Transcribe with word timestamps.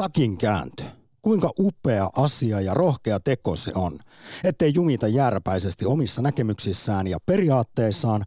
takin 0.00 0.38
kääntö. 0.38 0.84
Kuinka 1.22 1.50
upea 1.58 2.10
asia 2.16 2.60
ja 2.60 2.74
rohkea 2.74 3.20
teko 3.20 3.56
se 3.56 3.72
on, 3.74 3.98
ettei 4.44 4.72
jumita 4.74 5.08
järpäisesti 5.08 5.86
omissa 5.86 6.22
näkemyksissään 6.22 7.06
ja 7.06 7.18
periaatteissaan, 7.26 8.24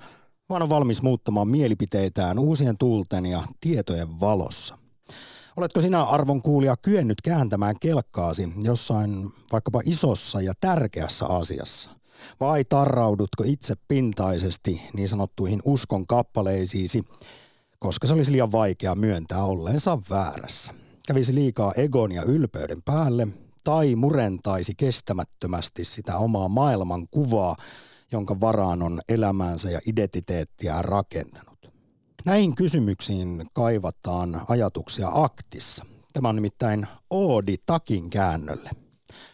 vaan 0.50 0.62
on 0.62 0.70
valmis 0.70 1.02
muuttamaan 1.02 1.48
mielipiteitään 1.48 2.40
uusien 2.40 2.78
tuulten 2.78 3.26
ja 3.26 3.44
tietojen 3.62 4.20
valossa. 4.20 4.78
Oletko 5.58 5.82
sinä 5.82 6.04
arvon 6.04 6.42
kuulija 6.42 6.78
kyennyt 6.78 7.22
kääntämään 7.22 7.76
kelkkaasi 7.80 8.50
jossain 8.64 9.30
vaikkapa 9.52 9.82
isossa 9.86 10.42
ja 10.42 10.54
tärkeässä 10.62 11.26
asiassa? 11.26 11.90
Vai 12.40 12.64
tarraudutko 12.66 13.44
itse 13.46 13.76
pintaisesti 13.88 14.82
niin 14.94 15.10
sanottuihin 15.10 15.60
uskon 15.66 16.08
kappaleisiisi, 16.08 17.04
koska 17.80 18.08
se 18.08 18.14
olisi 18.14 18.32
liian 18.32 18.52
vaikea 18.52 18.96
myöntää 18.96 19.44
olleensa 19.44 20.00
väärässä? 20.10 20.83
Kävisi 21.08 21.36
liikaa 21.36 21.74
egon 21.78 22.12
ja 22.12 22.24
ylpeyden 22.24 22.82
päälle 22.86 23.28
tai 23.64 23.96
murentaisi 23.96 24.74
kestämättömästi 24.78 25.84
sitä 25.86 26.18
omaa 26.18 26.48
maailman 26.48 27.08
kuvaa, 27.08 27.56
jonka 28.12 28.40
varaan 28.40 28.82
on 28.82 29.02
elämäänsä 29.10 29.72
ja 29.72 29.80
identiteettiä 29.88 30.82
rakentanut. 30.82 31.72
Näihin 32.26 32.56
kysymyksiin 32.56 33.46
kaivataan 33.54 34.42
ajatuksia 34.48 35.10
aktissa. 35.14 35.86
Tämä 36.14 36.30
on 36.30 36.36
nimittäin 36.36 36.88
Oodi 37.10 37.58
takin 37.66 38.10
käännölle. 38.10 38.70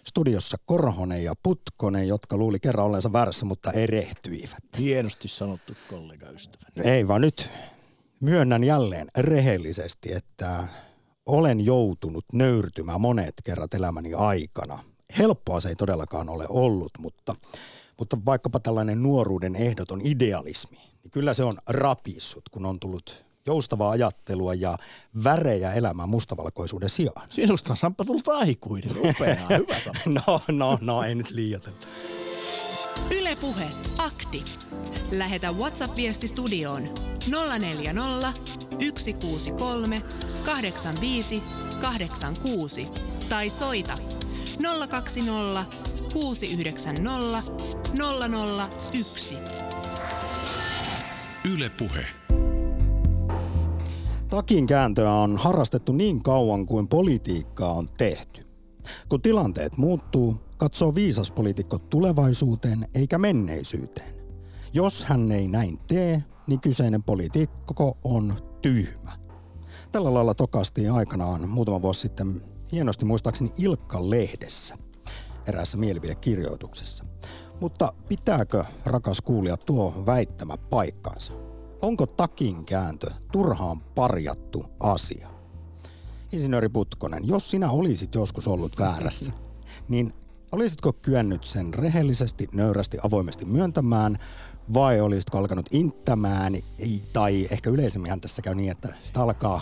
Studiossa 0.07 0.57
Korhonen 0.65 1.23
ja 1.23 1.33
Putkonen, 1.43 2.07
jotka 2.07 2.37
luuli 2.37 2.59
kerran 2.59 2.85
ollensa 2.85 3.13
väärässä, 3.13 3.45
mutta 3.45 3.71
erehtyivät. 3.71 4.63
Hienosti 4.77 5.27
sanottu 5.27 5.73
kollega 5.89 6.29
ystäväni. 6.29 6.89
Ei 6.89 7.07
vaan 7.07 7.21
nyt 7.21 7.49
myönnän 8.21 8.63
jälleen 8.63 9.07
rehellisesti, 9.17 10.13
että 10.13 10.67
olen 11.29 11.65
joutunut 11.65 12.25
nöyrtymään 12.33 13.01
monet 13.01 13.33
kerrat 13.43 13.73
elämäni 13.73 14.13
aikana. 14.13 14.79
Helppoa 15.17 15.59
se 15.59 15.69
ei 15.69 15.75
todellakaan 15.75 16.29
ole 16.29 16.45
ollut, 16.49 16.91
mutta, 16.99 17.35
mutta 17.99 18.17
vaikkapa 18.25 18.59
tällainen 18.59 19.03
nuoruuden 19.03 19.55
ehdoton 19.55 20.01
idealismi, 20.03 20.77
niin 20.77 21.11
kyllä 21.11 21.33
se 21.33 21.43
on 21.43 21.57
rapissut, 21.69 22.49
kun 22.49 22.65
on 22.65 22.79
tullut 22.79 23.25
joustavaa 23.45 23.91
ajattelua 23.91 24.53
ja 24.53 24.77
värejä 25.23 25.73
elämään 25.73 26.09
mustavalkoisuuden 26.09 26.89
sijaan. 26.89 27.27
Sinusta 27.29 27.73
on 27.73 27.77
Samppa 27.77 28.05
tullut 28.05 28.27
aikuinen. 28.27 28.91
Upeaa, 28.97 29.47
hyvä 29.49 29.79
Samppa. 29.79 30.09
No, 30.27 30.41
no, 30.51 30.77
no, 30.81 31.03
ei 31.03 31.15
nyt 31.15 31.31
liioitella. 31.31 31.77
Ylepuhe 33.11 33.69
akti. 33.99 34.43
Lähetä 35.11 35.51
WhatsApp-viesti 35.51 36.27
studioon 36.27 36.83
040 37.61 38.31
163 38.97 39.97
85 40.45 41.43
86 41.81 42.83
tai 43.29 43.49
soita 43.49 43.93
020 44.89 45.65
690 46.13 47.53
001. 48.93 49.37
Yle 51.53 51.69
Puhe. 51.69 52.05
Takin 54.29 54.67
kääntöä 54.67 55.13
on 55.13 55.37
harrastettu 55.37 55.91
niin 55.91 56.23
kauan 56.23 56.65
kuin 56.65 56.87
politiikkaa 56.87 57.73
on 57.73 57.89
tehty. 57.97 58.45
Kun 59.09 59.21
tilanteet 59.21 59.77
muuttuu, 59.77 60.35
katsoo 60.59 60.95
viisas 60.95 61.31
poliitikko 61.31 61.77
tulevaisuuteen 61.77 62.87
eikä 62.93 63.17
menneisyyteen. 63.17 64.15
Jos 64.73 65.05
hän 65.05 65.31
ei 65.31 65.47
näin 65.47 65.79
tee, 65.87 66.23
niin 66.47 66.61
kyseinen 66.61 67.03
poliitikko 67.03 67.97
on 68.03 68.33
tyhmä. 68.61 69.11
Tällä 69.91 70.13
lailla 70.13 70.33
tokastiin 70.33 70.91
aikanaan 70.91 71.49
muutama 71.49 71.81
vuosi 71.81 72.01
sitten 72.01 72.41
hienosti 72.71 73.05
muistaakseni 73.05 73.51
Ilkka-lehdessä 73.57 74.77
eräässä 75.47 75.77
mielipidekirjoituksessa. 75.77 77.05
Mutta 77.61 77.93
pitääkö, 78.09 78.63
rakas 78.85 79.21
kuulija, 79.21 79.57
tuo 79.57 80.03
väittämä 80.05 80.57
paikkansa? 80.57 81.33
Onko 81.81 82.05
takin 82.05 82.65
kääntö 82.65 83.11
turhaan 83.31 83.81
parjattu 83.81 84.65
asia? 84.79 85.29
Insinööri 86.31 86.69
Putkonen, 86.69 87.27
jos 87.27 87.51
sinä 87.51 87.71
olisit 87.71 88.15
joskus 88.15 88.47
ollut 88.47 88.79
väärässä, 88.79 89.31
niin 89.89 90.13
olisitko 90.51 90.93
kyennyt 90.93 91.43
sen 91.43 91.73
rehellisesti, 91.73 92.47
nöyrästi, 92.53 92.97
avoimesti 93.03 93.45
myöntämään 93.45 94.15
vai 94.73 95.01
olisitko 95.01 95.37
alkanut 95.37 95.65
inttämään 95.71 96.53
tai 97.13 97.47
ehkä 97.51 97.69
yleisemmin 97.69 98.21
tässä 98.21 98.41
käy 98.41 98.55
niin, 98.55 98.71
että 98.71 98.93
sitä 99.03 99.21
alkaa 99.21 99.61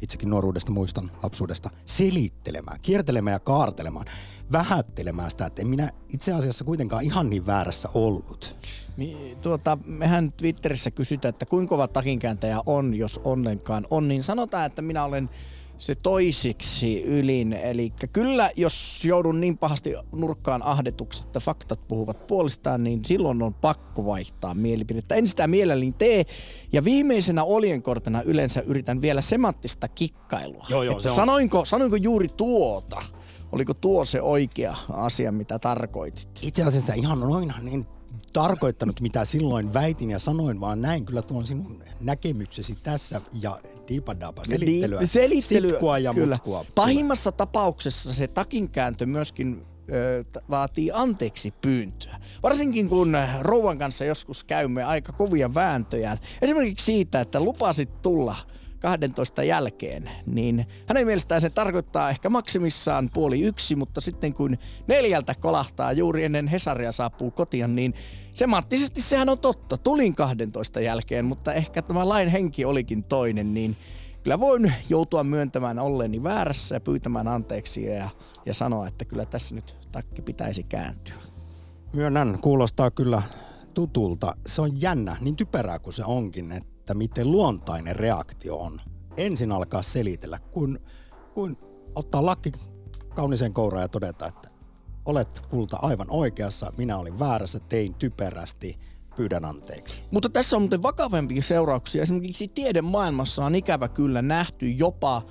itsekin 0.00 0.30
nuoruudesta 0.30 0.72
muistan 0.72 1.10
lapsuudesta 1.22 1.70
selittelemään, 1.86 2.80
kiertelemään 2.82 3.34
ja 3.34 3.40
kaartelemaan, 3.40 4.06
vähättelemään 4.52 5.30
sitä, 5.30 5.46
että 5.46 5.62
en 5.62 5.68
minä 5.68 5.90
itse 6.08 6.32
asiassa 6.32 6.64
kuitenkaan 6.64 7.04
ihan 7.04 7.30
niin 7.30 7.46
väärässä 7.46 7.88
ollut. 7.94 8.56
Tuota, 9.42 9.78
mehän 9.86 10.32
Twitterissä 10.32 10.90
kysytään, 10.90 11.30
että 11.30 11.46
kuinka 11.46 11.68
kova 11.68 11.88
takinkääntäjä 11.88 12.60
on, 12.66 12.94
jos 12.94 13.20
onnenkaan 13.24 13.86
on, 13.90 14.08
niin 14.08 14.22
sanotaan, 14.22 14.66
että 14.66 14.82
minä 14.82 15.04
olen 15.04 15.30
se 15.76 15.94
toisiksi 15.94 17.02
ylin. 17.02 17.52
Eli 17.52 17.92
kyllä, 18.12 18.50
jos 18.56 19.04
joudun 19.04 19.40
niin 19.40 19.58
pahasti 19.58 19.94
nurkkaan 20.12 20.62
ahdetuksi, 20.62 21.22
että 21.26 21.40
faktat 21.40 21.88
puhuvat 21.88 22.26
puolestaan, 22.26 22.84
niin 22.84 23.04
silloin 23.04 23.42
on 23.42 23.54
pakko 23.54 24.06
vaihtaa 24.06 24.54
mielipidettä. 24.54 25.14
En 25.14 25.28
sitä 25.28 25.46
mielelläni 25.46 25.92
tee. 25.92 26.24
Ja 26.72 26.84
viimeisenä 26.84 27.44
oljenkortena 27.44 28.22
yleensä 28.22 28.60
yritän 28.60 29.02
vielä 29.02 29.20
semanttista 29.20 29.88
kikkailua. 29.88 30.66
Joo, 30.68 30.82
joo, 30.82 30.92
että 30.92 31.02
se 31.02 31.08
on. 31.08 31.14
sanoinko, 31.14 31.64
sanoinko 31.64 31.96
juuri 31.96 32.28
tuota? 32.28 33.02
Oliko 33.52 33.74
tuo 33.74 34.04
se 34.04 34.22
oikea 34.22 34.76
asia, 34.92 35.32
mitä 35.32 35.58
tarkoitit? 35.58 36.28
Itse 36.42 36.62
asiassa 36.62 36.94
ihan 36.94 37.20
noinhan 37.20 37.68
en 37.68 37.86
tarkoittanut, 38.34 39.00
mitä 39.00 39.24
silloin 39.24 39.74
väitin 39.74 40.10
ja 40.10 40.18
sanoin, 40.18 40.60
vaan 40.60 40.82
näin 40.82 41.04
kyllä 41.04 41.22
tuon 41.22 41.46
sinun 41.46 41.82
näkemyksesi 42.00 42.74
tässä 42.82 43.20
ja 43.40 43.58
diipadapa 43.88 44.44
selittelyä. 44.44 45.00
Di- 45.00 45.06
selittelyä 45.06 45.70
Sitkua 45.70 45.98
ja 45.98 46.14
kyllä. 46.14 46.34
mutkua. 46.34 46.64
Pahimmassa 46.74 47.32
tapauksessa 47.32 48.14
se 48.14 48.28
takinkääntö 48.28 49.06
myöskin 49.06 49.66
ö, 49.92 50.24
vaatii 50.50 50.90
anteeksi 50.92 51.50
pyyntöä. 51.50 52.20
Varsinkin 52.42 52.88
kun 52.88 53.16
rouvan 53.40 53.78
kanssa 53.78 54.04
joskus 54.04 54.44
käymme 54.44 54.84
aika 54.84 55.12
kovia 55.12 55.54
vääntöjä. 55.54 56.18
Esimerkiksi 56.42 56.84
siitä, 56.84 57.20
että 57.20 57.40
lupasit 57.40 58.02
tulla 58.02 58.36
12 58.84 59.44
jälkeen, 59.44 60.10
niin 60.26 60.66
hänen 60.86 61.06
mielestään 61.06 61.40
se 61.40 61.50
tarkoittaa 61.50 62.10
ehkä 62.10 62.28
maksimissaan 62.28 63.10
puoli 63.14 63.40
yksi, 63.40 63.76
mutta 63.76 64.00
sitten 64.00 64.34
kun 64.34 64.58
neljältä 64.86 65.34
kolahtaa 65.34 65.92
juuri 65.92 66.24
ennen 66.24 66.48
Hesaria 66.48 66.92
saapuu 66.92 67.30
kotiin, 67.30 67.74
niin 67.74 67.94
semanttisesti 68.32 69.00
sehän 69.00 69.28
on 69.28 69.38
totta. 69.38 69.78
Tulin 69.78 70.14
12 70.14 70.80
jälkeen, 70.80 71.24
mutta 71.24 71.52
ehkä 71.52 71.82
tämä 71.82 72.08
lain 72.08 72.28
henki 72.28 72.64
olikin 72.64 73.04
toinen, 73.04 73.54
niin 73.54 73.76
kyllä 74.22 74.40
voin 74.40 74.72
joutua 74.88 75.24
myöntämään 75.24 75.78
olleeni 75.78 76.22
väärässä 76.22 76.74
ja 76.74 76.80
pyytämään 76.80 77.28
anteeksi 77.28 77.84
ja, 77.84 78.10
ja 78.46 78.54
sanoa, 78.54 78.88
että 78.88 79.04
kyllä 79.04 79.24
tässä 79.26 79.54
nyt 79.54 79.76
takki 79.92 80.22
pitäisi 80.22 80.62
kääntyä. 80.62 81.14
Myönnän, 81.94 82.38
kuulostaa 82.40 82.90
kyllä 82.90 83.22
tutulta. 83.74 84.36
Se 84.46 84.62
on 84.62 84.80
jännä, 84.80 85.16
niin 85.20 85.36
typerää 85.36 85.78
kuin 85.78 85.94
se 85.94 86.04
onkin, 86.04 86.52
että 86.52 86.73
miten 86.92 87.32
luontainen 87.32 87.96
reaktio 87.96 88.56
on. 88.56 88.80
Ensin 89.16 89.52
alkaa 89.52 89.82
selitellä, 89.82 90.38
kun, 90.38 90.78
kun 91.34 91.56
ottaa 91.94 92.26
lakki 92.26 92.52
kaunisen 93.14 93.52
kouraan 93.52 93.82
ja 93.82 93.88
todeta, 93.88 94.26
että 94.26 94.50
olet 95.06 95.40
kulta 95.48 95.78
aivan 95.82 96.06
oikeassa, 96.10 96.72
minä 96.76 96.98
olin 96.98 97.18
väärässä, 97.18 97.60
tein 97.60 97.94
typerästi, 97.94 98.78
pyydän 99.16 99.44
anteeksi. 99.44 100.00
Mutta 100.10 100.28
tässä 100.28 100.56
on 100.56 100.62
muuten 100.62 100.82
vakavempia 100.82 101.42
seurauksia. 101.42 102.02
Esimerkiksi 102.02 102.48
tiedemaailmassa 102.48 103.44
on 103.44 103.54
ikävä 103.54 103.88
kyllä 103.88 104.22
nähty 104.22 104.70
jopa 104.70 105.22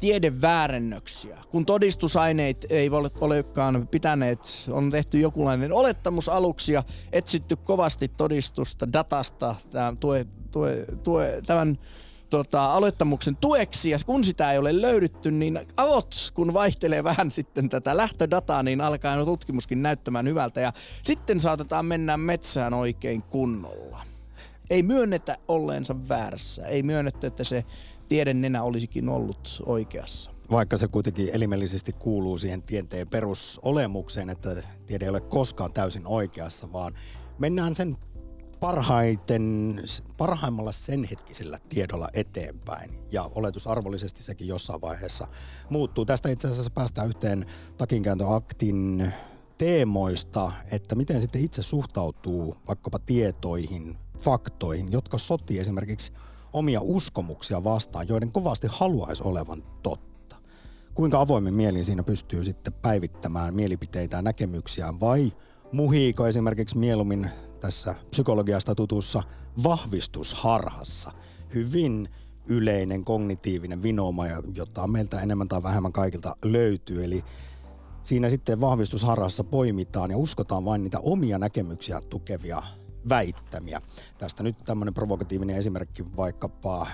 tiedeväärennöksiä. 0.00 1.38
Kun 1.50 1.66
todistusaineet 1.66 2.66
ei 2.70 2.90
ole, 2.90 3.10
olekaan 3.20 3.88
pitäneet, 3.90 4.64
on 4.70 4.90
tehty 4.90 5.18
jokinlainen 5.18 5.72
olettamus 5.72 6.28
aluksi 6.28 6.72
ja 6.72 6.82
etsitty 7.12 7.56
kovasti 7.56 8.08
todistusta 8.08 8.92
datasta 8.92 9.54
tämän, 9.70 9.98
tue, 9.98 10.26
tue, 10.50 10.86
tue, 11.02 11.42
tämän 11.46 11.78
tota, 12.30 12.72
aloittamuksen 12.72 13.36
tueksi, 13.36 13.90
ja 13.90 13.98
kun 14.06 14.24
sitä 14.24 14.52
ei 14.52 14.58
ole 14.58 14.80
löydetty, 14.80 15.30
niin 15.30 15.60
avot, 15.76 16.30
kun 16.34 16.54
vaihtelee 16.54 17.04
vähän 17.04 17.30
sitten 17.30 17.68
tätä 17.68 17.96
lähtödataa, 17.96 18.62
niin 18.62 18.80
alkaa 18.80 19.16
no 19.16 19.24
tutkimuskin 19.24 19.82
näyttämään 19.82 20.28
hyvältä, 20.28 20.60
ja 20.60 20.72
sitten 21.02 21.40
saatetaan 21.40 21.86
mennä 21.86 22.16
metsään 22.16 22.74
oikein 22.74 23.22
kunnolla. 23.22 24.00
Ei 24.70 24.82
myönnetä 24.82 25.36
olleensa 25.48 26.08
väärässä, 26.08 26.66
ei 26.66 26.82
myönnetty, 26.82 27.26
että 27.26 27.44
se 27.44 27.64
tiedennenä 28.08 28.62
olisikin 28.62 29.08
ollut 29.08 29.62
oikeassa. 29.66 30.30
Vaikka 30.50 30.76
se 30.76 30.88
kuitenkin 30.88 31.30
elimellisesti 31.32 31.92
kuuluu 31.92 32.38
siihen 32.38 32.62
tieteen 32.62 33.08
perusolemukseen, 33.08 34.30
että 34.30 34.62
tiede 34.86 35.04
ei 35.04 35.08
ole 35.08 35.20
koskaan 35.20 35.72
täysin 35.72 36.06
oikeassa, 36.06 36.72
vaan 36.72 36.92
mennään 37.38 37.76
sen 37.76 37.96
parhaiten, 38.60 39.80
parhaimmalla 40.16 40.72
sen 40.72 41.04
hetkisellä 41.04 41.58
tiedolla 41.68 42.08
eteenpäin. 42.12 42.90
Ja 43.12 43.30
oletusarvollisesti 43.34 44.22
sekin 44.22 44.48
jossain 44.48 44.80
vaiheessa 44.80 45.28
muuttuu. 45.70 46.04
Tästä 46.04 46.28
itse 46.28 46.48
asiassa 46.48 46.70
päästään 46.70 47.08
yhteen 47.08 47.46
takinkääntöaktin 47.76 49.12
teemoista, 49.58 50.52
että 50.70 50.94
miten 50.94 51.20
sitten 51.20 51.44
itse 51.44 51.62
suhtautuu 51.62 52.56
vaikkapa 52.68 52.98
tietoihin, 52.98 53.96
faktoihin, 54.20 54.92
jotka 54.92 55.18
sotii 55.18 55.58
esimerkiksi 55.58 56.12
omia 56.52 56.80
uskomuksia 56.80 57.64
vastaan, 57.64 58.08
joiden 58.08 58.32
kovasti 58.32 58.66
haluaisi 58.70 59.22
olevan 59.22 59.62
totta. 59.82 60.36
Kuinka 60.94 61.20
avoimen 61.20 61.54
mielin 61.54 61.84
siinä 61.84 62.02
pystyy 62.02 62.44
sitten 62.44 62.72
päivittämään 62.72 63.54
mielipiteitä 63.54 64.16
ja 64.16 64.22
näkemyksiään 64.22 65.00
vai 65.00 65.32
muhiiko 65.72 66.26
esimerkiksi 66.26 66.78
mieluummin 66.78 67.30
tässä 67.60 67.94
psykologiasta 68.10 68.74
tutussa 68.74 69.22
vahvistusharhassa. 69.62 71.12
Hyvin 71.54 72.08
yleinen 72.46 73.04
kognitiivinen 73.04 73.82
vinooma, 73.82 74.24
jota 74.54 74.86
meiltä 74.86 75.20
enemmän 75.20 75.48
tai 75.48 75.62
vähemmän 75.62 75.92
kaikilta 75.92 76.36
löytyy. 76.44 77.04
Eli 77.04 77.24
siinä 78.02 78.28
sitten 78.28 78.60
vahvistusharhassa 78.60 79.44
poimitaan 79.44 80.10
ja 80.10 80.16
uskotaan 80.16 80.64
vain 80.64 80.82
niitä 80.82 81.00
omia 81.00 81.38
näkemyksiä 81.38 82.00
tukevia 82.00 82.62
väittämiä. 83.08 83.80
Tästä 84.18 84.42
nyt 84.42 84.56
tämmöinen 84.64 84.94
provokatiivinen 84.94 85.56
esimerkki 85.56 86.16
vaikkapa 86.16 86.86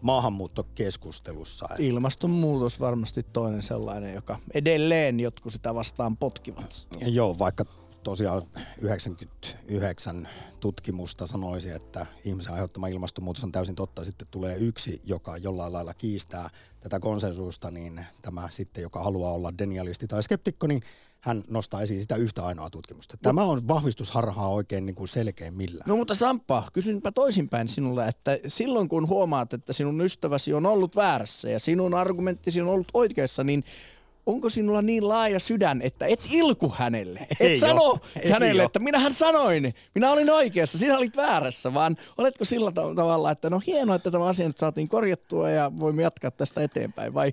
maahanmuuttokeskustelussa. 0.00 1.68
Ilmastonmuutos 1.78 2.80
varmasti 2.80 3.22
toinen 3.22 3.62
sellainen, 3.62 4.14
joka 4.14 4.38
edelleen 4.54 5.20
jotkut 5.20 5.52
sitä 5.52 5.74
vastaan 5.74 6.16
potkivat. 6.16 6.88
Joo, 7.00 7.38
vaikka 7.38 7.64
tosiaan 8.02 8.42
99 8.80 10.28
tutkimusta 10.60 11.26
sanoisi, 11.26 11.70
että 11.70 12.06
ihmisen 12.24 12.52
aiheuttama 12.52 12.88
ilmastonmuutos 12.88 13.44
on 13.44 13.52
täysin 13.52 13.74
totta. 13.74 14.04
Sitten 14.04 14.28
tulee 14.30 14.56
yksi, 14.56 15.00
joka 15.04 15.36
jollain 15.36 15.72
lailla 15.72 15.94
kiistää 15.94 16.50
tätä 16.80 17.00
konsensusta, 17.00 17.70
niin 17.70 18.06
tämä 18.22 18.48
sitten, 18.50 18.82
joka 18.82 19.02
haluaa 19.02 19.32
olla 19.32 19.58
denialisti 19.58 20.06
tai 20.06 20.22
skeptikko, 20.22 20.66
niin 20.66 20.82
hän 21.22 21.44
nostaa 21.48 21.82
esiin 21.82 22.00
sitä 22.02 22.16
yhtä 22.16 22.44
ainoa 22.44 22.70
tutkimusta. 22.70 23.16
Tämä 23.22 23.42
on 23.42 23.68
vahvistusharhaa 23.68 24.48
oikein 24.48 24.86
niin 24.86 24.94
kuin 24.94 25.08
millään. 25.50 25.88
No 25.88 25.96
mutta 25.96 26.14
Samppa, 26.14 26.68
kysynpä 26.72 27.12
toisinpäin 27.12 27.68
sinulle, 27.68 28.08
että 28.08 28.38
silloin 28.46 28.88
kun 28.88 29.08
huomaat, 29.08 29.52
että 29.52 29.72
sinun 29.72 30.00
ystäväsi 30.00 30.54
on 30.54 30.66
ollut 30.66 30.96
väärässä 30.96 31.48
ja 31.50 31.60
sinun 31.60 31.94
argumenttisi 31.94 32.60
on 32.60 32.68
ollut 32.68 32.88
oikeassa, 32.94 33.44
niin 33.44 33.64
onko 34.26 34.48
sinulla 34.48 34.82
niin 34.82 35.08
laaja 35.08 35.40
sydän, 35.40 35.82
että 35.82 36.06
et 36.06 36.20
ilku 36.32 36.74
hänelle? 36.76 37.26
Ei 37.40 37.54
et 37.54 37.60
sano 37.60 37.98
ei 38.20 38.30
hänelle, 38.30 38.64
että 38.64 38.78
minähän 38.78 39.12
sanoin, 39.12 39.74
minä 39.94 40.10
olin 40.10 40.30
oikeassa, 40.30 40.78
sinä 40.78 40.98
olit 40.98 41.16
väärässä, 41.16 41.74
vaan 41.74 41.96
oletko 42.18 42.44
sillä 42.44 42.72
tavalla, 42.72 43.30
että 43.30 43.50
no 43.50 43.60
hienoa, 43.66 43.96
että 43.96 44.10
tämä 44.10 44.24
asia 44.24 44.46
nyt 44.46 44.58
saatiin 44.58 44.88
korjattua 44.88 45.50
ja 45.50 45.72
voimme 45.78 46.02
jatkaa 46.02 46.30
tästä 46.30 46.62
eteenpäin, 46.62 47.14
vai 47.14 47.32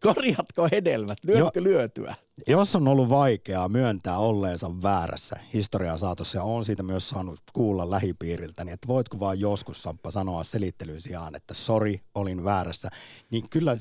korjatko 0.00 0.68
hedelmät, 0.72 1.18
lyötkö 1.22 1.62
lyötyä? 1.62 2.14
Jos 2.46 2.76
on 2.76 2.88
ollut 2.88 3.08
vaikeaa 3.08 3.68
myöntää 3.68 4.18
olleensa 4.18 4.82
väärässä 4.82 5.36
historian 5.54 5.98
saatossa 5.98 6.38
ja 6.38 6.42
on 6.42 6.64
siitä 6.64 6.82
myös 6.82 7.08
saanut 7.08 7.40
kuulla 7.52 7.90
lähipiiriltä, 7.90 8.64
niin 8.64 8.74
että 8.74 8.88
voitko 8.88 9.20
vaan 9.20 9.40
joskus 9.40 9.82
Samppa 9.82 10.10
sanoa 10.10 10.44
selittelyn 10.44 11.00
sijaan, 11.00 11.34
että 11.34 11.54
sori, 11.54 12.00
olin 12.14 12.44
väärässä, 12.44 12.88
niin 13.30 13.48
kyllä, 13.48 13.76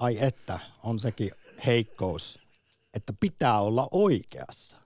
ai 0.00 0.18
että, 0.20 0.58
on 0.82 1.00
sekin 1.00 1.30
heikkous, 1.66 2.38
että 2.94 3.12
pitää 3.20 3.60
olla 3.60 3.88
oikeassa 3.90 4.76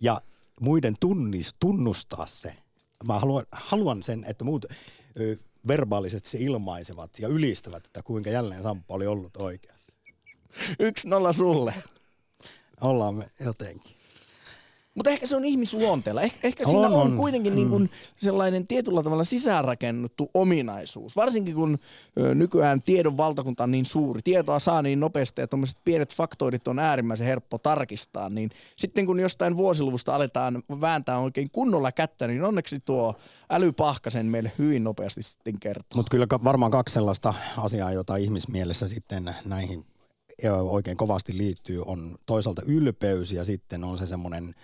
ja 0.00 0.20
muiden 0.60 0.94
tunnis, 1.00 1.54
tunnustaa 1.60 2.26
se. 2.26 2.56
Mä 3.06 3.18
haluan, 3.18 3.44
haluan 3.52 4.02
sen, 4.02 4.24
että 4.28 4.44
muut 4.44 4.64
ö, 5.20 5.36
verbaalisesti 5.68 6.30
se 6.30 6.38
ilmaisevat 6.38 7.18
ja 7.18 7.28
ylistävät, 7.28 7.86
että 7.86 8.02
kuinka 8.02 8.30
jälleen 8.30 8.62
Samppa 8.62 8.94
oli 8.94 9.06
ollut 9.06 9.36
oikeassa. 9.36 9.81
Yksi 10.78 11.08
nolla 11.08 11.32
sulle. 11.32 11.74
Ollaan 12.80 13.14
me 13.14 13.24
jotenkin. 13.44 14.02
Mutta 14.94 15.10
ehkä 15.10 15.26
se 15.26 15.36
on 15.36 15.44
ihmisluonteella. 15.44 16.22
Eh, 16.22 16.34
ehkä 16.42 16.64
siinä 16.64 16.86
on, 16.86 16.92
on 16.92 17.16
kuitenkin 17.16 17.54
niin 17.54 17.68
mm. 17.68 17.70
niin 17.70 17.88
kuin 17.88 17.90
sellainen 18.16 18.66
tietyllä 18.66 19.02
tavalla 19.02 19.24
sisäänrakennettu 19.24 20.30
ominaisuus. 20.34 21.16
Varsinkin 21.16 21.54
kun 21.54 21.78
ö, 22.20 22.34
nykyään 22.34 22.82
tiedon 22.82 23.16
valtakunta 23.16 23.64
on 23.64 23.70
niin 23.70 23.84
suuri, 23.84 24.20
tietoa 24.24 24.58
saa 24.58 24.82
niin 24.82 25.00
nopeasti 25.00 25.40
ja 25.40 25.48
tuommoiset 25.48 25.76
pienet 25.84 26.14
faktoidit 26.14 26.68
on 26.68 26.78
äärimmäisen 26.78 27.26
helppo 27.26 27.58
tarkistaa, 27.58 28.28
niin 28.28 28.50
sitten 28.76 29.06
kun 29.06 29.20
jostain 29.20 29.56
vuosiluvusta 29.56 30.14
aletaan 30.14 30.62
vääntää 30.80 31.18
oikein 31.18 31.50
kunnolla 31.50 31.92
kättä, 31.92 32.26
niin 32.26 32.42
onneksi 32.42 32.80
tuo 32.80 33.14
älypahkasen 33.50 34.26
meille 34.26 34.52
hyvin 34.58 34.84
nopeasti 34.84 35.22
sitten 35.22 35.60
kertoo. 35.60 35.96
Mutta 35.96 36.10
kyllä 36.10 36.26
varmaan 36.44 36.72
kaksi 36.72 36.92
sellaista 36.92 37.34
asiaa, 37.58 37.92
jota 37.92 38.16
ihmismielessä 38.16 38.88
sitten 38.88 39.34
näihin 39.44 39.84
oikein 40.62 40.96
kovasti 40.96 41.38
liittyy, 41.38 41.82
on 41.86 42.16
toisaalta 42.26 42.62
ylpeys 42.66 43.32
ja 43.32 43.44
sitten 43.44 43.84
on 43.84 43.98
se 43.98 44.06
semmoinen 44.06 44.54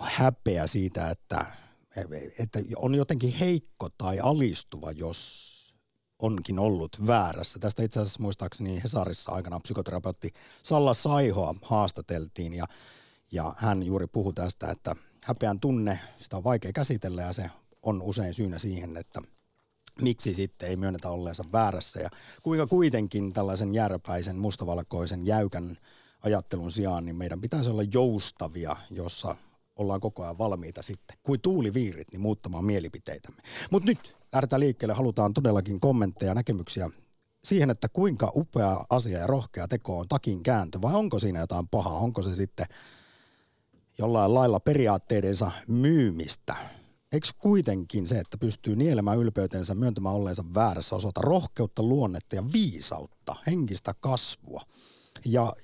häpeä 0.00 0.66
siitä, 0.66 1.10
että, 1.10 1.46
että 2.38 2.58
on 2.76 2.94
jotenkin 2.94 3.32
heikko 3.32 3.88
tai 3.98 4.20
alistuva, 4.20 4.92
jos 4.92 5.48
onkin 6.18 6.58
ollut 6.58 7.06
väärässä. 7.06 7.58
Tästä 7.58 7.82
itse 7.82 8.00
asiassa 8.00 8.22
muistaakseni 8.22 8.82
Hesarissa 8.82 9.32
aikana 9.32 9.60
psykoterapeutti 9.60 10.32
Salla 10.62 10.94
Saihoa 10.94 11.54
haastateltiin 11.62 12.54
ja, 12.54 12.66
ja 13.32 13.54
hän 13.56 13.82
juuri 13.82 14.06
puhui 14.06 14.32
tästä, 14.32 14.70
että 14.70 14.96
häpeän 15.24 15.60
tunne, 15.60 16.00
sitä 16.16 16.36
on 16.36 16.44
vaikea 16.44 16.72
käsitellä 16.72 17.22
ja 17.22 17.32
se 17.32 17.50
on 17.82 18.02
usein 18.02 18.34
syynä 18.34 18.58
siihen, 18.58 18.96
että 18.96 19.20
miksi 20.02 20.34
sitten 20.34 20.68
ei 20.68 20.76
myönnetä 20.76 21.08
olleensa 21.10 21.44
väärässä 21.52 22.00
ja 22.00 22.10
kuinka 22.42 22.66
kuitenkin 22.66 23.32
tällaisen 23.32 23.74
järpäisen, 23.74 24.36
mustavalkoisen, 24.36 25.26
jäykän 25.26 25.78
ajattelun 26.22 26.72
sijaan, 26.72 27.04
niin 27.04 27.16
meidän 27.16 27.40
pitäisi 27.40 27.70
olla 27.70 27.82
joustavia, 27.92 28.76
jossa 28.90 29.36
ollaan 29.76 30.00
koko 30.00 30.22
ajan 30.22 30.38
valmiita 30.38 30.82
sitten, 30.82 31.16
kuin 31.22 31.40
tuuliviirit, 31.40 32.12
niin 32.12 32.20
muuttamaan 32.20 32.64
mielipiteitämme. 32.64 33.42
Mutta 33.70 33.86
nyt 33.86 34.16
lähdetään 34.32 34.60
liikkeelle, 34.60 34.94
halutaan 34.94 35.34
todellakin 35.34 35.80
kommentteja, 35.80 36.34
näkemyksiä 36.34 36.90
siihen, 37.44 37.70
että 37.70 37.88
kuinka 37.88 38.32
upea 38.34 38.84
asia 38.90 39.18
ja 39.18 39.26
rohkea 39.26 39.68
teko 39.68 39.98
on 39.98 40.08
takin 40.08 40.42
kääntö, 40.42 40.82
vai 40.82 40.94
onko 40.94 41.18
siinä 41.18 41.40
jotain 41.40 41.68
pahaa, 41.68 41.98
onko 41.98 42.22
se 42.22 42.34
sitten 42.34 42.66
jollain 43.98 44.34
lailla 44.34 44.60
periaatteidensa 44.60 45.50
myymistä. 45.68 46.77
Eikö 47.12 47.28
kuitenkin 47.38 48.06
se, 48.06 48.18
että 48.18 48.38
pystyy 48.38 48.76
nielemään 48.76 49.18
ylpeytensä, 49.18 49.74
myöntämään 49.74 50.14
olleensa 50.14 50.44
väärässä, 50.54 50.96
osoita 50.96 51.20
rohkeutta, 51.20 51.82
luonnetta 51.82 52.36
ja 52.36 52.52
viisautta, 52.52 53.34
henkistä 53.46 53.94
kasvua. 54.00 54.62
Ja 55.24 55.56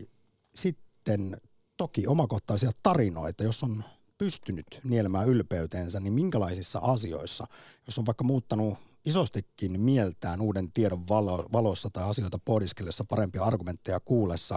sitten 0.54 1.36
toki 1.76 2.06
omakohtaisia 2.06 2.70
tarinoita, 2.82 3.44
jos 3.44 3.62
on 3.62 3.84
pystynyt 4.18 4.80
nielemään 4.84 5.28
ylpeytensä, 5.28 6.00
niin 6.00 6.12
minkälaisissa 6.12 6.78
asioissa, 6.78 7.46
jos 7.86 7.98
on 7.98 8.06
vaikka 8.06 8.24
muuttanut 8.24 8.78
isostikin 9.04 9.80
mieltään 9.80 10.40
uuden 10.40 10.72
tiedon 10.72 11.08
valo, 11.08 11.46
valossa 11.52 11.88
tai 11.92 12.04
asioita 12.04 12.38
pohdiskellessa 12.44 13.04
parempia 13.04 13.44
argumentteja 13.44 14.00
kuulessa, 14.00 14.56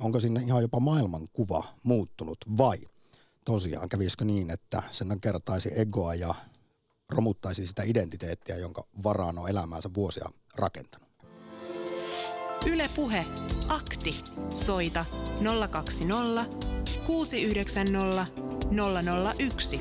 onko 0.00 0.20
sinne 0.20 0.42
ihan 0.42 0.62
jopa 0.62 0.80
maailmankuva 0.80 1.64
muuttunut 1.84 2.38
vai 2.58 2.78
tosiaan 3.44 3.88
kävisikö 3.88 4.24
niin, 4.24 4.50
että 4.50 4.82
sen 4.90 5.20
kertaisi 5.20 5.80
egoa 5.80 6.14
ja 6.14 6.34
romuttaisi 7.08 7.66
sitä 7.66 7.82
identiteettiä, 7.82 8.56
jonka 8.56 8.86
varaan 9.04 9.38
on 9.38 9.48
elämäänsä 9.48 9.90
vuosia 9.94 10.28
rakentanut. 10.56 11.08
Ylepuhe 12.66 13.26
akti. 13.68 14.10
Soita 14.54 15.04
020 15.70 16.44
690 17.06 18.26
001. 19.38 19.80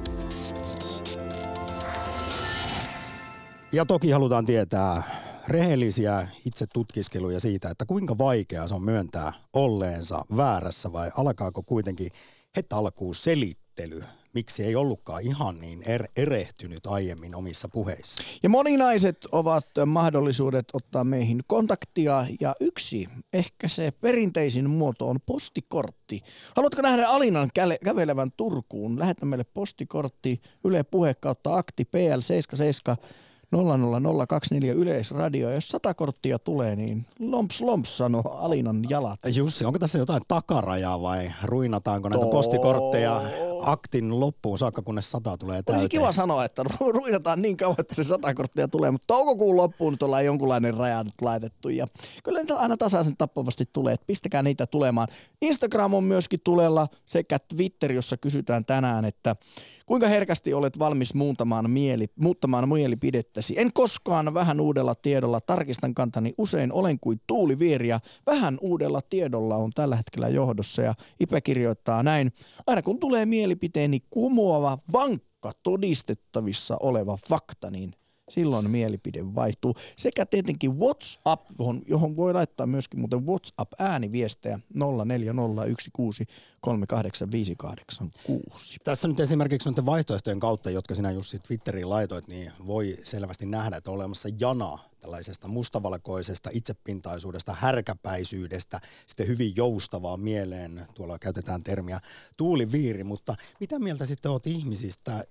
Ja 3.71 3.85
toki 3.85 4.11
halutaan 4.11 4.45
tietää 4.45 5.21
rehellisiä 5.47 6.27
itse 6.45 6.65
tutkiskeluja 6.73 7.39
siitä, 7.39 7.69
että 7.69 7.85
kuinka 7.85 8.17
vaikeaa 8.17 8.67
se 8.67 8.75
on 8.75 8.83
myöntää 8.83 9.33
olleensa 9.53 10.25
väärässä 10.37 10.93
vai 10.93 11.11
alkaako 11.17 11.63
kuitenkin 11.63 12.11
heti 12.55 12.75
alkuun 12.75 13.15
selittely 13.15 14.03
miksi 14.33 14.63
ei 14.63 14.75
ollutkaan 14.75 15.21
ihan 15.21 15.59
niin 15.59 15.83
er, 15.85 16.07
erehtynyt 16.15 16.85
aiemmin 16.85 17.35
omissa 17.35 17.67
puheissa. 17.67 18.23
Ja 18.43 18.49
moninaiset 18.49 19.17
ovat 19.31 19.65
mahdollisuudet 19.85 20.65
ottaa 20.73 21.03
meihin 21.03 21.41
kontaktia 21.47 22.25
ja 22.39 22.55
yksi, 22.59 23.09
ehkä 23.33 23.67
se 23.67 23.91
perinteisin 23.91 24.69
muoto 24.69 25.09
on 25.09 25.19
postikortti. 25.25 26.21
Haluatko 26.55 26.81
nähdä 26.81 27.07
Alinan 27.07 27.49
kävelevän 27.83 28.31
Turkuun? 28.37 28.99
Lähetä 28.99 29.25
meille 29.25 29.45
postikortti 29.53 30.41
Yle 30.63 30.83
Puhe 30.83 31.13
kautta 31.13 31.57
akti 31.57 31.83
PL77 31.83 33.05
00024 33.51 34.73
Yleisradio. 34.73 35.51
Jos 35.51 35.69
sata 35.69 35.93
korttia 35.93 36.39
tulee, 36.39 36.75
niin 36.75 37.05
lomps 37.19 37.61
lomps 37.61 37.97
sanoo 37.97 38.21
Alinan 38.21 38.85
jalat. 38.89 39.19
Jussi, 39.33 39.65
onko 39.65 39.79
tässä 39.79 39.97
jotain 39.97 40.21
takarajaa 40.27 41.01
vai 41.01 41.31
ruinataanko 41.43 42.09
näitä 42.09 42.25
postikortteja 42.25 43.21
aktin 43.61 44.19
loppuun 44.19 44.57
saakka, 44.57 44.81
kunnes 44.81 45.11
sata 45.11 45.37
tulee 45.37 45.55
täyteen. 45.55 45.77
Olisi 45.77 45.89
kiva 45.89 46.11
sanoa, 46.11 46.45
että 46.45 46.63
ruidataan 46.79 47.41
niin 47.41 47.57
kauan, 47.57 47.75
että 47.79 47.95
se 47.95 48.03
sata 48.03 48.33
korttia 48.33 48.67
tulee, 48.67 48.91
mutta 48.91 49.07
toukokuun 49.07 49.57
loppuun 49.57 49.93
nyt 49.93 50.03
ollaan 50.03 50.25
jonkunlainen 50.25 50.73
raja 50.73 51.03
nyt 51.03 51.21
laitettu. 51.21 51.69
Ja 51.69 51.87
kyllä 52.23 52.39
niitä 52.39 52.59
aina 52.59 52.77
tasaisen 52.77 53.17
tappavasti 53.17 53.69
tulee, 53.73 53.93
että 53.93 54.07
pistäkää 54.07 54.43
niitä 54.43 54.67
tulemaan. 54.67 55.07
Instagram 55.41 55.93
on 55.93 56.03
myöskin 56.03 56.39
tulella 56.43 56.87
sekä 57.05 57.39
Twitter, 57.39 57.91
jossa 57.91 58.17
kysytään 58.17 58.65
tänään, 58.65 59.05
että 59.05 59.35
Kuinka 59.91 60.07
herkästi 60.07 60.53
olet 60.53 60.79
valmis 60.79 61.13
muuttamaan, 61.13 61.69
mieli, 61.69 62.07
muuttamaan 62.15 62.69
mielipidettäsi? 62.69 63.53
En 63.57 63.73
koskaan 63.73 64.33
vähän 64.33 64.59
uudella 64.59 64.95
tiedolla, 64.95 65.41
tarkistan 65.41 65.93
kantani 65.93 66.33
usein, 66.37 66.73
olen 66.73 66.99
kuin 66.99 67.21
tuulivieriä. 67.27 67.99
Vähän 68.25 68.57
uudella 68.61 69.01
tiedolla 69.09 69.55
on 69.55 69.71
tällä 69.75 69.95
hetkellä 69.95 70.29
johdossa 70.29 70.81
ja 70.81 70.93
Ipe 71.19 71.41
kirjoittaa 71.41 72.03
näin. 72.03 72.31
Aina 72.67 72.81
kun 72.81 72.99
tulee 72.99 73.25
mielipiteeni 73.25 73.99
kumoava, 74.09 74.77
vankka, 74.93 75.51
todistettavissa 75.63 76.77
oleva 76.79 77.17
fakta, 77.27 77.71
niin 77.71 77.93
silloin 78.31 78.69
mielipide 78.69 79.35
vaihtuu. 79.35 79.75
Sekä 79.97 80.25
tietenkin 80.25 80.79
WhatsApp, 80.79 81.51
johon, 81.59 81.81
johon 81.87 82.15
voi 82.15 82.33
laittaa 82.33 82.67
myöskin 82.67 82.99
muuten 82.99 83.25
WhatsApp-ääniviestejä 83.25 84.59
0401638586. 84.73 84.79
Tässä 88.83 89.07
nyt 89.07 89.19
esimerkiksi 89.19 89.69
noiden 89.69 89.85
vaihtoehtojen 89.85 90.39
kautta, 90.39 90.71
jotka 90.71 90.95
sinä 90.95 91.11
Jussi 91.11 91.39
Twitteriin 91.39 91.89
laitoit, 91.89 92.27
niin 92.27 92.51
voi 92.65 92.97
selvästi 93.03 93.45
nähdä, 93.45 93.77
että 93.77 93.91
on 93.91 93.97
olemassa 93.97 94.29
jana 94.39 94.79
tällaisesta 95.01 95.47
mustavalkoisesta 95.47 96.49
itsepintaisuudesta, 96.53 97.55
härkäpäisyydestä, 97.59 98.81
sitten 99.07 99.27
hyvin 99.27 99.55
joustavaa 99.55 100.17
mieleen, 100.17 100.81
tuolla 100.93 101.19
käytetään 101.19 101.63
termiä 101.63 101.99
tuuliviiri, 102.37 103.03
mutta 103.03 103.35
mitä 103.59 103.79
mieltä 103.79 104.05
sitten 104.05 104.31
olet 104.31 104.47
ihmisistä, 104.47 105.25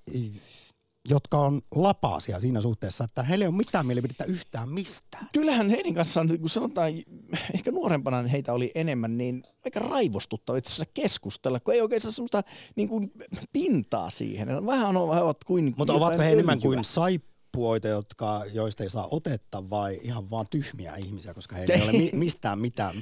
jotka 1.08 1.38
on 1.38 1.62
lapaasia 1.74 2.40
siinä 2.40 2.60
suhteessa, 2.60 3.04
että 3.04 3.22
heillä 3.22 3.44
ei 3.44 3.48
ole 3.48 3.56
mitään 3.56 3.86
mielipidettä 3.86 4.24
yhtään 4.24 4.68
mistään. 4.68 5.28
Kyllähän 5.32 5.70
heidän 5.70 5.94
kanssaan, 5.94 6.38
kun 6.40 6.48
sanotaan, 6.48 6.92
ehkä 7.54 7.70
nuorempana 7.70 8.22
heitä 8.22 8.52
oli 8.52 8.72
enemmän, 8.74 9.18
niin 9.18 9.42
aika 9.64 9.80
raivostuttava 9.80 10.58
itse 10.58 10.68
asiassa 10.68 10.92
keskustella, 10.94 11.60
kun 11.60 11.74
ei 11.74 11.80
oikein 11.80 12.00
saa 12.00 12.10
semmoista 12.10 12.42
niin 12.76 12.88
kuin, 12.88 13.12
pintaa 13.52 14.10
siihen. 14.10 14.66
Vähän 14.66 14.96
on, 14.96 14.96
ovat 14.96 15.44
kuin 15.44 15.74
Mutta 15.76 15.92
ovatko 15.92 16.22
he 16.22 16.32
enemmän 16.32 16.60
kuin 16.60 16.84
saip 16.84 17.24
puoita, 17.52 17.88
jotka, 17.88 18.42
joista 18.52 18.82
ei 18.82 18.90
saa 18.90 19.08
otetta 19.10 19.70
vai 19.70 20.00
ihan 20.02 20.30
vaan 20.30 20.46
tyhmiä 20.50 20.96
ihmisiä, 20.96 21.34
koska 21.34 21.56
heillä 21.56 21.74
ei 21.74 21.82
ole 21.88 21.92
mi- 21.92 22.10
mistään 22.14 22.58
mitään 22.58 22.94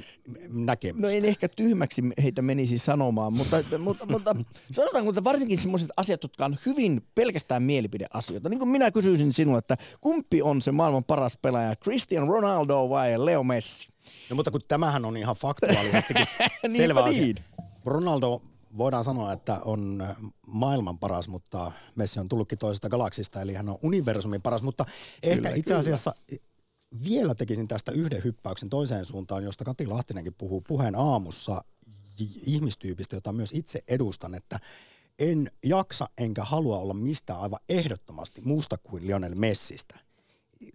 näkemystä? 0.49 1.07
No 1.07 1.13
en 1.13 1.25
ehkä 1.25 1.49
tyhmäksi 1.55 2.01
heitä 2.23 2.41
menisi 2.41 2.77
sanomaan, 2.77 3.33
mutta, 3.33 3.57
mutta, 3.79 4.05
mutta 4.05 4.35
sanotaanko, 4.71 5.09
että 5.09 5.23
varsinkin 5.23 5.57
sellaiset 5.57 5.89
asiat, 5.97 6.23
jotka 6.23 6.45
on 6.45 6.57
hyvin 6.65 7.07
pelkästään 7.15 7.63
mielipideasioita. 7.63 8.49
Niin 8.49 8.59
kuin 8.59 8.69
minä 8.69 8.91
kysyisin 8.91 9.33
sinulle, 9.33 9.59
että 9.59 9.77
kumpi 10.01 10.41
on 10.41 10.61
se 10.61 10.71
maailman 10.71 11.03
paras 11.03 11.37
pelaaja, 11.41 11.75
Cristiano 11.75 12.27
Ronaldo 12.27 12.89
vai 12.89 13.25
Leo 13.25 13.43
Messi? 13.43 13.87
No 14.29 14.35
mutta 14.35 14.51
kun 14.51 14.61
tämähän 14.67 15.05
on 15.05 15.17
ihan 15.17 15.35
faktuaalisestikin 15.35 16.25
selvä 16.77 17.03
asia. 17.03 17.21
Niin. 17.21 17.35
Ronaldo 17.85 18.41
voidaan 18.77 19.03
sanoa, 19.03 19.33
että 19.33 19.59
on 19.65 20.07
maailman 20.47 20.99
paras, 20.99 21.27
mutta 21.27 21.71
Messi 21.95 22.19
on 22.19 22.29
tullutkin 22.29 22.57
toisesta 22.57 22.89
galaksista, 22.89 23.41
eli 23.41 23.53
hän 23.53 23.69
on 23.69 23.77
universumin 23.83 24.41
paras, 24.41 24.63
mutta 24.63 24.85
kyllä, 25.21 25.35
ehkä 25.35 25.49
itse 25.49 25.75
asiassa 25.75 26.13
kyllä. 26.27 26.41
vielä 27.03 27.35
tekisin 27.35 27.67
tästä 27.67 27.91
yhden 27.91 28.23
hyppäyksen 28.23 28.69
toiseen 28.69 29.05
suuntaan, 29.05 29.43
josta 29.43 29.65
Kati 29.65 29.87
Lahtinenkin 29.87 30.35
puhuu 30.37 30.61
puheen 30.61 30.95
aamussa 30.95 31.61
ihmistyypistä, 32.45 33.15
jota 33.15 33.33
myös 33.33 33.53
itse 33.53 33.83
edustan, 33.87 34.35
että 34.35 34.59
en 35.19 35.51
jaksa 35.65 36.09
enkä 36.17 36.43
halua 36.43 36.77
olla 36.77 36.93
mistään 36.93 37.39
aivan 37.39 37.59
ehdottomasti 37.69 38.41
muusta 38.41 38.77
kuin 38.77 39.07
Lionel 39.07 39.35
Messistä 39.35 40.08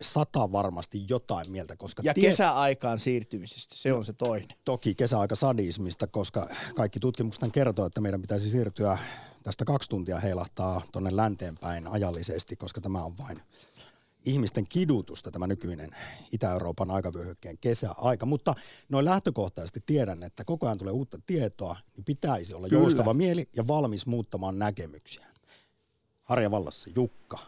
sata 0.01 0.53
varmasti 0.53 1.05
jotain 1.09 1.51
mieltä. 1.51 1.77
Koska 1.77 2.03
ja 2.05 2.15
tie... 2.15 2.29
kesäaikaan 2.29 3.01
siirtymisestä, 3.01 3.75
se 3.75 3.93
on 3.93 4.05
se 4.05 4.13
toinen. 4.13 4.57
Toki 4.65 4.95
kesäaika 4.95 5.37
sadismista, 5.37 6.07
koska 6.07 6.49
kaikki 6.75 7.01
tutkimukset 7.01 7.53
kertoo, 7.53 7.87
että 7.87 8.01
meidän 8.01 8.21
pitäisi 8.21 8.51
siirtyä 8.51 8.99
tästä 9.43 9.65
kaksi 9.65 9.91
tuntia 9.91 10.19
heilahtaa 10.19 10.83
tuonne 10.93 11.17
länteenpäin 11.17 11.87
ajallisesti, 11.87 12.57
koska 12.57 12.81
tämä 12.81 13.05
on 13.05 13.19
vain 13.19 13.43
ihmisten 14.25 14.67
kidutusta 14.69 15.31
tämä 15.31 15.47
nykyinen 15.47 15.91
Itä-Euroopan 16.33 16.91
aikavyöhykkeen 16.91 17.59
kesäaika. 17.59 18.27
Mutta 18.27 18.55
noin 18.89 19.05
lähtökohtaisesti 19.05 19.83
tiedän, 19.87 20.23
että 20.23 20.45
koko 20.45 20.67
ajan 20.67 20.79
tulee 20.79 20.93
uutta 20.93 21.19
tietoa, 21.27 21.77
niin 21.97 22.05
pitäisi 22.05 22.55
olla 22.55 22.69
Kyllä. 22.69 22.83
joustava 22.83 23.15
mieli 23.15 23.49
ja 23.57 23.67
valmis 23.67 24.07
muuttamaan 24.07 24.59
näkemyksiä. 24.59 25.27
Harja 26.23 26.51
Vallassa, 26.51 26.91
Jukka, 26.95 27.39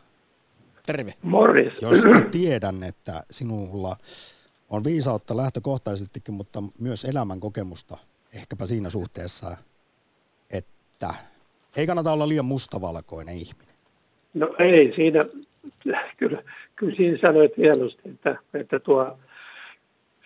Terve. 0.86 1.14
Morris. 1.22 1.72
Josta 1.82 2.20
tiedän, 2.30 2.82
että 2.88 3.12
sinulla 3.30 3.96
on 4.70 4.84
viisautta 4.84 5.36
lähtökohtaisestikin, 5.36 6.34
mutta 6.34 6.62
myös 6.80 7.04
elämän 7.04 7.40
kokemusta 7.40 7.98
ehkäpä 8.34 8.66
siinä 8.66 8.90
suhteessa, 8.90 9.56
että 10.52 11.14
ei 11.76 11.86
kannata 11.86 12.12
olla 12.12 12.28
liian 12.28 12.44
mustavalkoinen 12.44 13.34
ihminen. 13.34 13.74
No 14.34 14.54
ei, 14.58 14.92
siinä 14.96 15.20
kyllä, 16.16 16.42
kyllä 16.76 16.96
siinä 16.96 17.18
sanoit 17.18 17.56
hienosti, 17.56 18.02
että, 18.04 18.36
että, 18.54 18.80
tuo, 18.80 19.18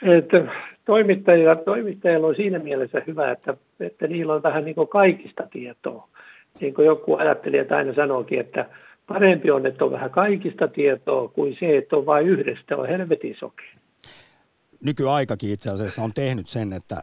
että 0.03 0.53
toimittajilla, 0.85 1.57
toimittajilla 1.57 2.27
on 2.27 2.37
siinä 2.37 2.59
mielessä 2.59 3.03
hyvä, 3.07 3.31
että, 3.31 3.55
että 3.81 4.07
niillä 4.07 4.35
on 4.35 4.43
vähän 4.43 4.65
niin 4.65 4.75
kuin 4.75 4.89
kaikista 4.89 5.47
tietoa. 5.53 6.09
Niin 6.61 6.75
kuin 6.75 6.87
joku 6.87 7.17
ajattelijat 7.17 7.73
aina 7.73 7.95
sanookin, 7.95 8.41
että 8.41 8.67
Parempi 9.13 9.51
on, 9.51 9.67
että 9.67 9.85
on 9.85 9.93
vähän 9.93 10.11
kaikista 10.11 10.69
tietoa 10.69 11.29
kuin 11.29 11.57
se, 11.61 11.77
että 11.77 11.97
on 11.97 12.07
vain 12.07 12.27
yhdestä, 12.27 12.77
on 12.77 12.89
helvetin 12.89 13.37
soke. 13.41 13.63
Nykyaikakin 14.85 15.53
itse 15.53 15.71
asiassa 15.71 16.03
on 16.03 16.15
tehnyt 16.15 16.47
sen, 16.47 16.73
että 16.73 17.03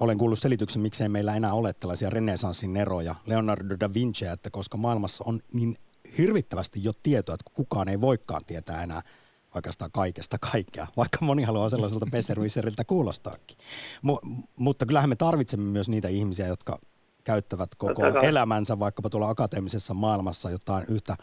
olen 0.00 0.18
kuullut 0.18 0.38
selityksen, 0.38 0.82
miksei 0.82 1.08
meillä 1.08 1.34
enää 1.34 1.52
ole 1.52 1.72
tällaisia 1.72 2.10
renesanssin 2.10 2.72
neroja, 2.72 3.14
Leonardo 3.26 3.76
da 3.80 3.94
Vinci, 3.94 4.24
että 4.26 4.50
koska 4.50 4.76
maailmassa 4.76 5.24
on 5.26 5.40
niin 5.52 5.74
hirvittävästi 6.18 6.84
jo 6.84 6.92
tietoa, 7.02 7.34
että 7.34 7.50
kukaan 7.54 7.88
ei 7.88 8.00
voikaan 8.00 8.44
tietää 8.46 8.82
enää 8.82 9.00
oikeastaan 9.54 9.90
kaikesta 9.92 10.36
kaikkea, 10.52 10.86
vaikka 10.96 11.18
moni 11.20 11.42
haluaa 11.42 11.68
sellaiselta 11.68 12.06
pesseruisseriltä 12.10 12.84
kuulostaakin. 12.84 13.56
M- 14.02 14.42
mutta 14.56 14.86
kyllähän 14.86 15.08
me 15.08 15.16
tarvitsemme 15.16 15.70
myös 15.70 15.88
niitä 15.88 16.08
ihmisiä, 16.08 16.46
jotka 16.46 16.78
käyttävät 17.24 17.68
koko 17.78 18.02
no, 18.02 18.20
elämänsä 18.22 18.78
vaikkapa 18.78 19.10
tuolla 19.10 19.28
akateemisessa 19.28 19.94
maailmassa 19.94 20.50
jotain 20.50 20.84
yhtä 20.90 21.14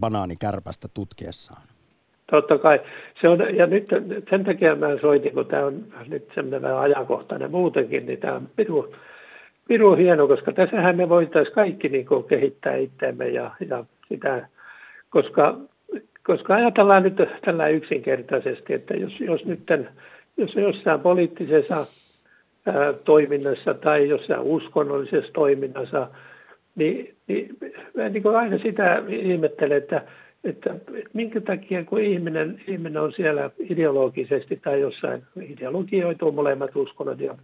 banaanikärpästä 0.00 0.88
tutkiessaan. 0.94 1.62
Totta 2.30 2.58
kai. 2.58 2.80
Se 3.20 3.28
on, 3.28 3.56
ja 3.56 3.66
nyt 3.66 3.88
sen 4.30 4.44
takia 4.44 4.76
mä 4.76 4.86
soitin, 5.00 5.32
kun 5.32 5.46
tämä 5.46 5.64
on 5.64 5.84
nyt 6.06 6.28
semmoinen 6.34 6.62
vähän 6.62 6.78
ajankohtainen 6.78 7.50
muutenkin, 7.50 8.06
niin 8.06 8.18
tämä 8.18 8.34
on 8.34 8.48
piru, 8.56 8.94
piru 9.68 9.96
hieno, 9.96 10.28
koska 10.28 10.52
tässähän 10.52 10.96
me 10.96 11.08
voitaisiin 11.08 11.54
kaikki 11.54 11.88
niin 11.88 12.06
kuin 12.06 12.24
kehittää 12.24 12.76
itseämme 12.76 13.28
ja, 13.28 13.50
ja 13.68 13.84
sitä, 14.08 14.48
koska, 15.10 15.58
koska 16.26 16.54
ajatellaan 16.54 17.02
nyt 17.02 17.16
tällä 17.44 17.68
yksinkertaisesti, 17.68 18.74
että 18.74 18.94
jos, 18.94 19.12
jos 19.20 19.44
nyt 19.44 19.60
jos 20.36 20.54
jossain 20.54 21.00
poliittisessa 21.00 21.86
toiminnassa 23.04 23.74
tai 23.74 24.08
jossain 24.08 24.40
uskonnollisessa 24.40 25.32
toiminnassa, 25.32 26.08
niin, 26.76 27.14
niin 27.26 27.56
mä 27.96 28.08
niin 28.08 28.22
kuin 28.22 28.36
aina 28.36 28.58
sitä 28.58 29.02
ihmettelen, 29.08 29.78
että, 29.78 30.02
että, 30.44 30.74
että 30.74 31.10
minkä 31.12 31.40
takia 31.40 31.84
kun 31.84 32.00
ihminen, 32.00 32.60
ihminen 32.66 33.02
on 33.02 33.12
siellä 33.12 33.50
ideologisesti 33.58 34.60
tai 34.64 34.80
jossain 34.80 35.22
ideologioituu 35.40 36.32
molemmat 36.32 36.76
uskonnot 36.76 37.20
ja, 37.20 37.34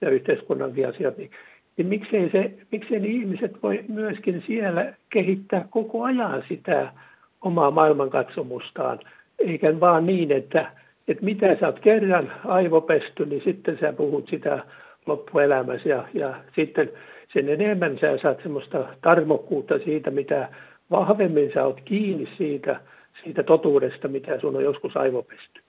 ja 0.00 0.10
yhteiskunnankin 0.10 0.88
asiat, 0.88 1.16
niin, 1.16 1.30
niin 1.76 1.86
miksei, 1.86 2.30
se, 2.30 2.52
miksei 2.72 3.00
ne 3.00 3.08
ihmiset 3.08 3.62
voi 3.62 3.84
myöskin 3.88 4.42
siellä 4.46 4.94
kehittää 5.10 5.64
koko 5.70 6.04
ajan 6.04 6.44
sitä 6.48 6.92
omaa 7.40 7.70
maailmankatsomustaan, 7.70 8.98
eikä 9.38 9.80
vaan 9.80 10.06
niin, 10.06 10.32
että 10.32 10.79
että 11.10 11.24
mitä 11.24 11.56
sä 11.60 11.66
oot 11.66 11.80
kerran 11.80 12.32
aivopesty, 12.44 13.26
niin 13.26 13.42
sitten 13.44 13.78
sä 13.80 13.92
puhut 13.92 14.28
sitä 14.30 14.64
loppuelämässä 15.06 15.88
ja, 15.88 16.08
ja 16.14 16.44
sitten 16.56 16.92
sen 17.32 17.48
enemmän 17.48 17.98
sä 18.00 18.18
saat 18.22 18.42
semmoista 18.42 18.78
tarmokkuutta 19.02 19.74
siitä, 19.84 20.10
mitä 20.10 20.48
vahvemmin 20.90 21.50
sä 21.54 21.64
oot 21.64 21.80
kiinni 21.84 22.28
siitä, 22.38 22.80
siitä 23.24 23.42
totuudesta, 23.42 24.08
mitä 24.08 24.40
sun 24.40 24.56
on 24.56 24.64
joskus 24.64 24.96
aivopesty. 24.96 25.60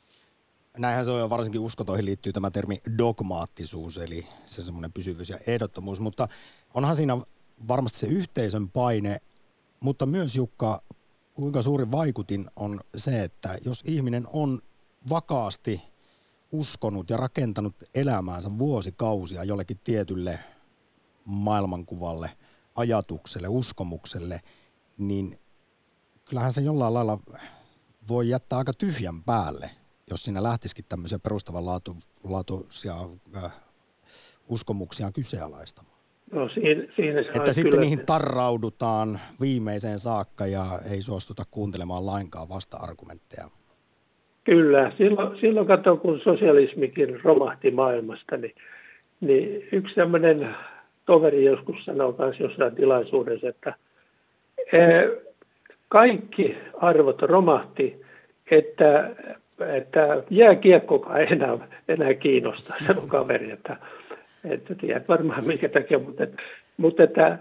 Näinhän 0.77 1.05
se 1.05 1.11
on, 1.11 1.29
varsinkin 1.29 1.61
uskontoihin 1.61 2.05
liittyy 2.05 2.33
tämä 2.33 2.51
termi 2.51 2.77
dogmaattisuus, 2.97 3.97
eli 3.97 4.25
se 4.45 4.61
semmoinen 4.61 4.93
pysyvyys 4.93 5.29
ja 5.29 5.37
ehdottomuus, 5.47 5.99
mutta 5.99 6.27
onhan 6.73 6.95
siinä 6.95 7.17
varmasti 7.67 7.99
se 7.99 8.07
yhteisön 8.07 8.69
paine, 8.69 9.17
mutta 9.79 10.05
myös 10.05 10.35
Jukka, 10.35 10.81
kuinka 11.33 11.61
suuri 11.61 11.91
vaikutin 11.91 12.45
on 12.55 12.79
se, 12.95 13.23
että 13.23 13.49
jos 13.65 13.83
ihminen 13.87 14.23
on 14.33 14.59
vakaasti 15.09 15.81
uskonut 16.51 17.09
ja 17.09 17.17
rakentanut 17.17 17.75
elämäänsä 17.95 18.57
vuosikausia 18.59 19.43
jollekin 19.43 19.79
tietylle 19.83 20.39
maailmankuvalle, 21.25 22.31
ajatukselle, 22.75 23.47
uskomukselle, 23.47 24.39
niin 24.97 25.39
kyllähän 26.25 26.53
se 26.53 26.61
jollain 26.61 26.93
lailla 26.93 27.19
voi 28.07 28.29
jättää 28.29 28.59
aika 28.59 28.73
tyhjän 28.73 29.23
päälle, 29.23 29.71
jos 30.09 30.23
siinä 30.23 30.43
lähtisikin 30.43 30.85
tämmöisiä 30.89 31.19
perustavanlaatuisia 31.19 32.95
äh, 33.35 33.51
uskomuksia 34.47 35.11
kyseenalaistamaan. 35.11 35.97
No 36.31 36.49
siinä, 36.49 36.93
siinä 36.95 37.21
että 37.21 37.39
kyllä, 37.39 37.53
sitten 37.53 37.81
niihin 37.81 38.05
tarraudutaan 38.05 39.19
viimeiseen 39.41 39.99
saakka 39.99 40.47
ja 40.47 40.79
ei 40.89 41.01
suostuta 41.01 41.43
kuuntelemaan 41.51 42.05
lainkaan 42.05 42.49
vasta-argumentteja. 42.49 43.49
Kyllä, 44.43 44.91
silloin, 44.97 45.39
silloin 45.39 45.67
katso, 45.67 45.97
kun 45.97 46.19
sosialismikin 46.19 47.19
romahti 47.23 47.71
maailmasta, 47.71 48.37
niin, 48.37 48.55
niin 49.21 49.67
yksi 49.71 49.95
tämmöinen 49.95 50.55
toveri 51.05 51.45
joskus 51.45 51.85
sanoi 51.85 52.15
myös 52.17 52.39
jossain 52.39 52.75
tilaisuudessa, 52.75 53.47
että 53.47 53.73
e, 54.73 54.79
kaikki 55.89 56.57
arvot 56.73 57.21
romahti, 57.21 58.01
että, 58.51 59.09
että 59.59 60.23
jääkiekkokaan 60.29 61.21
ei 61.21 61.27
enää, 61.31 61.57
enää 61.87 62.13
kiinnosta, 62.13 62.73
sanoi 62.87 63.07
kaveri, 63.07 63.51
että, 63.51 63.77
että 64.43 64.75
tiedät 64.75 65.07
varmaan 65.07 65.47
mikä 65.47 65.69
takia, 65.69 65.99
mutta, 65.99 66.27
mutta 66.77 67.03
että, 67.03 67.37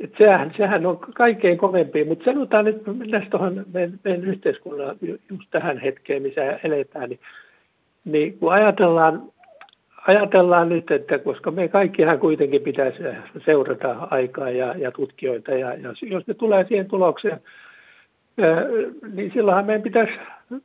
että 0.00 0.18
sehän, 0.18 0.52
sehän 0.56 0.86
on 0.86 0.98
kaikkein 0.98 1.58
kovempi, 1.58 2.04
mutta 2.04 2.24
sanotaan 2.24 2.64
nyt, 2.64 2.86
mennään 2.86 3.26
tuohon 3.30 3.64
meidän, 3.72 3.98
meidän 4.04 4.24
yhteiskunnan 4.24 4.96
just 5.30 5.48
tähän 5.50 5.78
hetkeen, 5.78 6.22
missä 6.22 6.58
eletään, 6.64 7.08
niin, 7.10 7.20
niin 8.04 8.38
kun 8.38 8.52
ajatellaan, 8.52 9.22
ajatellaan 10.06 10.68
nyt, 10.68 10.90
että 10.90 11.18
koska 11.18 11.50
me 11.50 11.68
kaikkihan 11.68 12.18
kuitenkin 12.18 12.62
pitäisi 12.62 12.98
seurata 13.44 14.08
aikaa 14.10 14.50
ja, 14.50 14.74
ja 14.78 14.90
tutkijoita, 14.90 15.50
ja, 15.50 15.74
ja 15.74 15.94
jos 16.02 16.26
ne 16.26 16.34
tulee 16.34 16.64
siihen 16.64 16.88
tulokseen, 16.88 17.40
niin 19.12 19.30
silloinhan 19.34 19.66
meidän 19.66 19.82
pitäisi 19.82 20.12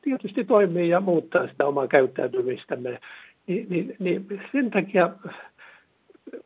tietysti 0.02 0.44
toimia 0.44 0.86
ja 0.86 1.00
muuttaa 1.00 1.48
sitä 1.48 1.66
omaa 1.66 1.88
käyttäytymistämme. 1.88 3.00
Niin, 3.48 3.68
niin, 3.70 3.96
niin 4.00 4.42
sen 4.52 4.72
takia 4.72 5.10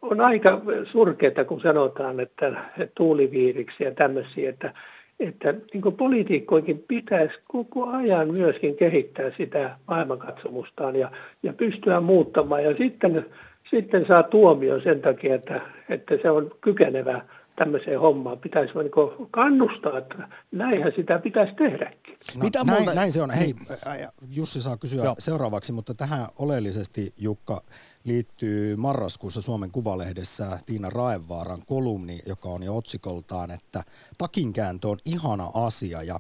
on 0.02 0.22
aika 0.22 0.62
surkeaa, 0.92 1.44
kun 1.48 1.62
sanotaan, 1.62 2.20
että, 2.20 2.54
tuuliviiriksi 2.96 3.84
ja 3.84 3.92
tämmöisiä, 3.92 4.50
että, 4.50 4.74
että 5.20 5.54
niin 5.74 5.98
poliitikkoinkin 5.98 6.84
pitäisi 6.88 7.36
koko 7.48 7.90
ajan 7.90 8.32
myöskin 8.32 8.76
kehittää 8.76 9.32
sitä 9.38 9.76
maailmankatsomustaan 9.88 10.96
ja, 10.96 11.12
ja 11.44 11.54
pystyä 11.54 12.00
muuttamaan. 12.00 12.64
Ja 12.64 12.78
sitten, 12.78 13.26
sitten 13.70 14.06
saa 14.08 14.24
tuomio 14.24 14.82
sen 14.82 15.02
takia, 15.02 15.36
että, 15.36 15.62
että 15.90 16.18
se 16.22 16.30
on 16.30 16.52
kykenevä 16.62 17.22
tämmöiseen 17.60 18.00
hommaan. 18.00 18.40
Pitäisi 18.40 18.74
niin 18.74 19.28
kannustaa, 19.32 19.98
että 19.98 20.30
näinhän 20.52 20.92
sitä 20.96 21.20
pitäisi 21.20 21.54
tehdäkin. 21.56 22.18
No, 22.36 22.44
Mitä 22.44 22.64
näin, 22.64 22.78
muuta... 22.80 22.96
näin 22.96 23.12
se 23.12 23.22
on. 23.22 23.32
Hei, 23.32 23.56
Jussi 24.30 24.62
saa 24.62 24.78
kysyä 24.78 25.04
Joo. 25.04 25.16
seuraavaksi, 25.20 25.72
mutta 25.72 25.94
tähän 25.94 26.28
oleellisesti, 26.40 27.14
Jukka, 27.18 27.62
liittyy 28.04 28.76
marraskuussa 28.76 29.42
Suomen 29.42 29.72
Kuvalehdessä 29.72 30.60
Tiina 30.66 30.90
Raevaaran 30.90 31.62
kolumni, 31.68 32.20
joka 32.26 32.50
on 32.50 32.64
jo 32.64 32.78
otsikoltaan, 32.78 33.52
että 33.52 33.84
takinkääntö 34.18 34.88
on 34.88 34.98
ihana 35.06 35.52
asia. 35.54 36.04
Ja 36.04 36.20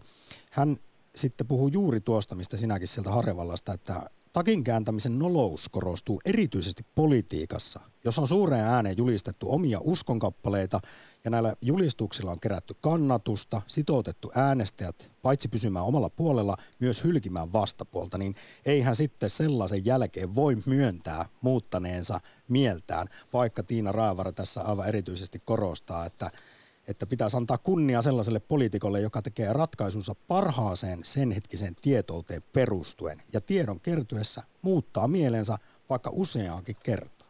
hän 0.51 0.75
sitten 1.15 1.47
puhuu 1.47 1.69
juuri 1.73 1.99
tuosta, 1.99 2.35
mistä 2.35 2.57
sinäkin 2.57 2.87
sieltä 2.87 3.09
Harjavallasta, 3.09 3.73
että 3.73 3.93
takin 4.33 4.63
kääntämisen 4.63 5.19
nolous 5.19 5.69
korostuu 5.69 6.21
erityisesti 6.25 6.83
politiikassa, 6.95 7.79
jos 8.05 8.19
on 8.19 8.27
suureen 8.27 8.65
ääneen 8.65 8.95
julistettu 8.97 9.53
omia 9.53 9.79
uskonkappaleita 9.81 10.79
ja 11.25 11.31
näillä 11.31 11.53
julistuksilla 11.61 12.31
on 12.31 12.39
kerätty 12.39 12.75
kannatusta, 12.81 13.61
sitoutettu 13.67 14.31
äänestäjät 14.35 15.11
paitsi 15.21 15.47
pysymään 15.47 15.85
omalla 15.85 16.09
puolella, 16.09 16.55
myös 16.79 17.03
hylkimään 17.03 17.53
vastapuolta, 17.53 18.17
niin 18.17 18.35
eihän 18.65 18.95
sitten 18.95 19.29
sellaisen 19.29 19.85
jälkeen 19.85 20.35
voi 20.35 20.57
myöntää 20.65 21.25
muuttaneensa 21.41 22.19
mieltään, 22.49 23.07
vaikka 23.33 23.63
Tiina 23.63 23.91
Raavara 23.91 24.31
tässä 24.31 24.61
aivan 24.61 24.87
erityisesti 24.87 25.41
korostaa, 25.45 26.05
että 26.05 26.31
että 26.87 27.05
pitäisi 27.05 27.37
antaa 27.37 27.57
kunnia 27.57 28.01
sellaiselle 28.01 28.39
poliitikolle, 28.39 29.01
joka 29.01 29.21
tekee 29.21 29.53
ratkaisunsa 29.53 30.15
parhaaseen 30.27 30.99
sen 31.03 31.31
hetkiseen 31.31 31.75
tietouteen 31.81 32.43
perustuen. 32.53 33.17
Ja 33.33 33.41
tiedon 33.41 33.79
kertyessä 33.79 34.43
muuttaa 34.61 35.07
mielensä 35.07 35.57
vaikka 35.89 36.09
useaankin 36.13 36.75
kertaa. 36.83 37.27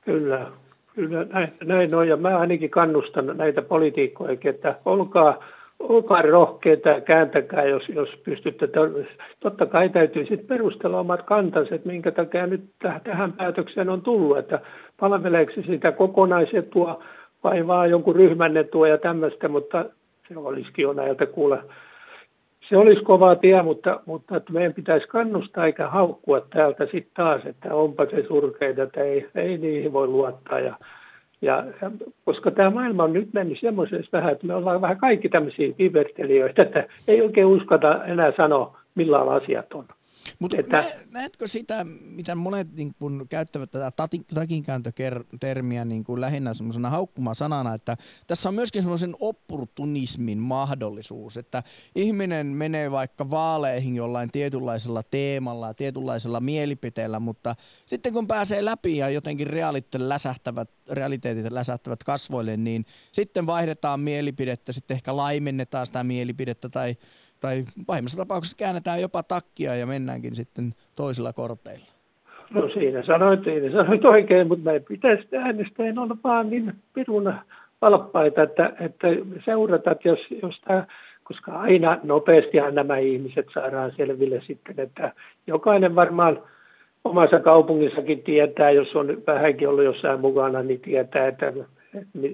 Kyllä, 0.00 0.52
kyllä 0.98 1.24
näin, 1.24 1.52
näin 1.64 1.94
on 1.94 2.08
ja 2.08 2.16
mä 2.16 2.38
ainakin 2.38 2.70
kannustan 2.70 3.26
näitä 3.36 3.62
poliitikkoja, 3.62 4.36
että 4.44 4.74
olkaa, 4.84 5.44
olkaa 5.78 6.22
rohkeita 6.22 6.88
ja 6.88 7.00
kääntäkää, 7.00 7.64
jos, 7.64 7.88
jos 7.88 8.08
pystytte. 8.24 8.68
Totta 9.40 9.66
kai 9.66 9.88
täytyy 9.88 10.26
sitten 10.26 10.46
perustella 10.46 11.00
omat 11.00 11.22
kantansa, 11.22 11.74
että 11.74 11.88
minkä 11.88 12.10
takia 12.10 12.46
nyt 12.46 12.64
tähän 13.04 13.32
päätökseen 13.32 13.88
on 13.88 14.02
tullut, 14.02 14.38
että 14.38 14.60
palveleeko 15.00 15.52
sitä 15.66 15.92
kokonaisetua 15.92 17.02
vai 17.44 17.66
vaan 17.66 17.90
jonkun 17.90 18.16
ryhmän 18.16 18.56
etua 18.56 18.88
ja 18.88 18.98
tämmöistä, 18.98 19.48
mutta 19.48 19.84
se 20.28 20.38
olisikin 20.38 20.82
jo 20.82 20.92
näiltä 20.92 21.26
kuulla. 21.26 21.62
Se 22.68 22.76
olisi 22.76 23.02
kova 23.02 23.36
tie, 23.36 23.62
mutta, 23.62 24.00
mutta 24.06 24.36
että 24.36 24.52
meidän 24.52 24.74
pitäisi 24.74 25.06
kannustaa 25.06 25.66
eikä 25.66 25.88
haukkua 25.88 26.40
täältä 26.40 26.84
sitten 26.84 27.12
taas, 27.16 27.46
että 27.46 27.74
onpa 27.74 28.06
se 28.06 28.24
surkeita, 28.28 28.82
että 28.82 29.00
ei, 29.00 29.28
ei 29.34 29.58
niihin 29.58 29.92
voi 29.92 30.06
luottaa. 30.06 30.60
Ja, 30.60 30.74
ja, 31.42 31.64
ja, 31.82 31.90
koska 32.24 32.50
tämä 32.50 32.70
maailma 32.70 33.04
on 33.04 33.12
nyt 33.12 33.28
mennyt 33.32 33.60
semmoisessa 33.60 34.18
vähän, 34.18 34.32
että 34.32 34.46
me 34.46 34.54
ollaan 34.54 34.80
vähän 34.80 34.98
kaikki 34.98 35.28
tämmöisiä 35.28 35.74
vivertelijöitä, 35.78 36.62
että 36.62 36.84
ei 37.08 37.22
oikein 37.22 37.46
uskota 37.46 38.04
enää 38.04 38.32
sanoa, 38.36 38.78
millä 38.94 39.18
asiat 39.20 39.72
on. 39.72 39.84
Mutta 40.38 40.56
että... 40.56 40.84
näetkö 41.10 41.48
sitä, 41.48 41.84
mitä 42.00 42.34
monet 42.34 42.72
niin 42.72 42.94
kun, 42.98 43.26
käyttävät 43.28 43.70
tätä 43.70 43.92
takinkääntötermiä 44.34 45.84
niin 45.84 46.04
kun 46.04 46.20
lähinnä 46.20 46.54
semmoisena 46.54 46.90
haukkumasanana, 46.90 47.74
että 47.74 47.96
tässä 48.26 48.48
on 48.48 48.54
myöskin 48.54 48.82
semmoisen 48.82 49.14
opportunismin 49.20 50.38
mahdollisuus, 50.38 51.36
että 51.36 51.62
ihminen 51.94 52.46
menee 52.46 52.90
vaikka 52.90 53.30
vaaleihin 53.30 53.96
jollain 53.96 54.30
tietynlaisella 54.30 55.02
teemalla, 55.02 55.74
tietynlaisella 55.74 56.40
mielipiteellä, 56.40 57.20
mutta 57.20 57.56
sitten 57.86 58.12
kun 58.12 58.26
pääsee 58.26 58.64
läpi 58.64 58.96
ja 58.96 59.08
jotenkin 59.08 59.46
realiteetit 59.46 60.08
läsähtävät, 60.08 60.70
realiteetit 60.90 61.52
läsähtävät 61.52 62.04
kasvoille, 62.04 62.56
niin 62.56 62.84
sitten 63.12 63.46
vaihdetaan 63.46 64.00
mielipidettä, 64.00 64.72
sitten 64.72 64.94
ehkä 64.94 65.16
laimennetaan 65.16 65.86
sitä 65.86 66.04
mielipidettä 66.04 66.68
tai 66.68 66.96
tai 67.40 67.64
pahimmassa 67.86 68.18
tapauksessa 68.18 68.56
käännetään 68.56 69.00
jopa 69.00 69.22
takkia 69.22 69.76
ja 69.76 69.86
mennäänkin 69.86 70.34
sitten 70.34 70.74
toisilla 70.96 71.32
korteilla. 71.32 71.86
No 72.50 72.68
siinä 72.68 73.02
sanoit, 73.02 73.44
siinä 73.44 73.72
sanoit 73.72 74.04
oikein, 74.04 74.48
mutta 74.48 74.64
meidän 74.64 74.84
pitäisi 74.88 75.36
äänestäjien 75.36 75.98
olla 75.98 76.16
vaan 76.24 76.50
niin 76.50 76.74
pirun 76.94 77.34
valppaita, 77.82 78.42
että, 78.42 78.72
että 78.80 79.08
seuratat, 79.44 80.04
jos, 80.04 80.18
jos 80.42 80.60
tämä, 80.60 80.86
koska 81.24 81.52
aina 81.52 81.98
nopeastihan 82.02 82.74
nämä 82.74 82.96
ihmiset 82.98 83.46
saadaan 83.54 83.92
selville 83.96 84.42
sitten, 84.46 84.80
että 84.80 85.12
jokainen 85.46 85.94
varmaan 85.94 86.42
omassa 87.04 87.40
kaupungissakin 87.40 88.22
tietää, 88.22 88.70
jos 88.70 88.96
on 88.96 89.22
vähänkin 89.26 89.68
ollut 89.68 89.84
jossain 89.84 90.20
mukana, 90.20 90.62
niin 90.62 90.80
tietää, 90.80 91.26
että 91.26 91.52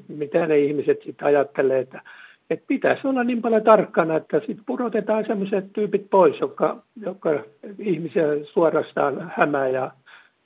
mitä 0.08 0.46
ne 0.46 0.58
ihmiset 0.58 1.02
sitten 1.04 1.26
ajattelee, 1.26 1.78
että 1.78 2.00
että 2.50 2.66
pitäisi 2.66 3.06
olla 3.06 3.24
niin 3.24 3.42
paljon 3.42 3.62
tarkkana, 3.62 4.16
että 4.16 4.38
sitten 4.38 4.64
pudotetaan 4.66 5.24
sellaiset 5.26 5.72
tyypit 5.72 6.10
pois, 6.10 6.40
jotka, 6.40 6.82
jotka 6.96 7.30
ihmisiä 7.78 8.24
suorastaan 8.52 9.32
hämää 9.36 9.68
ja, 9.68 9.90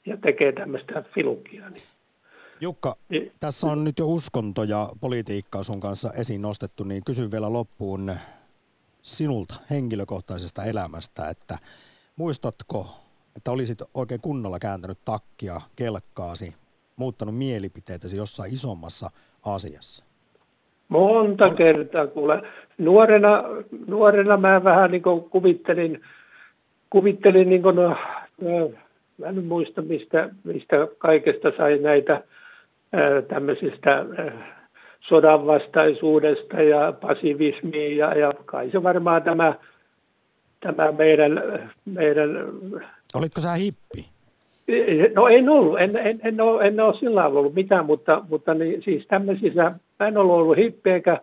ja 0.06 0.16
tekee 0.16 0.52
tämmöistä 0.52 1.04
filukia. 1.14 1.70
Niin. 1.70 1.82
Jukka, 2.61 2.96
niin. 3.08 3.32
tässä 3.40 3.66
on 3.66 3.84
nyt 3.84 3.98
jo 3.98 4.06
uskonto 4.06 4.62
ja 4.62 4.88
politiikkaa 5.00 5.62
sun 5.62 5.80
kanssa 5.80 6.11
esiin 6.12 6.42
nostettu, 6.42 6.84
niin 6.84 7.04
kysyn 7.04 7.30
vielä 7.30 7.52
loppuun 7.52 8.12
sinulta 9.02 9.54
henkilökohtaisesta 9.70 10.64
elämästä, 10.64 11.28
että 11.28 11.58
muistatko, 12.16 12.87
että 13.37 13.50
olisit 13.50 13.82
oikein 13.94 14.20
kunnolla 14.20 14.58
kääntänyt 14.58 14.98
takkia 15.04 15.61
kelkkaasi, 15.76 16.54
muuttanut 16.96 17.37
mielipiteitäsi 17.37 18.16
jossain 18.16 18.52
isommassa 18.52 19.11
asiassa? 19.44 20.08
Monta 20.88 21.51
kertaa, 21.51 22.07
kuule. 22.07 22.42
Nuorena, 22.79 23.44
nuorena 23.87 24.37
mä 24.37 24.64
vähän 24.64 24.90
niin 24.90 25.03
kuin 25.03 25.20
kuvittelin, 25.20 26.01
kuvittelin 26.90 27.48
niin 27.48 27.62
kuin, 27.62 27.77
no, 27.77 27.96
no, 28.40 28.70
mä 29.18 29.27
en 29.27 29.44
muista 29.44 29.83
mistä, 29.83 30.31
mistä 30.44 30.77
kaikesta 30.98 31.53
sai 31.57 31.79
näitä 31.79 32.22
tämmöisistä 33.29 34.05
sodanvastaisuudesta 35.01 36.62
ja 36.62 36.92
pasivismia 36.92 37.96
ja, 37.96 38.18
ja 38.18 38.33
kai 38.44 38.70
se 38.70 38.83
varmaan 38.83 39.22
tämä, 39.22 39.55
tämä 40.61 40.92
meidän, 40.92 41.42
meidän... 41.85 42.31
Olitko 43.14 43.40
sä 43.40 43.53
hippi? 43.53 44.09
No 45.14 45.27
en 45.27 45.48
ollut, 45.48 45.81
en, 45.81 45.96
en, 45.96 46.20
en, 46.22 46.40
ole, 46.40 46.66
en 46.66 46.81
ole 46.81 46.98
sillä 46.98 47.27
ollut 47.27 47.55
mitään, 47.55 47.87
mutta, 47.87 48.24
mutta 48.29 48.55
niin, 48.55 48.83
siis 48.83 49.07
tämmöisissä 49.07 49.72
mä 50.00 50.08
en 50.08 50.18
ollut 50.18 50.37
ollut 50.37 50.56
hippi 50.56 50.90
enkä, 50.90 51.20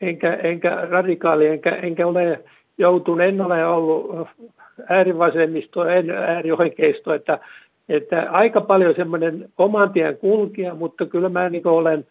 enkä, 0.00 0.34
enkä 0.34 0.86
radikaali, 0.90 1.46
enkä, 1.46 1.70
enkä 1.70 2.06
ole 2.06 2.44
joutunut, 2.78 3.20
en 3.20 3.40
ole 3.40 3.66
ollut 3.66 4.28
äärivasemmisto, 4.88 5.84
en 5.84 6.10
äärioikeisto, 6.10 7.14
että, 7.14 7.38
että 7.88 8.26
aika 8.30 8.60
paljon 8.60 8.94
semmoinen 8.94 9.48
oman 9.58 9.92
tien 9.92 10.16
kulkija, 10.16 10.74
mutta 10.74 11.06
kyllä 11.06 11.28
mä 11.28 11.48
niin 11.48 11.66
olen, 11.66 12.06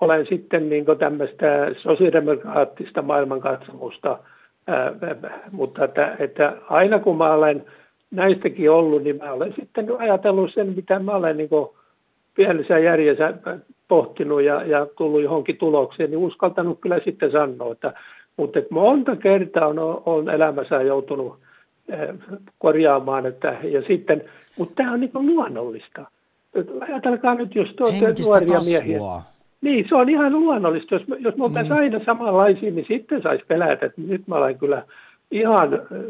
olen 0.00 0.26
sitten 0.26 0.68
niin 0.68 0.84
tämmöistä 0.98 1.74
sosiaalidemokraattista 1.82 3.02
maailmankatsomusta, 3.02 4.18
ää, 4.66 4.92
mutta 5.52 5.84
että, 5.84 6.16
että 6.18 6.56
aina 6.68 6.98
kun 6.98 7.16
mä 7.16 7.34
olen 7.34 7.64
näistäkin 8.10 8.70
ollut, 8.70 9.02
niin 9.02 9.16
mä 9.16 9.32
olen 9.32 9.54
sitten 9.60 9.86
ajatellut 9.98 10.54
sen, 10.54 10.72
mitä 10.76 10.98
mä 10.98 11.12
olen 11.12 11.36
niin 11.36 11.50
pienessä 12.36 12.78
järjessä 12.78 13.34
pohtinut 13.88 14.42
ja, 14.42 14.64
ja 14.64 14.86
tullut 14.98 15.22
johonkin 15.22 15.56
tulokseen, 15.56 16.10
niin 16.10 16.18
uskaltanut 16.18 16.80
kyllä 16.80 17.00
sitten 17.04 17.32
sanoa, 17.32 17.72
että, 17.72 17.92
mutta 18.36 18.58
että 18.58 18.74
monta 18.74 19.16
kertaa 19.16 19.66
on, 19.66 20.02
on 20.06 20.30
elämässä 20.30 20.82
joutunut 20.82 21.38
eh, 21.88 22.08
korjaamaan, 22.58 23.26
että, 23.26 23.56
ja 23.62 23.82
sitten, 23.82 24.24
mutta 24.58 24.74
tämä 24.74 24.92
on 24.92 25.00
niin 25.00 25.10
luonnollista. 25.14 26.04
Ajatelkaa 26.80 27.34
nyt, 27.34 27.54
jos 27.54 27.68
te 27.76 27.84
olette 27.84 28.22
nuoria 28.28 28.58
miehiä. 28.64 28.98
Niin, 29.60 29.88
se 29.88 29.94
on 29.94 30.08
ihan 30.08 30.32
luonnollista. 30.32 30.94
Jos, 30.94 31.02
jos 31.18 31.36
me 31.36 31.44
oltaisiin 31.44 31.74
mm. 31.74 31.78
aina 31.78 32.00
samanlaisia, 32.04 32.70
niin 32.70 32.86
sitten 32.88 33.22
saisi 33.22 33.44
pelätä, 33.48 33.86
että 33.86 34.00
nyt 34.00 34.26
mä 34.26 34.34
olen 34.34 34.58
kyllä 34.58 34.82
ihan 35.30 35.68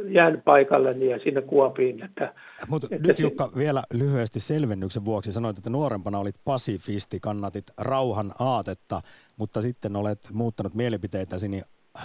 jään 0.09 0.43
paikalleni 0.45 1.11
ja 1.11 1.19
sinne 1.19 1.43
Kuopiin. 1.43 2.05
Että, 2.05 2.35
Mutta 2.69 2.89
että 2.91 3.09
nyt 3.09 3.19
Jukka 3.19 3.51
vielä 3.57 3.83
lyhyesti 3.95 4.41
selvennyksen 4.41 5.05
vuoksi 5.05 5.33
sanoit, 5.33 5.59
että 5.59 5.71
nuorempana 5.71 6.19
olit 6.19 6.37
pasifisti, 6.45 7.21
kannatit 7.21 7.65
rauhan 7.81 8.33
aatetta, 8.39 9.01
mutta 9.37 9.63
sitten 9.63 9.97
olet 9.97 10.19
muuttanut 10.33 10.75
mielipiteitäsi, 10.75 11.49
niin 11.49 11.63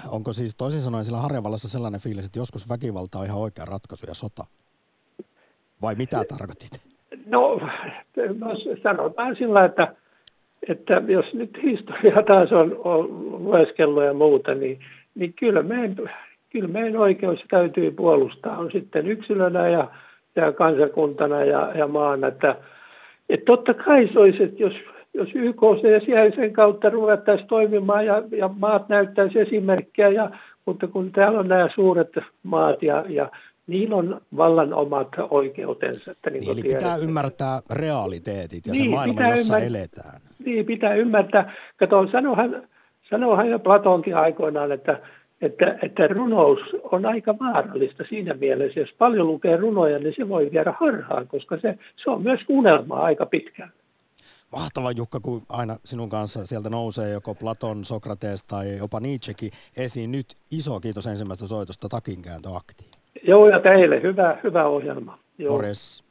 onko 0.07 0.33
siis 0.33 0.55
toisin 0.55 0.81
sanoen 0.81 1.05
sillä 1.05 1.17
Harjavallassa 1.17 1.69
sellainen 1.69 2.01
fiilis, 2.01 2.25
että 2.25 2.39
joskus 2.39 2.69
väkivalta 2.69 3.19
on 3.19 3.25
ihan 3.25 3.39
oikea 3.39 3.65
ratkaisu 3.65 4.05
ja 4.07 4.13
sota? 4.13 4.43
Vai 5.81 5.95
mitä 5.95 6.23
tarkoitit? 6.29 6.81
No, 7.25 7.59
no 8.37 8.55
sanotaan 8.83 9.35
sillä, 9.35 9.65
että, 9.65 9.95
että 10.69 10.93
jos 11.07 11.33
nyt 11.33 11.57
historia 11.63 12.23
taas 12.27 12.51
on, 12.51 12.77
on 12.83 13.07
lueskellut 13.43 14.03
ja 14.03 14.13
muuta, 14.13 14.55
niin, 14.55 14.79
niin 15.15 15.33
kyllä 15.33 15.63
me 15.63 15.95
kyllä 16.51 16.67
meidän 16.67 16.97
oikeus 16.97 17.39
täytyy 17.49 17.91
puolustaa, 17.91 18.57
on 18.57 18.71
sitten 18.71 19.07
yksilönä 19.07 19.69
ja, 19.69 19.87
ja 20.35 20.51
kansakuntana 20.51 21.43
ja, 21.43 21.71
ja 21.75 21.87
maana. 21.87 22.27
Että, 22.27 22.55
että 23.29 23.45
totta 23.45 23.73
kai 23.73 24.09
se 24.13 24.19
olisi, 24.19 24.43
että 24.43 24.63
jos, 24.63 24.73
jos 25.13 25.29
YK 25.35 25.61
ja 26.07 26.31
sen 26.35 26.53
kautta 26.53 26.89
ruvettaisiin 26.89 27.47
toimimaan 27.47 28.05
ja, 28.05 28.23
ja 28.37 28.47
maat 28.47 28.89
näyttäisi 28.89 29.39
esimerkkiä, 29.39 30.09
ja, 30.09 30.31
mutta 30.65 30.87
kun 30.87 31.11
täällä 31.11 31.39
on 31.39 31.47
nämä 31.47 31.69
suuret 31.75 32.09
maat 32.43 32.83
ja, 32.83 33.05
ja 33.09 33.29
niillä 33.67 33.95
on 33.95 34.21
vallan 34.37 34.73
omat 34.73 35.07
oikeutensa. 35.29 36.11
Että 36.11 36.29
niin, 36.29 36.41
niin 36.41 36.51
eli 36.51 36.61
pitää 36.61 36.95
ymmärtää 36.95 37.59
realiteetit 37.73 38.67
ja 38.67 38.73
niin, 38.73 38.85
se 38.85 38.91
maailma, 38.91 39.21
jossa 39.21 39.57
ymmär... 39.57 39.69
eletään. 39.69 40.21
Niin, 40.45 40.65
pitää 40.65 40.93
ymmärtää. 40.93 41.53
Kato, 41.77 42.07
sanohan, 42.11 42.63
sanohan 43.09 43.49
jo 43.49 43.59
Platonkin 43.59 44.17
aikoinaan, 44.17 44.71
että 44.71 44.99
että, 45.41 45.77
että 45.83 46.07
runous 46.07 46.59
on 46.91 47.05
aika 47.05 47.39
vaarallista 47.39 48.03
siinä 48.09 48.33
mielessä. 48.33 48.79
Jos 48.79 48.89
paljon 48.97 49.27
lukee 49.27 49.57
runoja, 49.57 49.99
niin 49.99 50.13
se 50.17 50.29
voi 50.29 50.49
viedä 50.51 50.73
harhaan, 50.79 51.27
koska 51.27 51.57
se, 51.61 51.77
se 52.03 52.09
on 52.09 52.23
myös 52.23 52.39
unelmaa 52.49 53.03
aika 53.03 53.25
pitkään. 53.25 53.71
Mahtava 54.51 54.91
Jukka, 54.91 55.19
kun 55.19 55.41
aina 55.49 55.75
sinun 55.85 56.09
kanssa 56.09 56.45
sieltä 56.45 56.69
nousee 56.69 57.09
joko 57.09 57.35
Platon, 57.35 57.85
Sokrates 57.85 58.43
tai 58.43 58.77
jopa 58.77 58.99
Nietzschekin 58.99 59.51
esiin. 59.77 60.11
Nyt 60.11 60.25
iso 60.51 60.79
kiitos 60.79 61.07
ensimmäistä 61.07 61.47
soitosta 61.47 61.89
takinkääntöaktiin. 61.89 62.89
Joo, 63.23 63.47
ja 63.47 63.59
teille 63.59 64.01
hyvä, 64.01 64.37
hyvä 64.43 64.67
ohjelma. 64.67 65.17
Joo. 65.37 65.53
Morjes. 65.53 66.10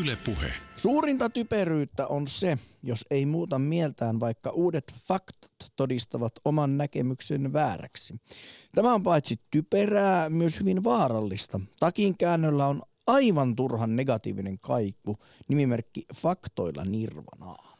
Yle 0.00 0.16
Puhe. 0.24 0.52
Suurinta 0.76 1.30
typeryyttä 1.30 2.06
on 2.06 2.26
se, 2.26 2.58
jos 2.82 3.04
ei 3.10 3.26
muuta 3.26 3.58
mieltään, 3.58 4.20
vaikka 4.20 4.50
uudet 4.50 4.94
faktat 5.08 5.72
todistavat 5.76 6.32
oman 6.44 6.78
näkemyksen 6.78 7.52
vääräksi. 7.52 8.14
Tämä 8.74 8.94
on 8.94 9.02
paitsi 9.02 9.40
typerää, 9.50 10.30
myös 10.30 10.60
hyvin 10.60 10.84
vaarallista. 10.84 11.60
Takin 11.80 12.16
käännöllä 12.16 12.66
on 12.66 12.82
aivan 13.06 13.56
turhan 13.56 13.96
negatiivinen 13.96 14.58
kaiku, 14.58 15.18
nimimerkki 15.48 16.04
faktoilla 16.14 16.84
nirvanaan. 16.84 17.78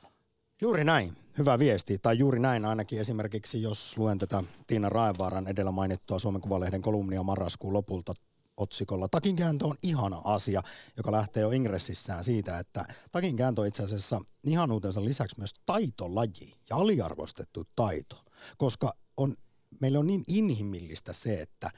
Juuri 0.63 0.85
näin. 0.85 1.13
Hyvä 1.39 1.59
viesti. 1.59 1.99
Tai 1.99 2.19
juuri 2.19 2.41
näin 2.41 2.65
ainakin 2.65 3.01
esimerkiksi, 3.01 3.63
jos 3.63 3.99
luen 3.99 4.19
tätä 4.19 4.45
Tiina 4.67 4.89
Raevaaran 4.89 5.49
edellä 5.49 5.71
mainittua 5.71 6.19
Suomen 6.19 6.41
Kuvalehden 6.41 6.83
kolumnia 6.83 7.23
marraskuun 7.23 7.73
lopulta 7.73 8.15
otsikolla 8.57 9.09
Takinkääntö 9.09 9.67
on 9.67 9.77
ihana 9.83 10.21
asia, 10.25 10.63
joka 10.97 11.13
lähtee 11.13 11.41
jo 11.41 11.51
ingressissään 11.51 12.25
siitä, 12.25 12.59
että 12.59 12.85
takinkääntö 13.13 13.61
on 13.61 13.67
itse 13.67 13.83
asiassa 13.83 14.21
ihanuutensa 14.45 15.05
lisäksi 15.05 15.39
myös 15.39 15.55
taitolaji 15.67 16.55
ja 16.71 16.77
aliarvostettu 16.77 17.65
taito, 17.77 18.25
koska 18.59 18.95
on, 19.17 19.37
meillä 19.81 19.99
on 19.99 20.07
niin 20.07 20.25
inhimillistä 20.27 21.13
se, 21.13 21.43
että 21.43 21.71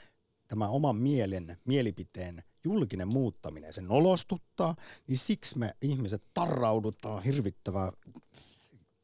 tämä 0.48 0.68
oman 0.68 0.96
mielen, 0.96 1.56
mielipiteen 1.66 2.42
julkinen 2.64 3.08
muuttaminen, 3.08 3.72
se 3.72 3.82
nolostuttaa, 3.82 4.76
niin 5.06 5.18
siksi 5.18 5.58
me 5.58 5.74
ihmiset 5.82 6.22
tarraudutaan 6.34 7.22
hirvittävän 7.22 7.92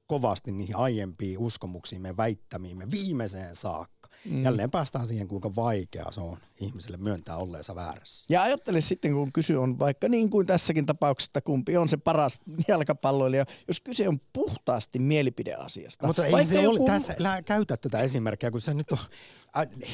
kovasti 0.06 0.52
niihin 0.52 0.76
aiempiin 0.76 1.38
uskomuksiimme, 1.38 2.16
väittämiimme 2.16 2.90
viimeiseen 2.90 3.56
saakka. 3.56 3.99
Mm. 4.24 4.44
Jälleen 4.44 4.70
päästään 4.70 5.08
siihen, 5.08 5.28
kuinka 5.28 5.56
vaikeaa 5.56 6.10
se 6.10 6.20
on 6.20 6.36
ihmiselle 6.60 6.96
myöntää 6.96 7.36
olleensa 7.36 7.74
väärässä. 7.74 8.26
Ja 8.28 8.42
ajattele 8.42 8.80
sitten, 8.80 9.12
kun 9.12 9.32
kysy 9.32 9.54
on 9.54 9.78
vaikka 9.78 10.08
niin 10.08 10.30
kuin 10.30 10.46
tässäkin 10.46 10.86
tapauksessa, 10.86 11.40
kumpi 11.40 11.76
on 11.76 11.88
se 11.88 11.96
paras 11.96 12.40
jalkapalloilija, 12.68 13.44
jos 13.68 13.80
kyse 13.80 14.08
on 14.08 14.20
puhtaasti 14.32 14.98
mielipideasiasta. 14.98 16.06
Mutta 16.06 16.26
ei 16.26 16.46
se 16.46 16.62
joku... 16.62 16.82
ole 16.82 16.90
tässä, 16.90 17.14
älä 17.20 17.42
käytä 17.42 17.76
tätä 17.76 17.98
esimerkkiä, 17.98 18.50
kun 18.50 18.60
se 18.60 18.74
nyt 18.74 18.92
on, 18.92 18.98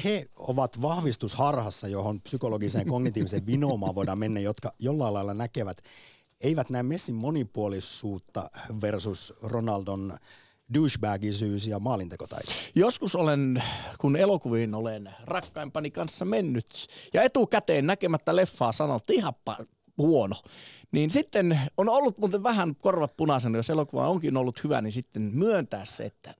he 0.05 0.29
ovat 0.37 0.83
vahvistusharhassa, 0.83 1.89
johon 1.89 2.21
psykologiseen 2.21 2.87
kognitiiviseen 2.87 3.47
vinoomaan 3.53 3.95
voidaan 3.95 4.19
mennä, 4.19 4.41
jotka 4.41 4.73
jollain 4.79 5.15
lailla 5.15 5.35
näkevät, 5.35 5.83
eivät 6.41 6.71
näe 6.71 6.83
Messin 6.83 7.15
monipuolisuutta 7.15 8.51
versus 8.81 9.35
Ronaldon 9.43 10.17
douchebagisyys 10.75 11.67
ja 11.67 11.79
maalintekotaito. 11.79 12.53
Joskus 12.75 13.15
olen, 13.15 13.63
kun 13.99 14.17
elokuviin 14.17 14.75
olen 14.75 15.11
rakkaimpani 15.25 15.91
kanssa 15.91 16.25
mennyt 16.25 16.87
ja 17.15 17.23
etukäteen 17.23 17.87
näkemättä 17.87 18.37
leffaa 18.37 18.73
sanottu 18.73 19.13
ihan 19.13 19.35
huono. 19.99 20.35
Niin 20.93 21.11
sitten 21.11 21.61
on 21.77 21.89
ollut 21.89 22.19
muuten 22.19 22.43
vähän 22.43 22.77
korvat 22.77 23.17
punaisena, 23.17 23.59
jos 23.59 23.71
elokuva 23.71 24.09
onkin 24.09 24.37
ollut 24.37 24.65
hyvä, 24.65 24.81
niin 24.81 24.93
sitten 24.93 25.23
myöntää 25.23 25.85
se, 25.85 26.05
että 26.05 26.35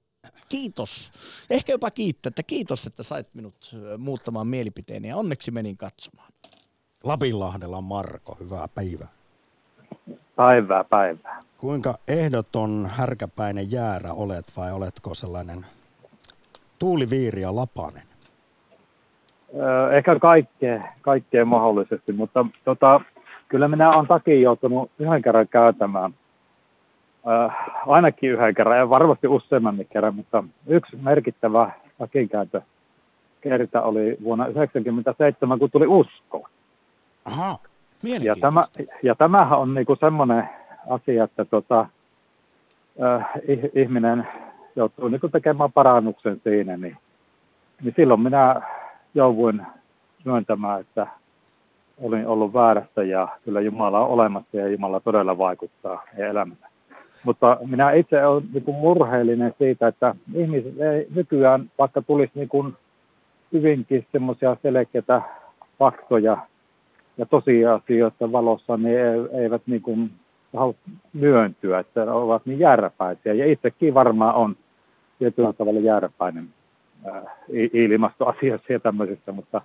kiitos. 0.49 1.11
Ehkä 1.51 1.73
jopa 1.73 1.91
kiittää, 1.91 2.29
että 2.29 2.43
kiitos, 2.43 2.87
että 2.87 3.03
sait 3.03 3.35
minut 3.35 3.71
muuttamaan 3.99 4.47
mielipiteeni 4.47 5.09
ja 5.09 5.17
onneksi 5.17 5.51
menin 5.51 5.77
katsomaan. 5.77 6.33
Lapinlahdella 7.05 7.81
Marko, 7.81 8.37
hyvää 8.41 8.69
päivää. 8.69 9.16
Päivää, 10.37 10.85
päivää. 10.85 11.41
Kuinka 11.59 11.95
ehdoton 12.09 12.87
härkäpäinen 12.87 13.73
jäärä 13.73 14.13
olet 14.13 14.45
vai 14.57 14.73
oletko 14.73 15.15
sellainen 15.15 15.67
tuuliviiri 16.79 17.41
ja 17.41 17.57
lapanen? 17.57 18.03
Öö, 19.55 19.91
ehkä 19.97 20.19
kaikkea, 20.19 20.83
kaikkea 21.03 21.45
mahdollisesti, 21.45 22.13
mutta 22.13 22.47
tota, 22.65 23.01
kyllä 23.49 23.69
minä 23.69 23.91
olen 23.91 24.07
takia 24.07 24.41
joutunut 24.41 24.91
yhden 24.99 25.23
kerran 25.23 25.49
käytämään. 25.49 26.15
Öö, 27.27 27.49
ainakin 27.87 28.31
yhden 28.31 28.55
kerran 28.55 28.79
ja 28.79 28.91
varmasti 28.91 29.29
useamman 29.29 29.77
kerran, 29.93 30.15
mutta 30.15 30.45
yksi 30.67 30.97
merkittävä 30.97 31.71
takinkääntö 31.99 32.63
kerta 33.41 33.83
oli 33.83 34.17
vuonna 34.23 34.45
1997, 34.45 35.59
kun 35.59 35.71
tuli 35.71 35.87
usko. 35.87 36.49
Aha. 37.25 37.59
Ja, 38.03 38.37
tämä, 38.41 38.63
ja 39.03 39.15
tämähän 39.15 39.59
on 39.59 39.75
niinku 39.75 39.97
semmoinen 40.01 40.49
asia, 40.89 41.25
että 41.25 41.45
tota, 41.45 41.87
äh, 43.03 43.27
ihminen 43.75 44.29
joutuu 44.77 45.09
niinku 45.09 45.29
tekemään 45.29 45.73
parannuksen 45.73 46.41
siinä, 46.45 46.77
niin, 46.77 46.97
niin 47.83 47.95
silloin 47.97 48.21
minä 48.21 48.63
jouduin 49.15 49.63
myöntämään, 50.25 50.81
että 50.81 51.07
olin 52.03 52.27
ollut 52.27 52.55
väärässä 52.55 53.03
ja 53.03 53.29
kyllä 53.45 53.61
Jumala 53.61 54.01
on 54.01 54.09
olemassa 54.09 54.57
ja 54.57 54.69
Jumala 54.69 55.01
todella 55.01 55.39
vaikuttaa 55.39 56.03
elämään. 56.17 56.71
Mutta 57.25 57.59
minä 57.67 57.93
itse 57.93 58.27
olen 58.27 58.45
niin 58.53 58.65
kuin 58.65 58.77
murheellinen 58.77 59.55
siitä, 59.59 59.89
että 59.89 60.15
ihmiset 60.35 60.81
ei 60.81 61.07
nykyään, 61.15 61.71
vaikka 61.79 62.03
tulisi 62.03 62.33
niin 62.35 62.49
kuin 62.49 62.77
hyvinkin 63.53 64.07
semmoisia 64.13 64.57
selkeitä 64.63 65.23
faktoja 65.79 66.37
ja 67.19 67.27
tosiasioita 67.27 68.33
valossa, 68.33 68.77
niin 68.77 68.99
eivät 69.43 69.63
niin 69.67 69.83
kuin 69.83 70.11
myöntyä, 71.13 71.79
että 71.79 72.15
ovat 72.15 72.47
niin 72.47 72.59
järpäisiä. 72.59 73.35
Ja 73.35 73.53
itsekin 73.53 73.95
varmaan 73.95 74.35
on 74.35 74.57
tietyllä 75.19 75.53
tavalla 75.53 75.81
järpäinen 75.81 76.49
äh, 77.07 77.23
ilmastoasiassa 77.73 78.73
ja 78.73 78.81
tämmöisissä, 78.81 79.33
mutta 79.33 79.63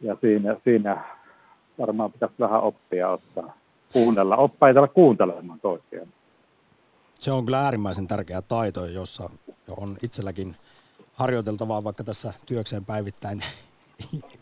ja 0.00 0.16
siinä, 0.20 0.56
siinä 0.64 1.04
varmaan 1.78 2.12
pitäisi 2.12 2.34
vähän 2.40 2.60
oppia 2.60 3.08
ottaa, 3.08 3.56
kuunnella, 3.92 4.36
oppaitella 4.36 4.88
kuuntelemaan 4.88 5.60
toisiaan. 5.60 6.08
Se 7.14 7.32
on 7.32 7.44
kyllä 7.44 7.60
äärimmäisen 7.60 8.06
tärkeä 8.06 8.42
taito, 8.42 8.86
jossa 8.86 9.30
on 9.76 9.96
itselläkin 10.02 10.56
harjoiteltavaa 11.12 11.84
vaikka 11.84 12.04
tässä 12.04 12.32
työkseen 12.46 12.84
päivittäin 12.84 13.42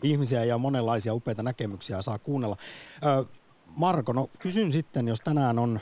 ihmisiä 0.03 0.43
ja 0.43 0.57
monenlaisia 0.57 1.13
upeita 1.13 1.43
näkemyksiä 1.43 2.01
saa 2.01 2.19
kuunnella. 2.19 2.57
Marko, 3.75 4.13
no 4.13 4.29
kysyn 4.39 4.71
sitten, 4.71 5.07
jos 5.07 5.19
tänään 5.19 5.59
on, 5.59 5.79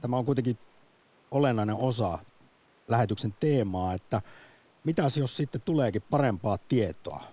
tämä 0.00 0.16
on 0.16 0.24
kuitenkin 0.24 0.58
olennainen 1.30 1.76
osa 1.76 2.18
lähetyksen 2.88 3.34
teemaa, 3.40 3.94
että 3.94 4.22
mitäs 4.84 5.16
jos 5.16 5.36
sitten 5.36 5.60
tuleekin 5.60 6.02
parempaa 6.10 6.58
tietoa, 6.58 7.24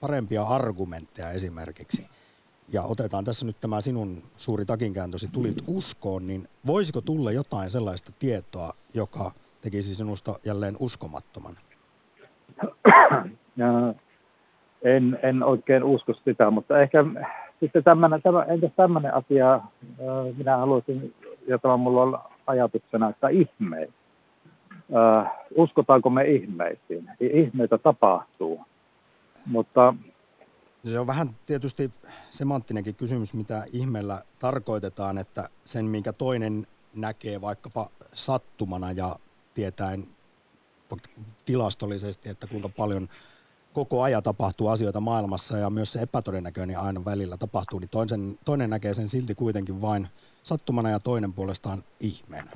parempia 0.00 0.42
argumentteja 0.42 1.30
esimerkiksi, 1.30 2.08
ja 2.68 2.82
otetaan 2.82 3.24
tässä 3.24 3.46
nyt 3.46 3.60
tämä 3.60 3.80
sinun 3.80 4.22
suuri 4.36 4.64
takinkääntösi, 4.64 5.28
tulit 5.28 5.62
uskoon, 5.66 6.26
niin 6.26 6.48
voisiko 6.66 7.00
tulla 7.00 7.32
jotain 7.32 7.70
sellaista 7.70 8.12
tietoa, 8.18 8.72
joka 8.94 9.32
tekisi 9.60 9.94
sinusta 9.94 10.38
jälleen 10.44 10.76
uskomattoman? 10.80 11.58
En, 14.84 15.18
en 15.22 15.42
oikein 15.42 15.84
usko 15.84 16.14
sitä, 16.14 16.50
mutta 16.50 16.82
ehkä 16.82 17.04
sitten 17.60 17.84
tämmöinen, 17.84 18.22
tämä, 18.22 18.42
entäs 18.42 18.70
tämmöinen 18.76 19.14
asia, 19.14 19.60
minä 20.36 20.56
haluaisin, 20.56 21.14
ja 21.46 21.58
tämä 21.58 21.76
mulla 21.76 22.02
on 22.02 22.18
ajatuksena, 22.46 23.08
että 23.08 23.28
ihmeet. 23.28 23.90
Uskotaanko 25.56 26.10
me 26.10 26.24
ihmeisiin? 26.24 27.10
Ihmeitä 27.20 27.78
tapahtuu, 27.78 28.60
mutta 29.46 29.94
se 30.84 30.98
on 30.98 31.06
vähän 31.06 31.28
tietysti 31.46 31.90
semanttinenkin 32.30 32.94
kysymys, 32.94 33.34
mitä 33.34 33.64
ihmeellä 33.72 34.22
tarkoitetaan, 34.38 35.18
että 35.18 35.48
sen, 35.64 35.84
minkä 35.84 36.12
toinen 36.12 36.66
näkee 36.96 37.40
vaikkapa 37.40 37.86
sattumana 38.12 38.92
ja 38.92 39.16
tietäen 39.54 40.04
tilastollisesti, 41.44 42.28
että 42.28 42.46
kuinka 42.46 42.68
paljon 42.68 43.08
koko 43.74 44.02
ajan 44.02 44.22
tapahtuu 44.22 44.68
asioita 44.68 45.00
maailmassa 45.00 45.58
ja 45.58 45.70
myös 45.70 45.92
se 45.92 46.00
epätodennäköinen 46.00 46.78
aina 46.78 47.04
välillä 47.04 47.36
tapahtuu, 47.36 47.78
niin 47.78 47.88
toinen, 47.90 48.38
toinen 48.44 48.70
näkee 48.70 48.94
sen 48.94 49.08
silti 49.08 49.34
kuitenkin 49.34 49.82
vain 49.82 50.06
sattumana 50.42 50.90
ja 50.90 51.00
toinen 51.00 51.32
puolestaan 51.32 51.78
ihmeenä. 52.00 52.50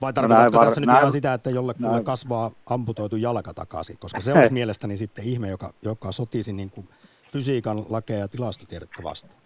Vai 0.00 0.12
tarkoitatko 0.12 0.64
tässä 0.64 0.80
nyt 0.80 0.90
ihan 0.90 1.12
sitä, 1.12 1.34
että 1.34 1.50
jollekulle 1.50 2.02
kasvaa 2.02 2.50
amputoitu 2.70 3.16
jalka 3.16 3.54
takaisin? 3.54 3.96
Koska 3.98 4.20
se 4.20 4.32
olisi 4.32 4.52
mielestäni 4.60 4.96
sitten 4.96 5.24
ihme, 5.24 5.48
joka, 5.48 5.70
joka 5.84 6.12
sotisi 6.12 6.52
niin 6.52 6.70
kuin 6.70 6.88
fysiikan 7.32 7.76
lakeja 7.88 8.18
ja 8.18 8.28
tilastotiedettä 8.28 9.02
vastaan. 9.04 9.40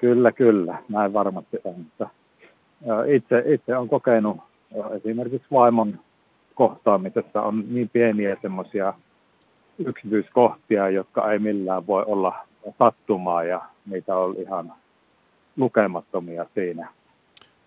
Kyllä, 0.00 0.32
kyllä. 0.32 0.82
Näin 0.88 1.12
varmasti 1.12 1.56
on. 1.64 1.86
Itse, 3.14 3.42
itse 3.54 3.76
olen 3.76 3.88
kokenut 3.88 4.36
esimerkiksi 4.96 5.48
vaimon 5.52 5.98
kohtaamisessa 6.54 7.42
on 7.42 7.64
niin 7.68 7.88
pieniä 7.88 8.36
semmoisia 8.42 8.94
yksityiskohtia, 9.78 10.90
jotka 10.90 11.32
ei 11.32 11.38
millään 11.38 11.86
voi 11.86 12.04
olla 12.06 12.34
sattumaa 12.78 13.44
ja 13.44 13.60
niitä 13.86 14.16
on 14.16 14.34
ihan 14.38 14.72
lukemattomia 15.56 16.46
siinä. 16.54 16.88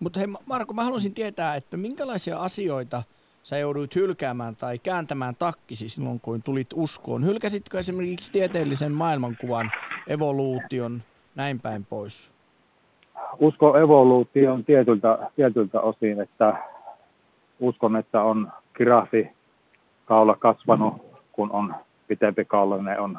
Mutta 0.00 0.18
hei 0.18 0.28
Marko, 0.46 0.74
mä 0.74 0.84
haluaisin 0.84 1.14
tietää, 1.14 1.54
että 1.54 1.76
minkälaisia 1.76 2.38
asioita 2.38 3.02
sä 3.42 3.58
jouduit 3.58 3.94
hylkäämään 3.94 4.56
tai 4.56 4.78
kääntämään 4.78 5.34
takkisi 5.38 5.88
silloin, 5.88 6.20
kun 6.20 6.42
tulit 6.42 6.68
uskoon. 6.74 7.24
Hylkäsitkö 7.24 7.78
esimerkiksi 7.78 8.32
tieteellisen 8.32 8.92
maailmankuvan, 8.92 9.70
evoluution, 10.08 11.02
näin 11.34 11.60
päin 11.60 11.84
pois? 11.84 12.30
Usko 13.38 13.76
evoluution 13.78 14.64
tietyltä, 14.64 15.18
tietyltä 15.36 15.80
osin, 15.80 16.20
että 16.20 16.54
uskon, 17.60 17.96
että 17.96 18.22
on 18.22 18.52
kirafi 18.76 19.30
kaula 20.04 20.36
kasvanut, 20.36 20.94
kun 21.32 21.50
on 21.50 21.74
pitempi 22.10 22.44
kaulainen 22.44 23.00
on 23.00 23.18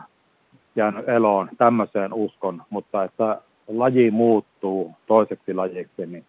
jäänyt 0.75 1.09
eloon. 1.09 1.49
Tämmöiseen 1.57 2.13
uskon, 2.13 2.63
mutta 2.69 3.03
että 3.03 3.41
laji 3.67 4.11
muuttuu 4.11 4.91
toiseksi 5.07 5.53
lajiksi, 5.53 6.05
niin 6.05 6.25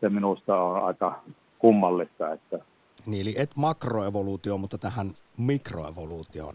se 0.00 0.08
minusta 0.08 0.62
on 0.62 0.84
aika 0.84 1.22
kummallista. 1.58 2.32
Että 2.32 2.58
niin, 3.06 3.22
eli 3.22 3.34
et 3.38 3.50
makroevoluutio, 3.56 4.58
mutta 4.58 4.78
tähän 4.78 5.06
mikroevoluutioon. 5.38 6.54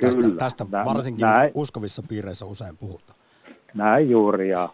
Tästä, 0.00 0.22
Kyllä, 0.22 0.36
tästä 0.36 0.66
näin, 0.70 0.86
varsinkin 0.86 1.22
näin, 1.22 1.50
uskovissa 1.54 2.02
piireissä 2.08 2.44
usein 2.46 2.76
puhutaan. 2.76 3.18
Näin 3.74 4.10
juuri, 4.10 4.48
ja 4.48 4.68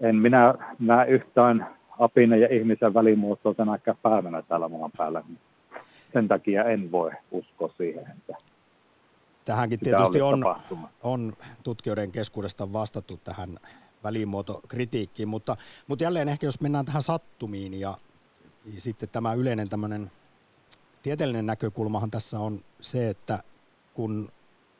en 0.00 0.16
minä 0.16 0.54
näe 0.78 1.06
yhtään 1.06 1.66
apina 1.98 2.36
ja 2.36 2.48
ihmisen 2.50 2.94
välimuotoa 2.94 3.54
tänäkään 3.54 3.96
päivänä 4.02 4.42
täällä 4.42 4.68
maan 4.68 4.90
päällä. 4.96 5.22
Sen 6.12 6.28
takia 6.28 6.64
en 6.64 6.92
voi 6.92 7.10
uskoa 7.30 7.70
siihen, 7.76 8.06
että 8.18 8.51
Tähänkin 9.44 9.80
tietysti 9.80 10.20
on, 10.20 10.44
on 11.02 11.32
tutkijoiden 11.62 12.12
keskuudesta 12.12 12.72
vastattu 12.72 13.20
tähän 13.24 13.58
välimuotokritiikkiin, 14.04 15.28
mutta, 15.28 15.56
mutta 15.86 16.04
jälleen 16.04 16.28
ehkä 16.28 16.46
jos 16.46 16.60
mennään 16.60 16.84
tähän 16.84 17.02
sattumiin 17.02 17.80
ja, 17.80 17.98
ja 18.74 18.80
sitten 18.80 19.08
tämä 19.08 19.34
yleinen 19.34 19.68
tämmöinen 19.68 20.10
tieteellinen 21.02 21.46
näkökulmahan 21.46 22.10
tässä 22.10 22.38
on 22.38 22.60
se, 22.80 23.10
että 23.10 23.42
kun 23.94 24.28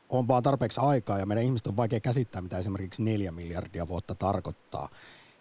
on 0.08 0.28
vaan 0.28 0.42
tarpeeksi 0.42 0.80
aikaa 0.80 1.18
ja 1.18 1.26
meidän 1.26 1.44
ihmiset 1.44 1.66
on 1.66 1.76
vaikea 1.76 2.00
käsittää, 2.00 2.42
mitä 2.42 2.58
esimerkiksi 2.58 3.02
neljä 3.02 3.32
miljardia 3.32 3.88
vuotta 3.88 4.14
tarkoittaa, 4.14 4.88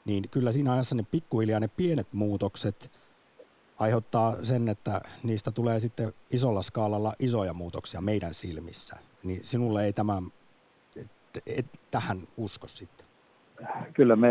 niin 0.06 0.30
kyllä 0.30 0.52
siinä 0.52 0.74
ajassa 0.74 0.96
ne 0.96 1.04
pikkuhiljaa 1.04 1.60
ne 1.60 1.68
pienet 1.68 2.14
muutokset 2.14 2.92
aiheuttaa 3.80 4.46
sen, 4.46 4.70
että 4.70 5.02
niistä 5.24 5.52
tulee 5.52 5.80
sitten 5.80 6.14
isolla 6.30 6.62
skaalalla 6.62 7.14
isoja 7.20 7.54
muutoksia 7.54 8.02
meidän 8.02 8.34
silmissä. 8.34 8.98
Niin 9.24 9.40
sinulle 9.44 9.86
ei 9.86 9.94
tämä, 9.94 10.22
et, 10.96 11.08
et, 11.48 11.66
tähän 11.92 12.18
usko 12.38 12.68
sitten. 12.68 13.06
Kyllä 13.94 14.16
me, 14.16 14.30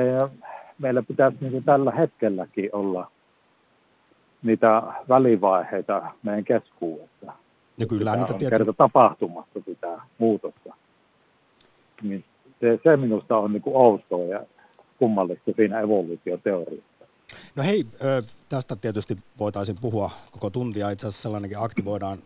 meillä 0.79 1.03
pitäisi 1.03 1.37
niin 1.41 1.65
tällä 1.65 1.91
hetkelläkin 1.91 2.71
olla 2.73 3.11
niitä 4.43 4.83
välivaiheita 5.09 6.15
meidän 6.23 6.45
keskuudessa. 6.45 7.33
No 7.81 7.87
kyllä 7.89 8.17
niitä 8.17 8.33
tietysti. 8.33 8.51
Kerta 8.51 8.73
tapahtumassa 8.73 9.61
sitä 9.65 10.01
muutosta. 10.19 10.75
Niin 12.03 12.25
se, 12.61 12.79
se 12.85 12.97
minusta 12.97 13.37
on 13.37 13.53
niin 13.53 13.63
kuin 13.63 13.77
outoa 13.77 14.25
ja 14.25 14.47
kummallista 14.99 15.53
siinä 15.57 15.81
evoluutioteoriassa. 15.81 17.05
No 17.57 17.63
hei, 17.63 17.87
tästä 18.49 18.77
tietysti 18.77 19.17
voitaisiin 19.39 19.79
puhua 19.81 20.11
koko 20.31 20.51
tuntia. 20.51 20.91
Itse 20.91 21.07
asiassa 21.07 21.23
sellainenkin 21.23 21.59
akti 21.59 21.85
voidaan 21.85 22.19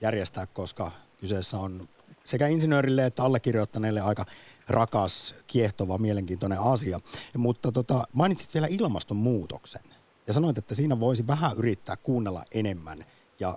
järjestää, 0.00 0.46
koska 0.46 0.90
kyseessä 1.20 1.58
on 1.58 1.80
sekä 2.26 2.46
insinöörille 2.46 3.06
että 3.06 3.22
allekirjoittaneelle 3.22 4.00
aika 4.00 4.24
rakas, 4.70 5.44
kiehtova, 5.46 5.98
mielenkiintoinen 5.98 6.60
asia. 6.60 6.98
Mutta 7.36 7.72
tota, 7.72 8.04
mainitsit 8.12 8.54
vielä 8.54 8.66
ilmastonmuutoksen 8.70 9.82
ja 10.26 10.32
sanoit, 10.32 10.58
että 10.58 10.74
siinä 10.74 11.00
voisi 11.00 11.26
vähän 11.26 11.50
yrittää 11.58 11.96
kuunnella 12.02 12.42
enemmän 12.54 12.98
ja 13.40 13.54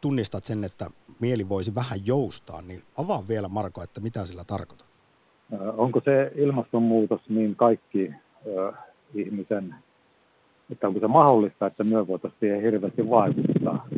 tunnistat 0.00 0.44
sen, 0.44 0.64
että 0.64 0.86
mieli 1.20 1.48
voisi 1.48 1.74
vähän 1.74 1.98
joustaa, 2.06 2.62
niin 2.62 2.82
avaa 2.98 3.28
vielä 3.28 3.48
Marko, 3.48 3.82
että 3.82 4.00
mitä 4.00 4.26
sillä 4.26 4.44
tarkoitat? 4.44 4.86
Onko 5.76 6.00
se 6.04 6.32
ilmastonmuutos 6.34 7.20
niin 7.28 7.56
kaikki 7.56 8.12
ö, 8.46 8.72
ihmisen, 9.14 9.74
että 10.70 10.88
onko 10.88 11.00
se 11.00 11.06
mahdollista, 11.06 11.66
että 11.66 11.84
me 11.84 12.06
voitaisiin 12.06 12.40
siihen 12.40 12.62
hirveästi 12.62 13.10
vaikuttaa? 13.10 13.88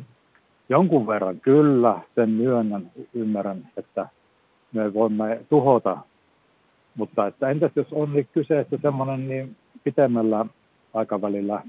Jonkun 0.71 1.07
verran 1.07 1.41
kyllä, 1.41 2.01
sen 2.15 2.31
myönnän, 2.31 2.91
ymmärrän, 3.15 3.69
että 3.77 4.09
me 4.73 4.95
voimme 4.95 5.41
tuhota, 5.49 5.99
mutta 6.95 7.27
että 7.27 7.49
entäs 7.49 7.73
jos 7.77 7.93
on 7.93 8.13
niin 8.13 8.29
kyseessä 8.33 8.79
semmoinen 8.83 9.29
niin 9.29 9.57
pitemmällä 9.85 10.47
aikavälillä 10.95 11.63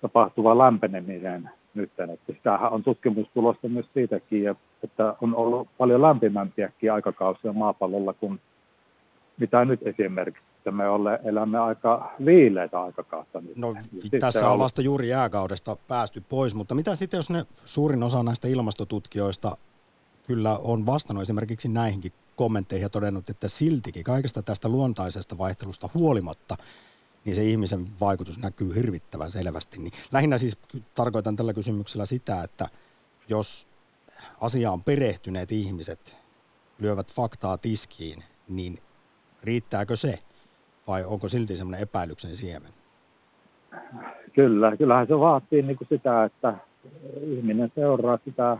tapahtuva 0.00 0.58
lämpeneminen 0.58 1.50
nyt. 1.74 1.90
Että 1.98 2.32
sitähän 2.32 2.72
on 2.72 2.82
tutkimustulosta 2.82 3.68
myös 3.68 3.86
siitäkin, 3.94 4.50
että 4.84 5.14
on 5.20 5.36
ollut 5.36 5.68
paljon 5.78 6.02
lämpimämpiäkin 6.02 6.92
aikakausia 6.92 7.52
maapallolla 7.52 8.12
kuin 8.12 8.40
mitä 9.38 9.64
nyt 9.64 9.86
esimerkiksi. 9.86 10.47
Että 10.68 10.76
me 10.76 10.88
ole, 10.88 11.20
elämme 11.24 11.58
aika 11.58 12.12
viileitä 12.24 12.80
aikakautta 12.80 13.40
nyt. 13.40 13.56
No 13.56 13.74
tässä 14.20 14.50
on 14.50 14.58
vasta 14.58 14.82
juuri 14.82 15.08
jääkaudesta 15.08 15.76
päästy 15.76 16.22
pois, 16.28 16.54
mutta 16.54 16.74
mitä 16.74 16.94
sitten 16.94 17.18
jos 17.18 17.30
ne 17.30 17.46
suurin 17.64 18.02
osa 18.02 18.22
näistä 18.22 18.48
ilmastotutkijoista 18.48 19.56
kyllä 20.26 20.58
on 20.58 20.86
vastannut 20.86 21.22
esimerkiksi 21.22 21.68
näihinkin 21.68 22.12
kommentteihin 22.36 22.82
ja 22.82 22.88
todennut, 22.88 23.28
että 23.28 23.48
siltikin 23.48 24.04
kaikesta 24.04 24.42
tästä 24.42 24.68
luontaisesta 24.68 25.38
vaihtelusta 25.38 25.88
huolimatta, 25.94 26.56
niin 27.24 27.36
se 27.36 27.44
ihmisen 27.44 27.86
vaikutus 28.00 28.38
näkyy 28.38 28.74
hirvittävän 28.74 29.30
selvästi. 29.30 29.78
Niin 29.78 29.92
lähinnä 30.12 30.38
siis 30.38 30.58
tarkoitan 30.94 31.36
tällä 31.36 31.52
kysymyksellä 31.52 32.06
sitä, 32.06 32.42
että 32.42 32.68
jos 33.28 33.68
asiaan 34.40 34.82
perehtyneet 34.82 35.52
ihmiset 35.52 36.16
lyövät 36.78 37.12
faktaa 37.12 37.58
tiskiin, 37.58 38.24
niin 38.48 38.78
riittääkö 39.42 39.96
se 39.96 40.18
vai 40.88 41.04
onko 41.04 41.28
silti 41.28 41.56
semmoinen 41.56 41.82
epäilyksen 41.82 42.36
siemen? 42.36 42.70
Kyllä, 44.32 44.76
kyllähän 44.76 45.06
se 45.06 45.18
vaatii 45.18 45.62
niin 45.62 45.76
kuin 45.76 45.88
sitä, 45.88 46.24
että 46.24 46.54
ihminen 47.22 47.72
seuraa 47.74 48.18
sitä 48.24 48.56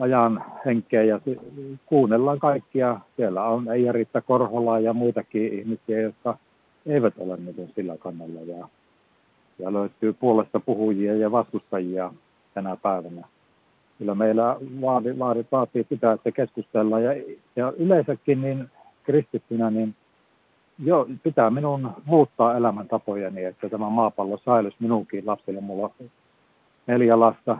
ajan 0.00 0.44
henkeä 0.64 1.02
ja 1.02 1.20
kuunnellaan 1.86 2.38
kaikkia. 2.38 3.00
Siellä 3.16 3.44
on 3.44 3.72
Eija 3.72 3.92
Riitta 3.92 4.20
Korhola 4.20 4.78
ja 4.78 4.92
muitakin 4.92 5.58
ihmisiä, 5.58 6.00
jotka 6.00 6.38
eivät 6.86 7.14
ole 7.18 7.36
niin 7.36 7.72
sillä 7.74 7.96
kannalla. 7.98 8.40
Ja, 8.40 8.68
ja 9.58 9.72
löytyy 9.72 10.12
puolesta 10.12 10.60
puhujia 10.60 11.16
ja 11.16 11.32
vastustajia 11.32 12.12
tänä 12.54 12.76
päivänä. 12.76 13.28
Kyllä 13.98 14.14
meillä 14.14 14.56
vaadi, 14.80 15.18
vaadi, 15.18 15.44
vaatii 15.52 15.86
sitä, 15.88 16.12
että 16.12 16.32
keskustellaan. 16.32 17.04
Ja, 17.04 17.12
ja 17.56 17.72
yleensäkin 17.76 18.42
niin 18.42 18.70
kristittynä, 19.02 19.70
niin 19.70 19.94
Joo, 20.78 21.06
pitää 21.22 21.50
minun 21.50 21.92
muuttaa 22.04 22.56
elämäntapojani, 22.56 23.44
että 23.44 23.68
tämä 23.68 23.90
maapallo 23.90 24.38
säilyisi 24.44 24.76
minunkin 24.80 25.26
lapsille. 25.26 25.60
Mulla 25.60 25.90
neljä 26.86 27.20
lasta 27.20 27.58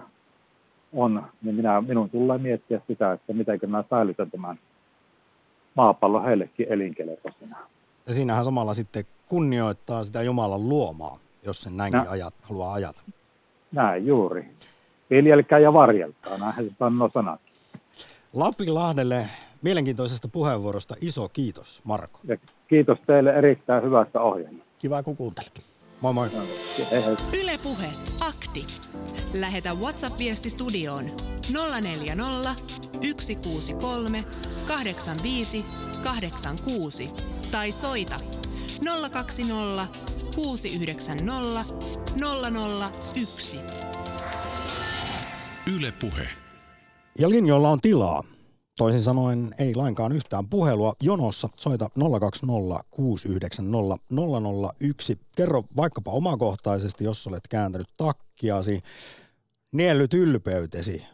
on, 0.92 1.22
niin 1.42 1.54
minä, 1.54 1.80
minun 1.80 2.10
tulee 2.10 2.38
miettiä 2.38 2.80
sitä, 2.86 3.12
että 3.12 3.32
miten 3.32 3.60
mä 3.66 3.84
säilytän 3.90 4.30
tämän 4.30 4.58
maapallon 5.74 6.24
heillekin 6.24 6.66
elinkelpoisena. 6.70 7.56
Ja 8.06 8.14
siinähän 8.14 8.44
samalla 8.44 8.74
sitten 8.74 9.04
kunnioittaa 9.28 10.04
sitä 10.04 10.22
Jumalan 10.22 10.68
luomaa, 10.68 11.18
jos 11.46 11.62
sen 11.62 11.76
näinkin 11.76 12.00
No. 12.04 12.10
ajat, 12.10 12.34
haluaa 12.42 12.72
ajata. 12.72 13.02
Näin 13.72 14.06
juuri. 14.06 14.50
Viljelkää 15.10 15.58
ja 15.58 15.72
varjelkaa, 15.72 16.38
näin 16.38 16.54
se 16.54 16.70
sanoo 16.78 17.10
sanat. 17.14 17.40
Lapilahdelle 18.34 19.28
mielenkiintoisesta 19.62 20.28
puheenvuorosta 20.28 20.94
iso 21.00 21.28
kiitos, 21.28 21.82
Marko. 21.84 22.20
Ja 22.24 22.36
kiitos 22.68 22.98
teille 23.06 23.30
erittäin 23.30 23.84
hyvästä 23.84 24.20
ohjelmasta. 24.20 24.70
Kiva 24.78 25.02
kun 25.02 25.16
kuuntelit. 25.16 25.62
Moi 26.00 26.12
moi. 26.12 26.28
Hei 26.90 27.04
hei. 27.06 27.16
Yle 27.40 27.58
Puhe. 27.62 27.86
Akti. 28.20 28.66
Lähetä 29.34 29.74
WhatsApp-viesti 29.74 30.50
studioon 30.50 31.04
040 31.82 32.54
163 33.20 34.18
85 34.68 35.64
86 36.04 37.06
tai 37.52 37.72
soita 37.72 38.16
020 39.12 39.88
690 40.34 41.74
001. 43.14 43.60
Yle 45.76 45.92
Puhe. 46.00 46.28
Ja 47.18 47.30
linjoilla 47.30 47.70
on 47.70 47.80
tilaa. 47.80 48.22
Toisin 48.78 49.02
sanoen 49.02 49.54
ei 49.58 49.74
lainkaan 49.74 50.12
yhtään 50.12 50.48
puhelua. 50.48 50.92
Jonossa 51.02 51.48
soita 51.56 51.88
020 52.20 52.84
690 52.90 54.04
001. 54.80 55.18
Kerro 55.36 55.64
vaikkapa 55.76 56.10
omakohtaisesti, 56.10 57.04
jos 57.04 57.26
olet 57.26 57.48
kääntänyt 57.48 57.88
takkiasi, 57.96 58.82
niellyt 59.72 60.14
ylpeytesi, 60.14 61.06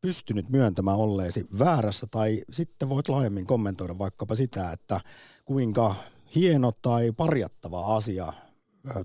pystynyt 0.00 0.48
myöntämään 0.48 0.98
olleesi 0.98 1.46
väärässä 1.58 2.06
tai 2.10 2.42
sitten 2.50 2.88
voit 2.88 3.08
laajemmin 3.08 3.46
kommentoida 3.46 3.98
vaikkapa 3.98 4.34
sitä, 4.34 4.70
että 4.70 5.00
kuinka 5.44 5.94
hieno 6.34 6.72
tai 6.82 7.12
parjattava 7.12 7.96
asia 7.96 8.32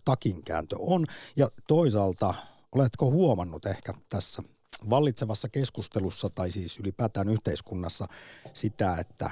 takinkääntö 0.06 0.76
on 0.80 1.06
ja 1.36 1.48
toisaalta 1.68 2.34
oletko 2.76 3.12
huomannut 3.12 3.66
ehkä 3.66 3.94
tässä 4.10 4.44
vallitsevassa 4.90 5.50
keskustelussa 5.50 6.30
tai 6.30 6.52
siis 6.52 6.80
ylipäätään 6.80 7.30
yhteiskunnassa 7.30 8.08
sitä, 8.54 8.98
että 8.98 9.30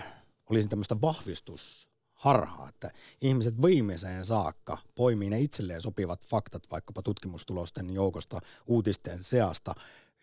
olisi 0.50 0.70
tämmöistä 0.70 1.02
vahvistusharhaa, 1.02 2.70
että 2.70 2.92
ihmiset 3.22 3.62
viimeiseen 3.62 4.26
saakka 4.26 4.78
poimii 4.96 5.30
ne 5.30 5.40
itselleen 5.40 5.82
sopivat 5.82 6.26
faktat 6.26 6.64
vaikkapa 6.72 7.02
tutkimustulosten 7.02 7.94
joukosta 7.94 8.40
uutisten 8.68 9.24
seasta 9.24 9.76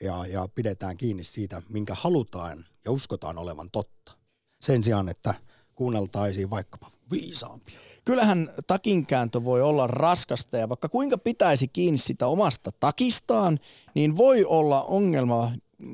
ja, 0.02 0.26
ja 0.26 0.48
pidetään 0.54 0.96
kiinni 0.96 1.24
siitä, 1.24 1.62
minkä 1.68 1.94
halutaan 1.94 2.64
ja 2.84 2.90
uskotaan 2.90 3.38
olevan 3.38 3.70
totta. 3.70 4.12
Sen 4.60 4.82
sijaan, 4.82 5.08
että 5.08 5.34
kuunneltaisiin 5.74 6.50
vaikkapa 6.50 6.90
viisaampia. 7.10 7.78
Kyllähän 8.04 8.48
takinkääntö 8.66 9.44
voi 9.44 9.62
olla 9.62 9.86
raskasta 9.86 10.56
ja 10.56 10.68
vaikka 10.68 10.88
kuinka 10.88 11.18
pitäisi 11.18 11.68
kiinni 11.68 11.98
sitä 11.98 12.26
omasta 12.26 12.70
takistaan, 12.80 13.58
niin 13.94 14.16
voi 14.16 14.44
olla 14.44 14.82
ongelma 14.82 15.52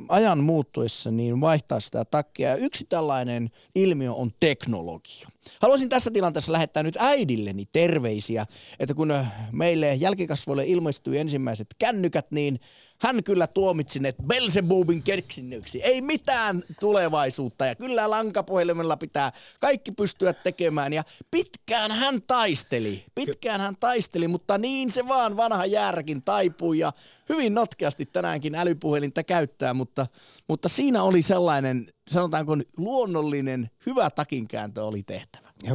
ajan 0.08 0.38
muuttuessa 0.38 1.10
niin 1.10 1.40
vaihtaa 1.40 1.80
sitä 1.80 2.04
takkia. 2.04 2.48
Ja 2.48 2.56
yksi 2.56 2.84
tällainen 2.88 3.50
ilmiö 3.74 4.12
on 4.12 4.30
teknologia. 4.40 5.28
Haluaisin 5.60 5.88
tässä 5.88 6.10
tilanteessa 6.10 6.52
lähettää 6.52 6.82
nyt 6.82 6.96
äidilleni 6.98 7.66
terveisiä, 7.72 8.46
että 8.78 8.94
kun 8.94 9.14
meille 9.52 9.94
jälkikasvoille 9.94 10.64
ilmestyi 10.66 11.18
ensimmäiset 11.18 11.66
kännykät, 11.78 12.30
niin 12.30 12.60
hän 13.02 13.24
kyllä 13.24 13.46
tuomitsi 13.46 14.00
ne 14.00 14.14
Belzebubin 14.26 15.02
keksinnöksi. 15.02 15.82
Ei 15.82 16.02
mitään 16.02 16.62
tulevaisuutta 16.80 17.66
ja 17.66 17.74
kyllä 17.74 18.10
lankapuhelimella 18.10 18.96
pitää 18.96 19.32
kaikki 19.60 19.92
pystyä 19.92 20.32
tekemään. 20.32 20.92
Ja 20.92 21.04
pitkään 21.30 21.90
hän 21.90 22.22
taisteli, 22.22 23.04
pitkään 23.14 23.60
hän 23.60 23.76
taisteli, 23.80 24.28
mutta 24.28 24.58
niin 24.58 24.90
se 24.90 25.08
vaan 25.08 25.36
vanha 25.36 25.66
järkin 25.66 26.22
taipui 26.22 26.78
ja 26.78 26.92
hyvin 27.28 27.54
notkeasti 27.54 28.06
tänäänkin 28.06 28.54
älypuhelinta 28.54 29.24
käyttää, 29.24 29.74
mutta, 29.74 30.06
mutta 30.48 30.68
siinä 30.68 31.02
oli 31.02 31.22
sellainen, 31.22 31.86
sanotaanko 32.10 32.56
luonnollinen, 32.76 33.70
hyvä 33.86 34.10
takinkääntö 34.10 34.84
oli 34.84 35.02
tehtävä. 35.02 35.52
Ja 35.62 35.72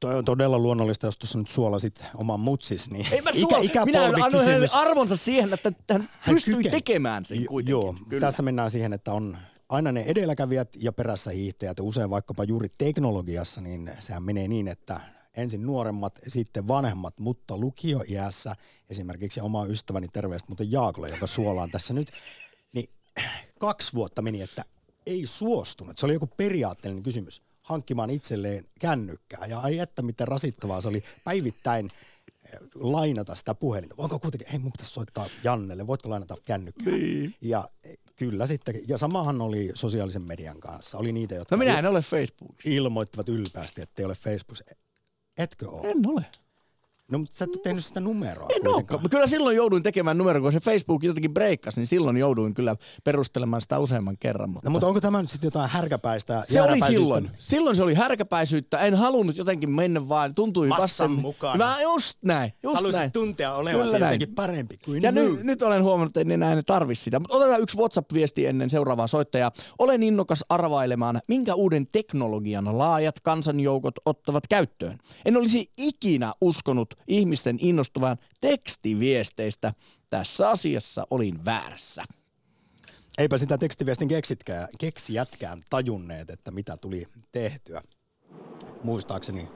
toi 0.00 0.14
on 0.14 0.24
todella 0.24 0.58
luonnollista, 0.58 1.06
jos 1.06 1.18
tuossa 1.18 1.38
nyt 1.38 1.48
suolasit 1.48 2.04
oman 2.14 2.40
mutsis, 2.40 2.90
niin 2.90 3.06
Ei 3.12 3.22
mä 3.22 3.30
suo, 3.32 3.60
minä 3.84 4.04
annoin 4.04 4.46
hänelle 4.46 4.68
arvonsa 4.72 5.16
siihen, 5.16 5.52
että 5.54 5.72
hän 5.90 6.08
Hän 6.20 6.34
pystyi 6.34 6.54
kykeni. 6.54 6.70
tekemään 6.76 7.24
sen 7.24 7.46
kuitenkin. 7.46 7.70
Joo, 7.70 7.94
Kyllä. 8.08 8.26
tässä 8.26 8.42
mennään 8.42 8.70
siihen, 8.70 8.92
että 8.92 9.12
on 9.12 9.36
aina 9.68 9.92
ne 9.92 10.04
edelläkävijät 10.06 10.68
ja 10.80 10.92
perässä 10.92 11.30
hiihtäjät. 11.30 11.80
Usein 11.80 12.10
vaikkapa 12.10 12.44
juuri 12.44 12.68
teknologiassa, 12.78 13.60
niin 13.60 13.90
sehän 14.00 14.22
menee 14.22 14.48
niin, 14.48 14.68
että 14.68 15.00
ensin 15.36 15.66
nuoremmat, 15.66 16.18
sitten 16.28 16.68
vanhemmat, 16.68 17.18
mutta 17.18 17.56
lukioiässä 17.58 18.56
esimerkiksi 18.90 19.40
oma 19.40 19.64
ystäväni 19.64 20.06
terveistä 20.12 20.48
muuten 20.48 20.72
Jaakolle, 20.72 21.08
joka 21.08 21.26
suolaan 21.26 21.70
tässä 21.70 21.94
nyt, 21.94 22.08
niin 22.72 22.90
kaksi 23.58 23.92
vuotta 23.92 24.22
meni, 24.22 24.42
että 24.42 24.64
ei 25.06 25.26
suostunut. 25.26 25.98
Se 25.98 26.06
oli 26.06 26.12
joku 26.12 26.26
periaatteellinen 26.26 27.02
kysymys 27.02 27.42
hankkimaan 27.66 28.10
itselleen 28.10 28.64
kännykkää. 28.80 29.46
Ja 29.46 29.58
ai 29.58 29.78
että 29.78 30.02
miten 30.02 30.28
rasittavaa 30.28 30.80
se 30.80 30.88
oli 30.88 31.04
päivittäin 31.24 31.90
eh, 32.52 32.58
lainata 32.74 33.34
sitä 33.34 33.54
puhelinta. 33.54 33.96
Voinko 33.96 34.18
kuitenkin, 34.18 34.48
ei 34.52 34.58
mun 34.58 34.72
pitäisi 34.72 34.92
soittaa 34.92 35.26
Jannelle, 35.44 35.86
voitko 35.86 36.10
lainata 36.10 36.36
kännykkää? 36.44 36.92
Niin. 36.92 37.34
Ja 37.40 37.68
eh, 37.84 37.98
kyllä 38.16 38.46
sitten, 38.46 38.74
ja 38.88 38.98
samahan 38.98 39.40
oli 39.40 39.70
sosiaalisen 39.74 40.22
median 40.22 40.60
kanssa. 40.60 40.98
Oli 40.98 41.12
niitä, 41.12 41.34
jotka 41.34 41.56
No 41.56 41.58
minä 41.58 41.78
en 41.78 41.86
ole 41.86 42.02
Facebookissa. 42.02 42.70
ilmoittivat 42.70 43.28
ylpeästi, 43.28 43.82
että 43.82 44.02
ei 44.02 44.06
ole 44.06 44.14
Facebookissa. 44.14 44.64
Etkö 45.38 45.70
ole? 45.70 45.90
En 45.90 46.06
ole. 46.08 46.24
No, 47.12 47.18
mutta 47.18 47.36
sä 47.36 47.44
et 47.44 47.56
ole 47.56 47.62
tehnyt 47.62 47.84
sitä 47.84 48.00
numeroa 48.00 48.48
En 48.56 48.68
ole. 48.68 48.84
Kyllä 49.10 49.26
silloin 49.26 49.56
jouduin 49.56 49.82
tekemään 49.82 50.18
numero, 50.18 50.40
kun 50.40 50.52
se 50.52 50.60
Facebook 50.60 51.04
jotenkin 51.04 51.34
breikkasi, 51.34 51.80
niin 51.80 51.86
silloin 51.86 52.16
jouduin 52.16 52.54
kyllä 52.54 52.76
perustelemaan 53.04 53.62
sitä 53.62 53.78
useamman 53.78 54.16
kerran. 54.20 54.50
Mutta... 54.50 54.68
No, 54.68 54.72
mutta 54.72 54.86
onko 54.86 55.00
tämä 55.00 55.20
nyt 55.20 55.30
sitten 55.30 55.46
jotain 55.46 55.70
härkäpäistä 55.70 56.42
se 56.48 56.62
oli 56.62 56.80
silloin. 56.80 57.30
Silloin 57.38 57.76
se 57.76 57.82
oli 57.82 57.94
härkäpäisyyttä. 57.94 58.78
En 58.78 58.94
halunnut 58.94 59.36
jotenkin 59.36 59.70
mennä 59.70 60.08
vaan. 60.08 60.34
Tuntui 60.34 60.68
Massan 60.68 60.82
vasten. 60.82 61.10
mukana. 61.10 61.56
Mä 61.66 61.82
just 61.82 62.18
näin. 62.24 62.52
Just 62.62 62.76
Haluaisit 62.76 62.98
näin. 62.98 63.12
tuntea 63.12 63.54
olevasi 63.54 63.96
jotenkin 63.96 64.34
parempi 64.34 64.78
kuin 64.84 65.02
Ja 65.02 65.12
nyt, 65.12 65.42
nyt 65.42 65.62
olen 65.62 65.82
huomannut, 65.82 66.16
että 66.16 66.20
en 66.20 66.42
enää 66.42 66.62
tarvi 66.62 66.94
sitä. 66.94 67.18
Mutta 67.18 67.36
otetaan 67.36 67.60
yksi 67.60 67.76
WhatsApp-viesti 67.78 68.46
ennen 68.46 68.70
seuraavaa 68.70 69.06
soittajaa. 69.06 69.52
Olen 69.78 70.02
innokas 70.02 70.44
arvailemaan, 70.48 71.20
minkä 71.28 71.54
uuden 71.54 71.86
teknologian 71.92 72.78
laajat 72.78 73.20
kansanjoukot 73.20 73.94
ottavat 74.04 74.44
käyttöön. 74.48 74.98
En 75.24 75.36
olisi 75.36 75.72
ikinä 75.78 76.32
uskonut 76.40 76.95
ihmisten 77.08 77.58
innostuvan 77.60 78.16
tekstiviesteistä. 78.40 79.72
Tässä 80.10 80.50
asiassa 80.50 81.06
olin 81.10 81.44
väärässä. 81.44 82.04
Eipä 83.18 83.38
sitä 83.38 83.58
tekstiviestin 83.58 84.08
keksitkään, 84.08 84.68
keksijätkään 84.80 85.58
tajunneet, 85.70 86.30
että 86.30 86.50
mitä 86.50 86.76
tuli 86.76 87.04
tehtyä. 87.32 87.80
muistaakseni 88.82 89.48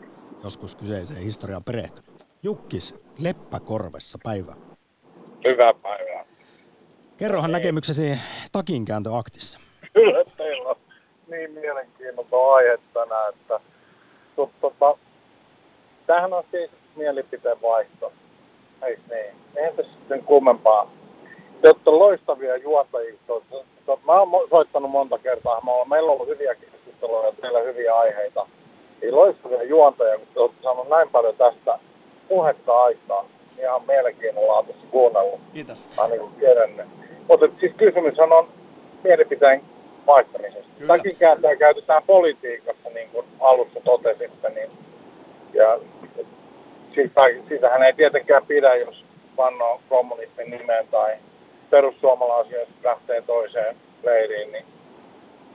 joskus 0.45 0.77
kyseiseen 0.77 1.23
historian 1.23 1.65
perehtynyt. 1.65 2.27
Jukkis 2.43 2.95
Leppäkorvessa 3.19 4.19
päivä. 4.25 4.57
Hyvää 5.45 5.75
päivää. 5.75 6.25
Kerrohan 7.17 7.53
näkemyksesi 7.53 8.19
takinkääntöaktissa. 8.53 9.61
Kyllä 9.93 10.25
teillä 10.37 10.69
on 10.69 10.77
niin 11.31 11.51
mielenkiintoinen 11.51 12.33
aihe 12.55 12.79
tänään, 12.95 13.35
että 13.35 13.61
tota, 14.61 14.99
tämähän 16.07 16.33
on 16.33 16.45
siis 16.51 16.71
mielipiteen 17.01 17.63
vaihto. 17.63 18.13
Eikö 18.83 19.03
niin? 19.11 19.35
Eihän 19.57 19.77
tässä 19.77 19.93
sitten 19.93 20.25
kummempaa. 20.25 20.91
Te 21.63 21.69
olette 21.69 21.91
loistavia 21.91 22.57
juontajia. 22.57 23.15
Mä 24.07 24.21
oon 24.21 24.49
soittanut 24.51 24.91
monta 24.91 25.19
kertaa. 25.19 25.61
Meillä 25.89 26.07
on 26.07 26.15
ollut 26.15 26.29
hyviä 26.29 26.55
keskusteluja 26.55 27.27
ja 27.27 27.33
teillä 27.41 27.61
hyviä 27.61 27.95
aiheita. 27.97 28.47
Ei 29.03 29.13
loistavia 29.13 29.63
juontajia, 29.63 30.19
kun 30.19 30.27
te 30.35 30.41
olette 30.41 30.63
saanut 30.63 30.89
näin 30.89 31.09
paljon 31.09 31.37
tästä 31.37 31.79
puhetta 32.29 32.83
aikaa. 32.83 33.25
Ihan 33.59 33.83
mielenkiinnolla 33.87 34.59
on 34.59 34.67
tässä 34.67 34.87
kuunnellut. 34.91 35.41
Kiitos. 35.55 35.89
Mä 35.97 36.09
niin 36.09 36.35
tiedän. 36.39 36.91
Mutta 37.29 37.47
siis 37.61 37.73
kysymys 37.77 38.19
on 38.19 38.49
mielipiteen 39.05 39.63
vaihtamisesta. 40.07 40.71
Takin 40.87 41.17
kääntää 41.19 41.57
käytetään 41.57 42.03
politiikassa, 42.07 42.89
niin 42.95 43.09
kuin 43.09 43.27
alussa 43.41 43.81
totesitte, 43.85 44.51
niin, 44.51 44.71
ja 45.53 45.79
siitä, 46.95 47.21
siitähän 47.49 47.83
ei 47.83 47.93
tietenkään 47.93 48.47
pidä, 48.47 48.77
jos 48.77 49.05
vannoo 49.37 49.81
kommunistin 49.89 50.51
nimeen 50.51 50.89
tai 50.89 51.17
perussuomalaisia 51.71 52.67
lähtee 52.85 53.23
toiseen 53.23 53.77
leiriin, 54.03 54.53
niin 54.53 54.65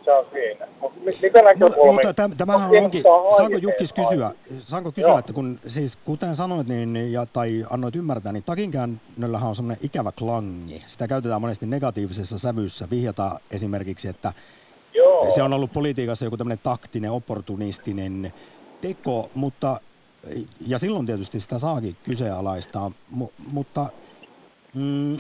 se 0.05 0.11
on 0.11 0.25
siinä. 0.33 0.67
Mutta 0.81 0.99
mitä 1.21 1.41
näkökulmia? 1.41 1.91
Mutta 1.91 2.13
täm, 2.13 2.31
tämähän 2.37 2.69
onkin, 2.83 3.03
saanko 3.37 3.57
Jukkis 3.57 3.93
kysyä, 3.93 4.31
saanko 4.59 4.91
kysyä 4.91 5.09
Joo. 5.09 5.19
että 5.19 5.33
kun 5.33 5.59
siis 5.67 5.95
kuten 5.95 6.35
sanoit 6.35 6.67
niin, 6.69 7.11
ja, 7.11 7.25
tai 7.25 7.65
annoit 7.69 7.95
ymmärtää, 7.95 8.31
niin 8.31 8.43
takinkäännöllähän 8.43 9.49
on 9.49 9.55
semmoinen 9.55 9.85
ikävä 9.85 10.11
klangi. 10.11 10.83
Sitä 10.87 11.07
käytetään 11.07 11.41
monesti 11.41 11.65
negatiivisessa 11.65 12.39
sävyssä. 12.39 12.87
Vihjata 12.89 13.39
esimerkiksi, 13.51 14.07
että 14.07 14.33
Joo. 14.93 15.29
se 15.29 15.43
on 15.43 15.53
ollut 15.53 15.73
politiikassa 15.73 16.25
joku 16.25 16.37
tämmöinen 16.37 16.63
taktinen, 16.63 17.11
opportunistinen 17.11 18.33
teko, 18.81 19.29
mutta 19.33 19.79
ja 20.67 20.79
silloin 20.79 21.05
tietysti 21.05 21.39
sitä 21.39 21.59
saakin 21.59 21.97
kyseenalaistaa, 22.03 22.91
mu, 23.09 23.27
mutta 23.51 23.89
mm, 24.73 25.17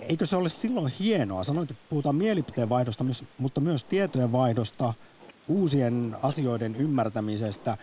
eikö 0.00 0.26
se 0.26 0.36
ole 0.36 0.48
silloin 0.48 0.92
hienoa? 1.00 1.44
Sanoit, 1.44 1.70
että 1.70 1.84
puhutaan 1.90 2.16
mielipiteenvaihdosta, 2.16 3.04
mutta 3.38 3.60
myös 3.60 3.84
tietojen 3.84 4.32
vaihdosta, 4.32 4.94
uusien 5.48 6.16
asioiden 6.22 6.76
ymmärtämisestä 6.76 7.76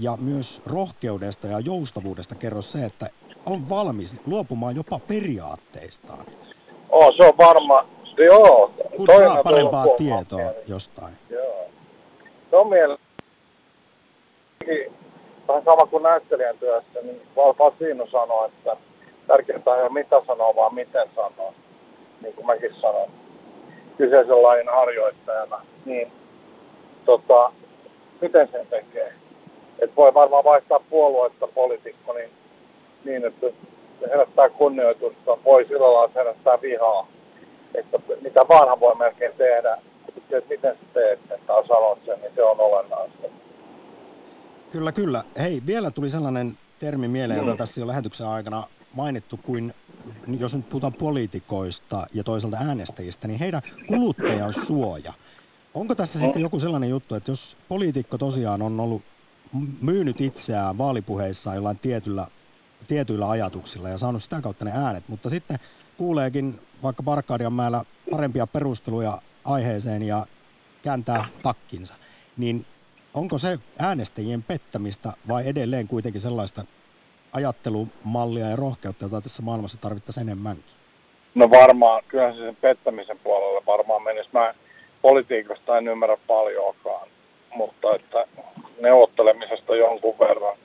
ja 0.00 0.16
myös 0.20 0.62
rohkeudesta 0.66 1.46
ja 1.46 1.60
joustavuudesta 1.60 2.34
kerro 2.34 2.62
se, 2.62 2.84
että 2.84 3.06
on 3.46 3.68
valmis 3.68 4.16
luopumaan 4.26 4.76
jopa 4.76 4.98
periaatteistaan. 4.98 6.24
Oh, 6.88 7.14
se 7.16 7.24
on 7.24 7.38
varma. 7.38 7.86
Joo. 8.26 8.72
Kun 8.96 9.06
saa 9.16 9.42
parempaa 9.42 9.86
tietoa 9.96 10.52
jostain. 10.68 11.14
Joo. 11.30 11.70
Se 12.50 12.56
on 12.56 12.68
mielestäni 12.68 13.10
vähän 15.50 15.64
sama 15.64 15.86
kuin 15.86 16.02
näyttelijän 16.02 16.58
työssä, 16.58 17.00
niin 17.02 17.22
Val 17.36 17.54
Pacino 17.54 18.06
sanoi, 18.06 18.48
että 18.48 18.76
tärkeintä 19.26 19.76
ei 19.76 19.82
ole 19.82 19.92
mitä 19.92 20.22
sanoo, 20.26 20.56
vaan 20.56 20.74
miten 20.74 21.08
sanoo. 21.14 21.54
Niin 22.22 22.34
kuin 22.34 22.46
mäkin 22.46 22.74
sanon 22.80 23.10
kyseisen 23.96 24.42
lajin 24.42 24.68
harjoittajana. 24.68 25.60
Niin 25.84 26.12
tota, 27.04 27.52
miten 28.20 28.48
sen 28.52 28.66
tekee? 28.66 29.12
Et 29.78 29.96
voi 29.96 30.14
varmaan 30.14 30.44
vaihtaa 30.44 30.80
puoluetta 30.90 31.46
poliitikko 31.46 32.12
niin, 32.12 32.30
niin, 33.04 33.24
että 33.24 33.46
herättää 34.10 34.48
kunnioitusta, 34.48 35.38
voi 35.44 35.64
sillä 35.64 35.92
lailla 35.92 36.10
herättää 36.14 36.60
vihaa. 36.62 37.06
Että 37.74 37.98
mitä 38.20 38.48
vanha 38.48 38.80
voi 38.80 38.94
melkein 38.94 39.32
tehdä, 39.38 39.78
että 40.08 40.48
miten 40.48 40.74
sä 40.74 40.84
teet, 40.92 41.18
että 41.30 41.52
sanot 41.68 41.98
sen, 42.06 42.20
niin 42.20 42.32
se 42.34 42.42
on 42.42 42.60
olennaista. 42.60 43.29
Kyllä, 44.72 44.92
kyllä. 44.92 45.24
Hei, 45.38 45.62
vielä 45.66 45.90
tuli 45.90 46.10
sellainen 46.10 46.58
termi 46.78 47.08
mieleen, 47.08 47.40
jota 47.40 47.56
tässä 47.56 47.80
jo 47.80 47.86
lähetyksen 47.86 48.26
aikana 48.26 48.64
mainittu 48.94 49.36
kuin 49.36 49.74
jos 50.38 50.54
nyt 50.54 50.68
puhutaan 50.68 50.92
poliitikoista 50.92 52.06
ja 52.12 52.24
toisaalta 52.24 52.56
äänestäjistä, 52.60 53.28
niin 53.28 53.38
heidän 53.40 53.62
kuluttajan 53.86 54.52
suoja. 54.52 55.12
Onko 55.74 55.94
tässä 55.94 56.18
no. 56.18 56.24
sitten 56.24 56.42
joku 56.42 56.60
sellainen 56.60 56.90
juttu, 56.90 57.14
että 57.14 57.30
jos 57.30 57.56
poliitikko 57.68 58.18
tosiaan 58.18 58.62
on 58.62 58.80
ollut 58.80 59.02
myynyt 59.80 60.20
itseään 60.20 60.78
vaalipuheissa 60.78 61.54
jollain 61.54 61.78
tietyllä, 61.78 62.26
tietyillä 62.86 63.30
ajatuksilla 63.30 63.88
ja 63.88 63.98
saanut 63.98 64.22
sitä 64.22 64.40
kautta 64.40 64.64
ne 64.64 64.72
äänet, 64.74 65.08
mutta 65.08 65.30
sitten 65.30 65.58
kuuleekin 65.96 66.60
vaikka 66.82 67.02
Parkadianmäellä 67.02 67.84
parempia 68.10 68.46
perusteluja 68.46 69.22
aiheeseen 69.44 70.02
ja 70.02 70.26
kääntää 70.82 71.24
takkinsa, 71.42 71.94
niin 72.36 72.66
onko 73.14 73.38
se 73.38 73.58
äänestäjien 73.78 74.42
pettämistä 74.42 75.12
vai 75.28 75.48
edelleen 75.48 75.88
kuitenkin 75.88 76.20
sellaista 76.20 76.64
ajattelumallia 77.32 78.46
ja 78.46 78.56
rohkeutta, 78.56 79.04
jota 79.04 79.20
tässä 79.20 79.42
maailmassa 79.42 79.80
tarvittaisiin 79.80 80.28
enemmänkin? 80.28 80.74
No 81.34 81.50
varmaan, 81.50 82.02
kyllähän 82.08 82.36
se 82.36 82.40
sen 82.40 82.56
pettämisen 82.56 83.18
puolelle 83.18 83.62
varmaan 83.66 84.02
menisi. 84.02 84.28
Mä 84.32 84.54
politiikasta 85.02 85.78
en 85.78 85.88
ymmärrä 85.88 86.16
paljoakaan, 86.26 87.08
mutta 87.54 87.94
että 87.94 88.26
neuvottelemisesta 88.80 89.76
jonkun 89.76 90.18
verran. 90.18 90.56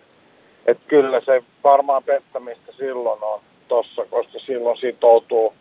Että 0.65 0.83
kyllä 0.87 1.21
se 1.25 1.43
varmaan 1.63 2.03
pettämistä 2.03 2.71
silloin 2.77 3.23
on 3.23 3.41
tossa, 3.67 4.05
koska 4.09 4.39
silloin 4.39 4.77
sitoutuu 4.77 5.53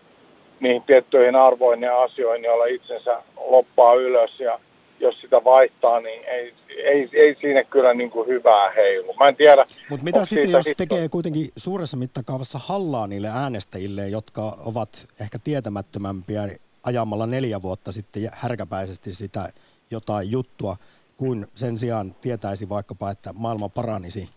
niihin 0.61 0.83
tiettyihin 0.83 1.37
arvoihin 1.37 1.83
ja 1.83 2.03
asioihin, 2.03 2.45
joilla 2.45 2.67
itsensä 2.67 3.23
loppaa 3.37 3.95
ylös 3.95 4.41
ja 4.41 4.61
jos 5.07 5.21
sitä 5.21 5.45
vaihtaa, 5.45 6.01
niin 6.01 6.25
ei, 6.25 6.55
ei, 6.69 7.09
ei 7.13 7.37
siinä 7.41 7.65
kyllä 7.65 7.95
niin 7.95 8.11
kuin 8.11 8.29
hyvää 8.29 8.71
heilu. 8.71 9.15
Mä 9.15 9.29
en 9.29 9.37
tiedä. 9.37 9.67
Mutta 9.91 10.05
mitä 10.05 10.25
sitten, 10.25 10.51
jos 10.51 10.67
hitto... 10.67 10.85
tekee 10.85 11.09
kuitenkin 11.09 11.49
suuressa 11.57 11.97
mittakaavassa 11.97 12.59
hallaa 12.59 13.07
niille 13.07 13.29
äänestäjille, 13.29 14.09
jotka 14.09 14.43
ovat 14.67 15.07
ehkä 15.21 15.39
tietämättömämpiä 15.45 16.43
ajamalla 16.83 17.27
neljä 17.27 17.63
vuotta 17.63 17.93
sitten 17.93 18.29
härkäpäisesti 18.33 19.13
sitä 19.13 19.49
jotain 19.91 20.31
juttua, 20.31 20.77
kun 21.17 21.47
sen 21.55 21.79
sijaan 21.79 22.15
tietäisi 22.21 22.69
vaikkapa, 22.69 23.11
että 23.11 23.31
maailma 23.33 23.69
paranisi, 23.69 24.29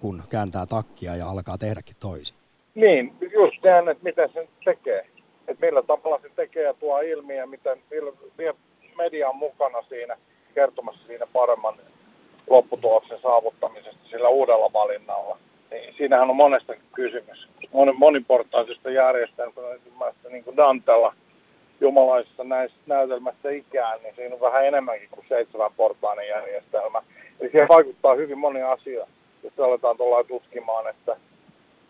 kun 0.00 0.22
kääntää 0.30 0.66
takkia 0.66 1.16
ja 1.16 1.30
alkaa 1.30 1.58
tehdäkin 1.58 1.96
toisin. 2.00 2.36
Niin, 2.74 3.14
just 3.20 3.62
näin, 3.64 3.88
että 3.88 4.04
miten 4.04 4.30
se 4.34 4.48
tekee. 4.64 5.06
Että 5.48 5.66
millä 5.66 5.82
tavalla 5.82 6.20
se 6.22 6.28
tekee 6.36 6.62
ja 6.62 6.74
tuo 6.74 7.00
ilmi 7.00 7.36
ja 7.36 7.46
miten, 7.46 7.82
media 8.96 9.28
on 9.28 9.36
mukana 9.36 9.82
siinä 9.82 10.16
kertomassa 10.54 11.06
siinä 11.06 11.26
paremman 11.32 11.74
lopputuloksen 12.50 13.18
saavuttamisesta 13.22 14.08
sillä 14.10 14.28
uudella 14.28 14.72
valinnalla. 14.72 15.38
Niin 15.70 15.94
siinähän 15.96 16.30
on 16.30 16.36
monesta 16.36 16.74
kysymys. 16.94 17.48
Mon, 17.72 17.94
moniportaisesta 17.98 18.90
järjestelmästä, 18.90 20.28
niin 20.28 20.44
kuin 20.44 20.56
Dantella 20.56 21.14
jumalaisessa 21.80 22.44
näissä 22.44 22.76
näytelmässä 22.86 23.50
ikään, 23.50 24.02
niin 24.02 24.14
siinä 24.14 24.34
on 24.34 24.40
vähän 24.40 24.66
enemmänkin 24.66 25.08
kuin 25.10 25.26
seitsemänportainen 25.28 26.28
järjestelmä. 26.28 27.02
Eli 27.40 27.50
siihen 27.50 27.68
vaikuttaa 27.68 28.14
hyvin 28.14 28.38
moni 28.38 28.62
asia, 28.62 29.06
jos 29.42 29.60
aletaan 29.60 29.96
tuolla 29.96 30.24
tutkimaan, 30.24 30.88
että, 30.88 31.16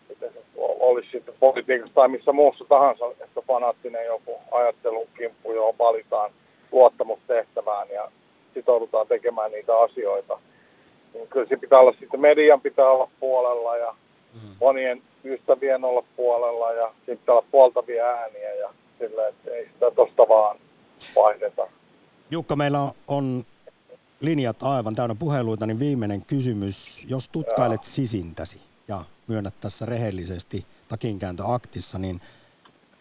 että 0.09 0.25
olisi 0.57 1.09
sitten 1.11 1.35
politiikassa 1.39 1.95
tai 1.95 2.07
missä 2.07 2.31
muussa 2.31 2.65
tahansa, 2.69 3.05
että 3.23 3.41
fanaattinen 3.47 4.05
joku 4.05 4.39
ajattelukimppu, 4.51 5.53
johon 5.53 5.77
valitaan– 5.77 6.31
luottamustehtävään 6.75 7.89
ja 7.89 8.11
sitoudutaan 8.53 9.07
tekemään 9.07 9.51
niitä 9.51 9.77
asioita. 9.77 10.39
Niin 11.13 11.27
kyllä 11.27 11.45
se 11.49 11.57
pitää 11.57 11.79
olla 11.79 11.95
sitten 11.99 12.19
median 12.19 12.61
pitää 12.61 12.89
olla 12.89 13.09
puolella 13.19 13.77
ja 13.77 13.95
mm. 14.33 14.55
monien 14.61 15.01
ystävien 15.23 15.85
olla 15.85 16.03
puolella 16.15 16.71
ja 16.71 16.87
sitten 16.97 17.17
pitää 17.17 17.35
olla 17.35 17.47
puoltavia 17.51 18.05
ääniä 18.05 18.53
ja 18.53 18.69
sillä, 18.99 19.27
että 19.27 19.51
ei 19.51 19.69
sitä 19.73 19.91
tosta 19.91 20.23
vaan 20.29 20.57
vaihdeta. 21.15 21.67
Jukka, 22.31 22.55
meillä 22.55 22.79
on 23.07 23.43
linjat 24.21 24.63
aivan 24.63 24.95
täynnä 24.95 25.15
puheluita, 25.15 25.65
niin 25.65 25.79
viimeinen 25.79 26.25
kysymys. 26.25 27.05
Jos 27.09 27.29
tutkailet 27.29 27.81
ja. 27.81 27.89
sisintäsi 27.89 28.61
ja 28.87 29.03
myönnät 29.27 29.53
tässä 29.61 29.85
rehellisesti 29.85 30.65
takinkääntöaktissa, 30.87 31.99
niin 31.99 32.21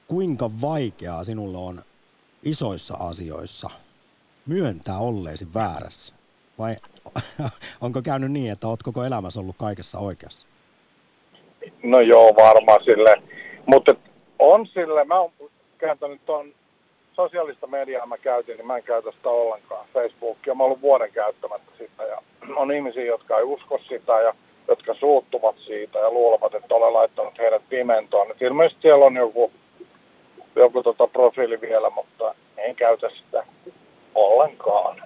kuinka 0.09 0.51
vaikeaa 0.61 1.25
sinulle 1.25 1.59
on 1.59 1.83
isoissa 2.45 2.97
asioissa 3.01 3.71
myöntää 4.47 4.99
olleesi 4.99 5.47
väärässä? 5.55 6.15
Vai 6.59 6.77
onko 7.81 8.03
käynyt 8.03 8.33
niin, 8.33 8.53
että 8.53 8.69
olet 8.69 8.83
koko 8.83 9.05
elämässä 9.05 9.41
ollut 9.41 9.57
kaikessa 9.59 9.99
oikeassa? 9.99 10.47
No 11.83 12.01
joo, 12.01 12.37
varmaan 12.37 12.85
sille. 12.85 13.15
Mutta 13.67 13.95
on 14.39 14.67
sille, 14.67 15.05
mä 15.05 15.21
oon 15.21 15.33
kääntänyt 15.79 16.27
tuon 16.27 16.53
sosiaalista 17.13 17.67
mediaa 17.67 18.07
mä 18.07 18.19
käytin, 18.19 18.57
niin 18.57 18.67
mä 18.67 18.77
en 18.77 18.83
käytä 18.83 19.13
sitä 19.13 19.29
ollenkaan. 19.29 19.87
Facebookia, 19.93 20.55
mä 20.55 20.63
oon 20.63 20.67
ollut 20.67 20.83
vuoden 20.83 21.13
käyttämättä 21.13 21.71
sitä 21.79 22.03
ja 22.03 22.23
on 22.61 22.73
ihmisiä, 22.73 23.05
jotka 23.05 23.39
ei 23.39 23.45
usko 23.45 23.81
sitä 23.89 24.21
ja 24.21 24.35
jotka 24.69 24.95
suuttuvat 24.95 25.57
siitä 25.67 25.99
ja 25.99 26.11
luulevat, 26.11 26.55
että 26.55 26.75
olen 26.75 26.93
laittanut 26.93 27.39
heidät 27.39 27.63
pimentoon. 27.69 28.31
Et 28.31 28.43
ilmeisesti 28.43 28.83
siellä 28.83 29.05
on 29.05 29.17
joku, 29.17 29.53
joku 30.57 30.83
tota 30.83 31.07
profiili 31.07 31.61
vielä, 31.61 31.91
mutta 31.91 32.35
en 32.57 32.77
käytä 32.77 33.11
sitä 33.11 33.47
ollenkaan. 34.15 35.03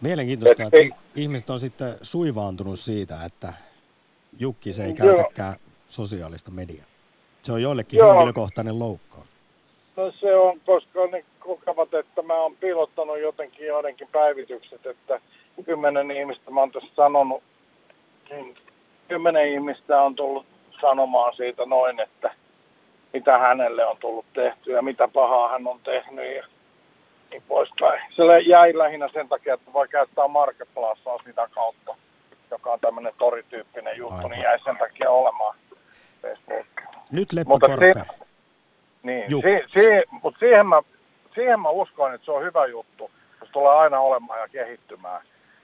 Mielenkiintoista, 0.00 0.62
että 0.62 0.96
ihmiset 1.16 1.50
on 1.50 1.60
sitten 1.60 1.94
suivaantunut 2.02 2.78
siitä, 2.78 3.14
että 3.26 3.52
Jukkis 4.38 4.80
ei 4.80 4.94
käytäkään 4.94 5.56
sosiaalista 5.88 6.50
mediaa. 6.50 6.86
Se 7.42 7.52
on 7.52 7.62
joillekin 7.62 7.98
Joo. 7.98 8.10
henkilökohtainen 8.10 8.78
loukkaus. 8.78 9.34
No 9.96 10.12
se 10.20 10.34
on, 10.36 10.60
koska 10.66 11.06
ne 11.06 11.24
kokevat, 11.38 11.94
että 11.94 12.22
mä 12.22 12.34
oon 12.34 12.56
piilottanut 12.56 13.20
jotenkin 13.20 13.66
joidenkin 13.66 14.08
päivitykset, 14.12 14.86
että 14.86 15.20
kymmenen 15.64 16.10
ihmistä, 16.10 16.50
mä 16.50 16.60
oon 16.60 16.72
tässä 16.72 16.94
sanonut, 16.96 17.42
niin 18.30 18.56
kymmenen 19.08 19.52
ihmistä 19.52 20.02
on 20.02 20.14
tullut 20.14 20.46
sanomaan 20.80 21.36
siitä 21.36 21.66
noin, 21.66 22.00
että 22.00 22.34
mitä 23.16 23.38
hänelle 23.38 23.86
on 23.86 23.96
tullut 23.96 24.26
tehty 24.34 24.72
ja 24.72 24.82
mitä 24.82 25.08
pahaa 25.08 25.48
hän 25.48 25.66
on 25.66 25.80
tehnyt 25.80 26.36
ja 26.36 26.44
niin 27.30 27.42
poispäin. 27.48 28.02
Se 28.10 28.22
jäi 28.46 28.78
lähinnä 28.78 29.08
sen 29.12 29.28
takia, 29.28 29.54
että 29.54 29.72
voi 29.72 29.88
käyttää 29.88 30.28
Marketplacea 30.28 31.18
sitä 31.24 31.48
kautta, 31.50 31.96
joka 32.50 32.72
on 32.72 32.80
tämmöinen 32.80 33.12
torityyppinen 33.18 33.96
juttu, 33.96 34.14
Aivan. 34.14 34.30
niin 34.30 34.42
jäi 34.42 34.58
sen 34.64 34.76
takia 34.76 35.10
olemaan 35.10 35.56
Facebook. 36.22 36.66
Nyt 37.12 37.32
Leppo 37.32 37.58
Korpe. 37.58 37.92
Niin, 39.02 39.30
si, 39.30 39.80
si, 39.80 39.86
mutta 40.22 40.38
siihen 40.38 40.66
mä, 40.66 40.82
siihen 41.34 41.60
mä 41.60 41.68
uskon, 41.68 42.14
että 42.14 42.24
se 42.24 42.30
on 42.30 42.42
hyvä 42.42 42.66
juttu, 42.66 43.10
se 43.44 43.52
tulee 43.52 43.72
aina 43.72 44.00
olemaan 44.00 44.40
ja 44.40 44.48
kehittymään. 44.48 45.22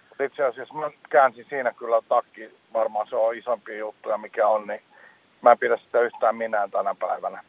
Mutta 0.09 0.25
itse 0.25 0.45
asiassa 0.45 0.75
mä 0.75 0.91
käänsin 1.11 1.47
siinä 1.49 1.73
kyllä 1.73 2.03
takki, 2.09 2.51
varmaan 2.73 3.07
se 3.09 3.17
on 3.17 3.37
isompi 3.37 3.79
juttu 3.79 4.09
ja 4.09 4.19
mikä 4.19 4.49
on, 4.49 4.67
niin 4.67 4.81
mä 5.43 5.53
en 5.53 5.59
pidä 5.59 5.77
sitä 5.77 6.01
yhtään 6.01 6.37
minään 6.37 6.71
tänä 6.71 6.95
päivänä. 6.95 7.45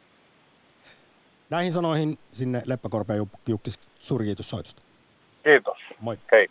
Näihin 1.50 1.72
sanoihin 1.72 2.18
sinne 2.32 2.62
Leppäkorpeen 2.66 3.26
Jukkis 3.48 3.80
surjiitus 4.00 4.50
soitosta. 4.50 4.82
Kiitos. 5.44 5.78
Moi. 6.00 6.18
Hei. 6.32 6.48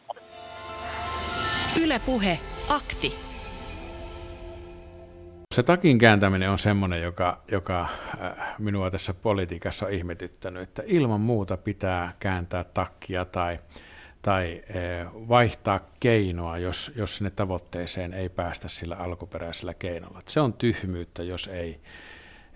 Yle 1.83 2.01
Puhe, 2.05 2.39
akti. 2.69 3.33
Se 5.55 5.63
takin 5.63 5.99
kääntäminen 5.99 6.49
on 6.49 6.59
semmoinen, 6.59 7.01
joka, 7.01 7.41
joka 7.51 7.81
äh, 7.81 8.55
minua 8.59 8.91
tässä 8.91 9.13
politiikassa 9.13 9.85
on 9.85 9.91
ihmetyttänyt, 9.91 10.63
että 10.63 10.83
ilman 10.85 11.21
muuta 11.21 11.57
pitää 11.57 12.13
kääntää 12.19 12.63
takkia 12.63 13.25
tai, 13.25 13.59
tai 14.23 14.63
äh, 14.69 15.11
vaihtaa 15.13 15.79
keinoa, 15.99 16.57
jos, 16.57 16.91
jos 16.95 17.15
sinne 17.15 17.29
tavoitteeseen 17.29 18.13
ei 18.13 18.29
päästä 18.29 18.67
sillä 18.67 18.95
alkuperäisellä 18.95 19.73
keinolla. 19.73 20.21
Se 20.27 20.39
on 20.39 20.53
tyhmyyttä, 20.53 21.23
jos 21.23 21.47
ei, 21.47 21.79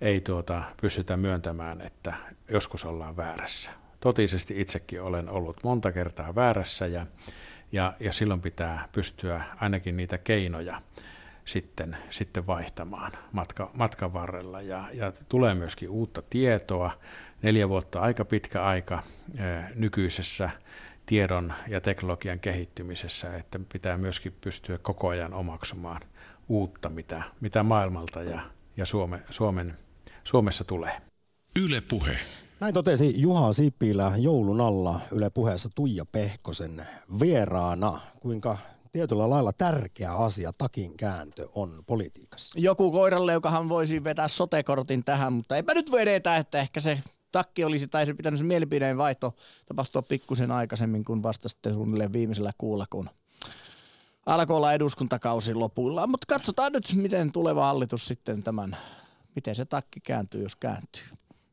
ei 0.01 0.21
tuota, 0.21 0.63
pystytä 0.81 1.17
myöntämään, 1.17 1.81
että 1.81 2.13
joskus 2.49 2.85
ollaan 2.85 3.17
väärässä. 3.17 3.71
Totisesti 3.99 4.61
itsekin 4.61 5.01
olen 5.01 5.29
ollut 5.29 5.63
monta 5.63 5.91
kertaa 5.91 6.35
väärässä 6.35 6.87
ja, 6.87 7.05
ja, 7.71 7.93
ja 7.99 8.13
silloin 8.13 8.41
pitää 8.41 8.89
pystyä 8.91 9.43
ainakin 9.61 9.97
niitä 9.97 10.17
keinoja 10.17 10.81
sitten, 11.45 11.97
sitten 12.09 12.47
vaihtamaan 12.47 13.11
matka, 13.31 13.71
matkan 13.73 14.13
varrella. 14.13 14.61
Ja, 14.61 14.83
ja 14.93 15.13
tulee 15.29 15.53
myöskin 15.55 15.89
uutta 15.89 16.21
tietoa. 16.29 16.91
Neljä 17.41 17.69
vuotta 17.69 17.99
aika 17.99 18.25
pitkä 18.25 18.63
aika 18.63 19.03
nykyisessä 19.75 20.49
tiedon 21.07 21.53
ja 21.67 21.81
teknologian 21.81 22.39
kehittymisessä, 22.39 23.37
että 23.37 23.59
pitää 23.73 23.97
myöskin 23.97 24.35
pystyä 24.41 24.77
koko 24.77 25.07
ajan 25.07 25.33
omaksumaan 25.33 26.01
uutta, 26.49 26.89
mitä, 26.89 27.23
mitä 27.41 27.63
maailmalta 27.63 28.23
ja, 28.23 28.41
ja 28.77 28.85
Suome, 28.85 29.21
Suomen, 29.29 29.77
Suomessa 30.23 30.63
tulee. 30.63 31.01
Yle 31.63 31.81
Puhe. 31.81 32.17
Näin 32.59 32.73
totesi 32.73 33.21
Juha 33.21 33.53
Sipilä 33.53 34.11
joulun 34.17 34.61
alla 34.61 34.99
Yle 35.11 35.29
Puheessa 35.29 35.69
Tuija 35.75 36.05
Pehkosen 36.05 36.87
vieraana. 37.19 37.99
Kuinka 38.19 38.57
tietyllä 38.91 39.29
lailla 39.29 39.53
tärkeä 39.53 40.13
asia 40.13 40.51
takin 40.57 40.97
kääntö 40.97 41.47
on 41.55 41.83
politiikassa. 41.87 42.59
Joku 42.59 42.91
koiranleukahan 42.91 43.69
voisi 43.69 44.03
vetää 44.03 44.27
sotekortin 44.27 45.03
tähän, 45.03 45.33
mutta 45.33 45.55
eipä 45.55 45.73
nyt 45.73 45.91
vedetä, 45.91 46.37
että 46.37 46.59
ehkä 46.59 46.79
se 46.79 46.99
takki 47.37 47.63
olisi, 47.63 47.87
tai 47.87 48.05
se 48.05 48.13
pitänyt 48.13 48.37
se 48.37 48.43
mielipideen 48.43 48.97
vaihto 48.97 49.35
tapahtua 49.65 50.01
pikkusen 50.01 50.51
aikaisemmin 50.51 51.05
kuin 51.05 51.23
vasta 51.23 51.49
sitten 51.49 51.73
suunnilleen 51.73 52.13
viimeisellä 52.13 52.51
kuulla, 52.57 52.85
kun 52.89 53.09
alkoi 54.25 54.55
olla 54.55 54.73
eduskuntakausi 54.73 55.53
lopuillaan. 55.53 56.09
Mutta 56.09 56.35
katsotaan 56.35 56.71
nyt, 56.71 56.93
miten 56.95 57.31
tuleva 57.31 57.65
hallitus 57.65 58.07
sitten 58.07 58.43
tämän, 58.43 58.77
miten 59.35 59.55
se 59.55 59.65
takki 59.65 59.99
kääntyy, 59.99 60.43
jos 60.43 60.55
kääntyy. 60.55 61.03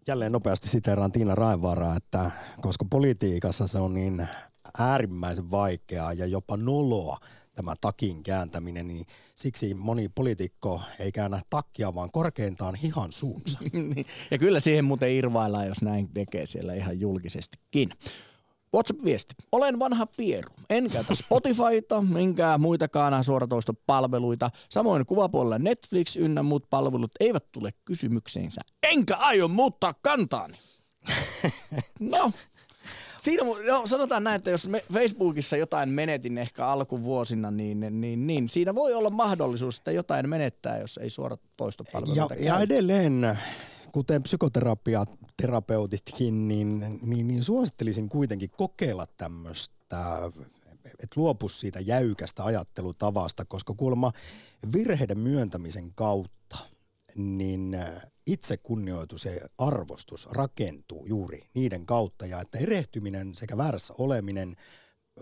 Jälleen 0.07 0.32
nopeasti 0.32 0.68
siteeraan 0.68 1.12
Tiina 1.12 1.35
Raivaaraa, 1.35 1.97
että 1.97 2.30
koska 2.61 2.85
politiikassa 2.91 3.68
se 3.68 3.78
on 3.78 3.95
niin 3.95 4.28
äärimmäisen 4.78 5.51
vaikeaa 5.51 6.12
ja 6.12 6.26
jopa 6.26 6.57
noloa 6.57 7.18
tämä 7.55 7.75
takin 7.81 8.23
kääntäminen, 8.23 8.89
niin 8.89 9.07
siksi 9.35 9.75
moni 9.75 10.09
poliitikko 10.09 10.83
ei 10.99 11.13
käännä 11.13 11.43
takkia, 11.51 11.95
vaan 11.95 12.11
korkeintaan 12.11 12.75
hihan 12.75 13.13
suunsa. 13.13 13.59
Niin. 13.73 14.07
ja 14.31 14.39
kyllä 14.39 14.61
siihen 14.61 14.85
muuten 14.85 15.11
irvaillaan, 15.13 15.67
jos 15.67 15.83
näin 15.83 16.09
tekee 16.09 16.47
siellä 16.47 16.75
ihan 16.75 17.01
julkisestikin. 17.01 17.91
WhatsApp-viesti. 18.75 19.35
Olen 19.53 19.79
vanha 19.79 20.07
pieru. 20.07 20.51
En 20.71 20.91
käytä 20.91 21.15
Spotifyta, 21.25 22.05
enkä 22.19 22.59
muitakaan 22.59 23.25
suoratoistopalveluita. 23.25 24.51
Samoin 24.69 25.07
kuvapuolella 25.07 25.59
Netflix 25.59 26.17
ynnä 26.17 26.43
muut 26.43 26.71
palvelut 26.71 27.11
eivät 27.21 27.53
tule 27.53 27.73
kysymykseensä. 27.85 28.61
Enkä 28.83 29.17
aio 29.17 29.49
muuttaa 29.49 29.95
kantaani. 30.03 30.57
no, 32.01 32.33
Siinä, 33.25 33.43
no, 33.66 33.87
sanotaan 33.87 34.25
näin, 34.25 34.37
että 34.37 34.51
jos 34.51 34.68
me 34.68 34.85
Facebookissa 34.93 35.57
jotain 35.57 35.89
menetin 35.89 36.39
ehkä 36.39 36.66
alkuvuosina, 36.66 37.51
niin, 37.51 38.01
niin, 38.01 38.27
niin 38.27 38.49
siinä 38.49 38.75
voi 38.75 38.95
olla 38.95 39.11
mahdollisuus, 39.11 39.79
että 39.79 39.93
jotain 39.93 40.29
menettää, 40.29 40.79
jos 40.79 40.99
ei 41.03 41.11
suorat 41.11 41.41
poistopalveluita 41.57 42.35
ja, 42.35 42.45
ja 42.45 42.61
edelleen, 42.61 43.39
kuten 43.93 44.22
psykoterapeutitkin, 44.22 46.49
niin, 46.49 46.99
niin, 47.03 47.29
niin 47.29 47.45
suosittelisin 47.45 48.09
kuitenkin 48.09 48.51
kokeilla 48.51 49.07
tämmöistä 49.16 49.75
että 50.85 51.20
luopu 51.20 51.49
siitä 51.49 51.81
jäykästä 51.81 52.45
ajattelutavasta, 52.45 53.45
koska 53.45 53.75
kuulemma 53.75 54.12
virheiden 54.72 55.18
myöntämisen 55.18 55.93
kautta 55.95 56.59
niin 57.15 57.77
itsekunnioitus 58.27 59.25
ja 59.25 59.33
arvostus 59.59 60.29
rakentuu 60.31 61.07
juuri 61.07 61.47
niiden 61.55 61.87
kautta 61.87 62.27
ja 62.27 62.41
että 62.41 62.59
erehtyminen 62.59 63.35
sekä 63.35 63.57
väärässä 63.57 63.95
oleminen 63.99 64.57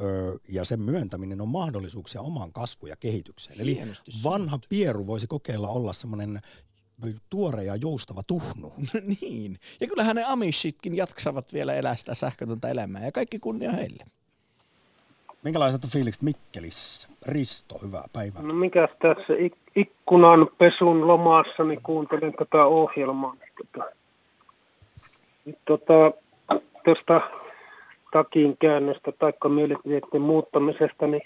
ö, 0.00 0.38
ja 0.48 0.64
sen 0.64 0.80
myöntäminen 0.80 1.40
on 1.40 1.48
mahdollisuuksia 1.48 2.20
omaan 2.20 2.52
kasvuun 2.52 2.90
ja 2.90 2.96
kehitykseen. 2.96 3.60
Eli 3.60 3.82
vanha 4.24 4.58
pieru 4.68 5.06
voisi 5.06 5.26
kokeilla 5.26 5.68
olla 5.68 5.92
semmoinen 5.92 6.40
tuore 7.30 7.64
ja 7.64 7.76
joustava 7.76 8.22
tuhnu. 8.22 8.72
niin. 9.20 9.58
Ja 9.80 9.86
kyllähän 9.86 10.16
ne 10.16 10.24
amishitkin 10.24 10.96
jaksavat 10.96 11.52
vielä 11.52 11.74
elää 11.74 11.96
sitä 11.96 12.14
sähkötöntä 12.14 12.68
elämää 12.68 13.04
ja 13.04 13.12
kaikki 13.12 13.38
kunnia 13.38 13.72
heille. 13.72 14.04
Minkälaiset 15.44 15.80
fiilikset 15.92 16.22
Mikkelissä? 16.22 17.08
Risto, 17.28 17.74
hyvää 17.86 18.04
päivää. 18.12 18.42
No 18.42 18.54
mikäs 18.54 18.90
tässä 18.98 19.32
ik- 19.34 19.72
ikkunan 19.76 20.48
pesun 20.58 21.06
lomassa, 21.06 21.64
niin 21.64 21.80
kuuntelin 21.82 22.32
tätä 22.38 22.64
ohjelmaa. 22.64 23.36
Tota, 23.72 23.90
tota, 25.64 26.12
tuosta 26.84 27.20
takin 28.12 28.56
käännöstä 28.56 29.12
tai 29.12 29.32
mielipiteiden 29.48 30.20
muuttamisesta, 30.20 31.06
niin 31.06 31.22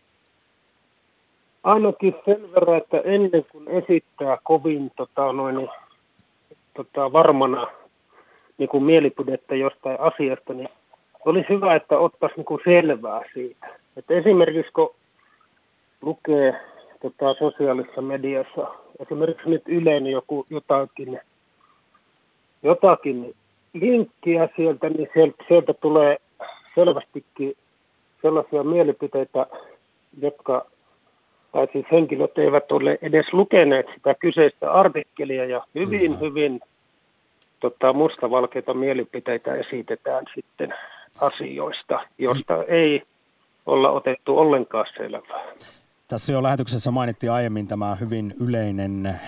ainakin 1.65 2.15
sen 2.25 2.53
verran, 2.55 2.77
että 2.77 3.01
ennen 3.05 3.47
kuin 3.53 3.69
esittää 3.69 4.39
kovin 4.43 4.93
tota, 4.97 5.33
noin, 5.33 5.69
tota, 6.75 7.13
varmana 7.13 7.67
niin 8.59 8.69
kuin 8.69 8.85
mielipidettä 8.85 9.55
jostain 9.55 10.01
asiasta, 10.01 10.55
niin 10.55 10.69
olisi 11.25 11.49
hyvä, 11.49 11.75
että 11.75 11.99
ottaisi 11.99 12.37
niin 12.37 12.45
kuin 12.45 12.61
selvää 12.65 13.21
siitä. 13.35 13.86
Että 13.97 14.15
esimerkiksi 14.15 14.73
kun 14.73 14.95
lukee 16.03 16.61
tota, 17.03 17.35
sosiaalisessa 17.39 18.03
mediassa, 18.03 18.67
esimerkiksi 19.01 19.49
nyt 19.49 19.63
Yleen 19.69 20.07
joku, 20.07 20.47
jotakin, 20.51 21.21
jotakin 22.63 23.35
linkkiä 23.73 24.49
sieltä, 24.57 24.89
niin 24.89 25.09
sieltä, 25.15 25.45
sieltä 25.49 25.75
tulee 25.75 26.17
selvästikin 26.75 27.57
sellaisia 28.23 28.63
mielipiteitä, 28.63 29.47
jotka, 30.21 30.67
tai 31.53 31.69
siis 31.73 31.87
henkilöt 31.93 32.39
eivät 32.39 32.73
ole 32.73 32.99
edes 33.03 33.27
lukeneet 33.33 33.87
sitä 33.95 34.15
kyseistä 34.15 34.73
artikkelia 34.73 35.45
ja 35.45 35.65
hyvin, 35.75 36.13
mm. 36.13 36.21
hyvin 36.21 36.61
tota, 37.61 37.93
mustavalkeita 37.93 38.75
mielipiteitä 38.75 39.55
esitetään 39.55 40.25
sitten 40.35 40.75
asioista, 41.21 42.01
josta 42.19 42.65
ei 42.65 43.03
olla 43.67 43.91
otettu 43.91 44.39
ollenkaan 44.39 44.87
selvää. 44.97 45.55
Tässä 46.09 46.33
jo 46.33 46.43
lähetyksessä 46.43 46.91
mainittiin 46.91 47.33
aiemmin 47.33 47.69
tämä 47.69 47.95
hyvin 47.95 48.35
yleinen 48.41 49.21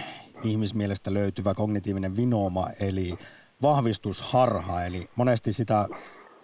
ihmismielestä 0.45 1.15
löytyvä 1.15 1.55
kognitiivinen 1.55 2.17
vinooma, 2.17 2.67
eli 2.81 3.15
vahvistusharha. 3.63 4.85
Eli 4.85 5.07
monesti 5.17 5.53
sitä 5.53 5.89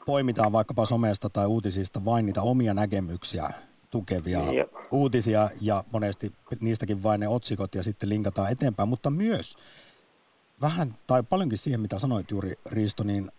poimitaan 0.07 0.53
vaikkapa 0.53 0.85
somesta 0.85 1.29
tai 1.31 1.47
uutisista 1.47 2.05
vain 2.05 2.27
niitä 2.27 2.43
omia 2.43 2.75
näkemyksiä 2.75 3.49
tukevia 3.91 4.41
Niin, 4.41 4.67
uutisia 4.91 5.49
ja 5.61 5.85
monesti 5.93 6.33
niistäkin 6.61 7.03
vain 7.03 7.21
ne 7.21 7.29
otsikot 7.29 7.75
ja 7.75 7.83
sitten 7.83 8.09
linkataan 8.09 8.53
eteenpäin, 8.53 8.89
mutta 8.89 9.11
myös 9.11 9.57
vähän 10.61 10.95
tai 11.07 11.23
paljonkin 11.23 11.59
siihen, 11.59 11.81
mitä 11.81 11.99
sanoit 11.99 12.31
juuri 12.31 12.53
Riisto, 12.71 13.05
niin 13.05 13.31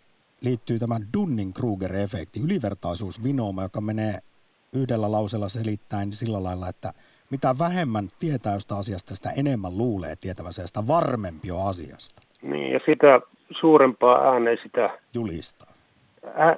liittyy 0.41 0.79
tämä 0.79 0.99
Dunning-Kruger-efekti, 1.17 2.41
ylivertaisuusvinooma, 2.43 3.63
joka 3.63 3.81
menee 3.81 4.19
yhdellä 4.75 5.11
lauseella 5.11 5.49
selittäen 5.49 6.13
sillä 6.13 6.43
lailla, 6.43 6.69
että 6.69 6.93
mitä 7.31 7.55
vähemmän 7.59 8.07
tietää 8.19 8.53
jostain 8.53 8.79
asiasta, 8.79 9.15
sitä 9.15 9.29
enemmän 9.37 9.77
luulee 9.77 10.15
tietävänsä 10.15 10.61
ja 10.61 10.67
sitä 10.67 10.87
varmempi 10.87 11.51
on 11.51 11.67
asiasta. 11.69 12.21
Niin, 12.41 12.73
ja 12.73 12.79
sitä 12.85 13.21
suurempaa 13.59 14.31
ääneen 14.31 14.57
sitä 14.63 14.89
Julistaa. 15.13 15.73
ä, 16.25 16.55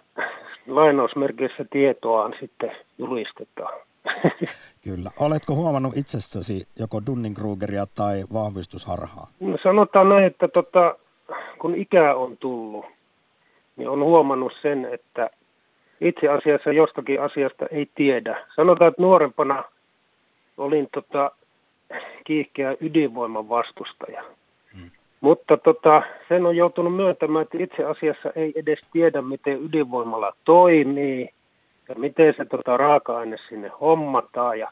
lainausmerkeissä 0.67 1.65
tietoaan 1.71 2.33
sitten 2.39 2.71
julistetaan. 2.97 3.73
Kyllä. 4.83 5.09
Oletko 5.19 5.55
huomannut 5.55 5.97
itsessäsi 5.97 6.67
joko 6.79 6.99
Dunning-Krugeria 6.99 7.87
tai 7.95 8.23
vahvistusharhaa? 8.33 9.27
No 9.39 9.57
sanotaan 9.63 10.09
näin, 10.09 10.23
että 10.23 10.47
tota, 10.47 10.95
kun 11.59 11.75
ikää 11.75 12.15
on 12.15 12.37
tullut, 12.37 12.85
niin 13.77 13.89
on 13.89 14.03
huomannut 14.03 14.53
sen, 14.61 14.85
että 14.93 15.29
itse 16.01 16.27
asiassa 16.27 16.71
jostakin 16.71 17.21
asiasta 17.21 17.65
ei 17.71 17.89
tiedä. 17.95 18.45
Sanotaan, 18.55 18.89
että 18.89 19.01
nuorempana 19.01 19.63
olin 20.57 20.87
tota, 20.93 21.31
kiihkeä 22.23 22.75
ydinvoiman 22.81 23.49
vastustaja. 23.49 24.23
Mutta 25.21 25.57
tota, 25.57 26.01
sen 26.29 26.45
on 26.45 26.55
joutunut 26.55 26.95
myöntämään, 26.95 27.43
että 27.43 27.63
itse 27.63 27.83
asiassa 27.83 28.31
ei 28.35 28.53
edes 28.55 28.79
tiedä, 28.93 29.21
miten 29.21 29.63
ydinvoimala 29.63 30.33
toimii 30.45 31.29
ja 31.89 31.95
miten 31.95 32.33
se 32.37 32.45
tota, 32.45 32.77
raaka-aine 32.77 33.37
sinne 33.49 33.71
hommataan. 33.81 34.59
Ja, 34.59 34.71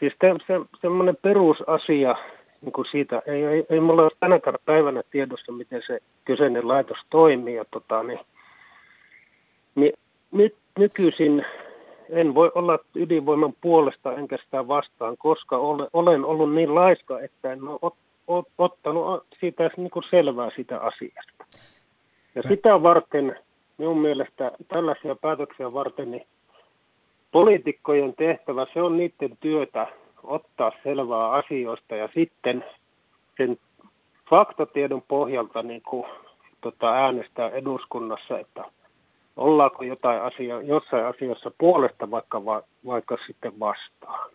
siis 0.00 0.12
te, 0.18 0.34
se, 0.46 0.60
semmoinen 0.80 1.16
perusasia 1.22 2.16
niin 2.62 2.72
kuin 2.72 2.86
siitä, 2.90 3.22
ei, 3.26 3.44
ei, 3.44 3.66
ei 3.70 3.80
mulla 3.80 4.02
ole 4.02 4.10
tänäkään 4.20 4.56
päivänä 4.64 5.02
tiedossa, 5.10 5.52
miten 5.52 5.82
se 5.86 5.98
kyseinen 6.24 6.68
laitos 6.68 6.98
toimii. 7.10 7.54
Ja, 7.54 7.64
tota, 7.70 8.02
niin, 8.02 8.20
niin, 9.74 9.92
nyt 10.32 10.54
nykyisin 10.78 11.44
en 12.08 12.34
voi 12.34 12.52
olla 12.54 12.78
ydinvoiman 12.94 13.54
puolesta 13.60 14.14
enkä 14.14 14.38
sitä 14.44 14.68
vastaan, 14.68 15.16
koska 15.16 15.56
ole, 15.56 15.88
olen 15.92 16.24
ollut 16.24 16.54
niin 16.54 16.74
laiska, 16.74 17.20
että 17.20 17.52
en 17.52 17.68
ole 17.68 17.78
ot, 17.82 17.94
ot, 18.26 18.48
ottanut 18.58 19.24
siitä 19.40 19.70
niin 19.76 19.90
kuin 19.90 20.04
selvää 20.10 20.50
sitä 20.56 20.78
asiasta. 20.78 21.44
Ja 22.34 22.42
sitä 22.42 22.82
varten, 22.82 23.36
minun 23.78 23.98
mielestä 23.98 24.52
tällaisia 24.68 25.14
päätöksiä 25.14 25.72
varten, 25.72 26.10
niin 26.10 26.26
poliitikkojen 27.32 28.14
tehtävä, 28.14 28.66
se 28.74 28.82
on 28.82 28.96
niiden 28.96 29.36
työtä 29.40 29.86
ottaa 30.22 30.72
selvää 30.82 31.30
asioista 31.30 31.96
ja 31.96 32.08
sitten 32.14 32.64
sen 33.36 33.58
faktatiedon 34.30 35.02
pohjalta 35.08 35.62
niin 35.62 35.82
kuin, 35.88 36.06
tota, 36.60 36.92
äänestää 36.92 37.48
eduskunnassa, 37.48 38.38
että 38.38 38.64
ollaanko 39.36 39.84
jotain 39.84 40.22
asia, 40.22 40.62
jossain 40.62 41.06
asiassa 41.06 41.50
puolesta 41.58 42.10
vaikka, 42.10 42.44
va, 42.44 42.62
vaikka 42.86 43.16
sitten 43.26 43.60
vastaan. 43.60 44.30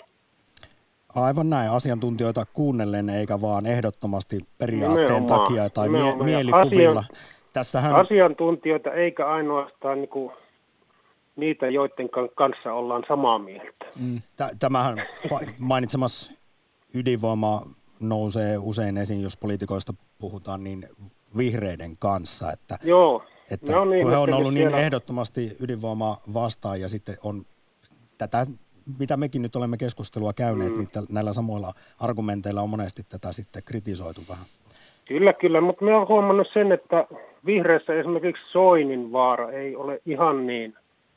Aivan 1.16 1.50
näin, 1.50 1.72
asiantuntijoita 1.72 2.46
kuunnellen 2.54 3.10
eikä 3.10 3.42
vaan 3.42 3.66
ehdottomasti 3.66 4.40
periaatteen 4.58 5.08
Nimenomaan, 5.08 5.40
takia 5.48 5.70
tai 5.70 5.90
mie- 5.90 5.98
nimenomaan. 6.02 6.30
Ja 6.30 6.36
mielikuvilla. 6.36 7.00
asian- 7.00 7.18
Tässähän, 7.54 7.96
Asiantuntijoita 7.96 8.94
eikä 8.94 9.28
ainoastaan 9.28 9.98
niin 10.02 10.10
kuin, 10.10 10.32
niitä, 11.36 11.68
joiden 11.70 12.10
kan- 12.10 12.30
kanssa 12.36 12.74
ollaan 12.74 13.04
samaa 13.08 13.40
mieltä. 13.40 13.86
tä- 14.36 14.50
tämähän 14.60 14.98
va- 15.32 15.40
mainitsemas 15.60 16.32
ydinvoima 16.94 17.62
nousee 18.00 18.58
usein 18.58 18.98
esiin, 18.98 19.22
jos 19.24 19.38
poliitikoista 19.38 19.94
puhutaan, 20.20 20.64
niin 20.64 20.90
vihreiden 21.38 21.98
kanssa, 22.00 22.52
että, 22.52 22.78
Joo, 22.84 23.24
että 23.52 23.72
ne 23.72 23.78
on 23.78 23.90
niin, 23.90 24.02
kun 24.02 24.12
he 24.12 24.18
on 24.18 24.34
ollut 24.34 24.54
niin 24.54 24.70
siellä- 24.70 24.86
ehdottomasti 24.86 25.58
ydinvoimaa 25.60 26.18
vastaan 26.34 26.82
ja 26.82 26.90
sitten 26.90 27.16
on 27.24 27.44
tätä, 28.18 28.46
mitä 29.00 29.18
mekin 29.18 29.42
nyt 29.42 29.56
olemme 29.56 29.78
keskustelua 29.78 30.34
käyneet, 30.34 30.72
mm. 30.72 30.78
niin 30.78 30.90
näillä 31.10 31.34
samoilla 31.34 31.74
argumenteilla 32.00 32.62
on 32.62 32.70
monesti 32.70 33.04
tätä 33.10 33.32
sitten 33.32 33.64
kritisoitu 33.66 34.22
vähän. 34.30 34.46
Kyllä, 35.08 35.34
kyllä, 35.34 35.62
mutta 35.62 35.86
me 35.86 35.96
olen 35.96 36.08
huomannut 36.08 36.48
sen, 36.54 36.72
että 36.72 37.08
vihreissä 37.46 37.94
esimerkiksi 37.94 38.44
Soinin 38.52 39.12
vaara 39.12 39.52
ei 39.52 39.76
ole 39.76 40.02
ihan 40.06 40.48
niin 40.48 40.74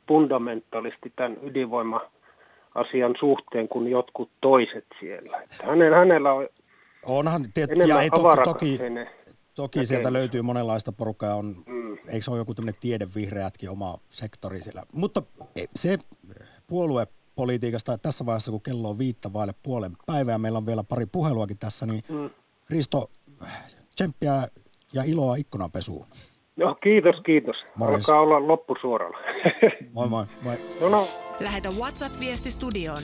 fundamentalisti 0.09 1.13
tämän 1.17 1.37
ydinvoima-asian 1.43 3.15
suhteen 3.21 3.69
kuin 3.69 3.91
jotkut 3.91 4.31
toiset 4.41 4.87
siellä. 5.01 5.43
Että 5.43 5.67
hänen, 5.67 5.93
hänellä 5.93 6.33
on 6.33 6.49
Onhan, 7.07 7.45
tiet, 7.55 7.71
ja 7.87 8.01
ei, 8.01 8.11
to, 8.11 8.17
toki, 8.17 8.29
avarakatseinen. 8.29 9.11
Toki 9.63 9.87
sieltä 9.87 10.03
näkemys. 10.03 10.19
löytyy 10.21 10.43
monenlaista 10.43 10.93
porukkaa, 10.93 11.35
on, 11.35 11.57
Mm. 11.67 11.99
eikö 12.09 12.25
se 12.25 12.31
ole 12.31 12.39
joku 12.39 12.55
tämmöinen 12.55 12.81
tiedevihreätkin 12.81 13.71
oma 13.71 13.99
sektori 14.09 14.61
sillä. 14.61 14.83
Mutta 14.93 15.23
e, 15.57 15.65
se 15.77 15.99
puoluepolitiikasta 16.67 17.93
että 17.93 18.09
tässä 18.09 18.27
vaiheessa, 18.27 18.51
kun 18.51 18.63
kello 18.63 18.89
on 18.91 18.99
viittä 18.99 19.33
vaille 19.33 19.55
puolen 19.63 19.93
päivää, 20.07 20.39
meillä 20.39 20.57
on 20.57 20.67
vielä 20.67 20.85
pari 20.85 21.07
puheluakin 21.07 21.59
tässä, 21.59 21.87
niin 21.87 22.03
Mm. 22.09 22.31
Risto, 22.71 23.11
tsemppiä 23.95 24.49
ja 24.93 25.03
iloa 25.03 25.37
ikkunanpesuun. 25.37 26.07
No, 26.57 26.75
kiitos, 26.75 27.15
kiitos. 27.27 27.57
Morjens. 27.77 28.09
Alkaa 28.09 28.23
olla 28.23 28.49
loppusuoralla. 28.49 29.19
Moi 29.95 30.09
moi. 30.09 30.25
moi. 30.43 30.57
no, 30.81 30.89
no, 30.89 31.09
Lähetä 31.41 31.69
WhatsApp-viesti 31.81 32.51
studioon 32.51 32.99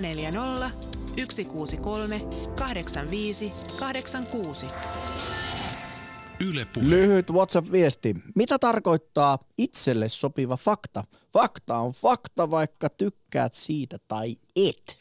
040 0.00 0.70
163 1.16 2.20
85 2.58 3.50
86. 3.80 4.66
Yle 6.48 6.64
Puhe. 6.64 6.90
Lyhyt 6.90 7.30
WhatsApp-viesti. 7.30 8.14
Mitä 8.34 8.58
tarkoittaa 8.58 9.38
itselle 9.58 10.08
sopiva 10.08 10.56
fakta? 10.56 11.04
Fakta 11.32 11.76
on 11.78 11.92
fakta, 11.92 12.50
vaikka 12.50 12.88
tykkäät 12.88 13.54
siitä 13.54 13.98
tai 14.08 14.36
et. 14.56 14.98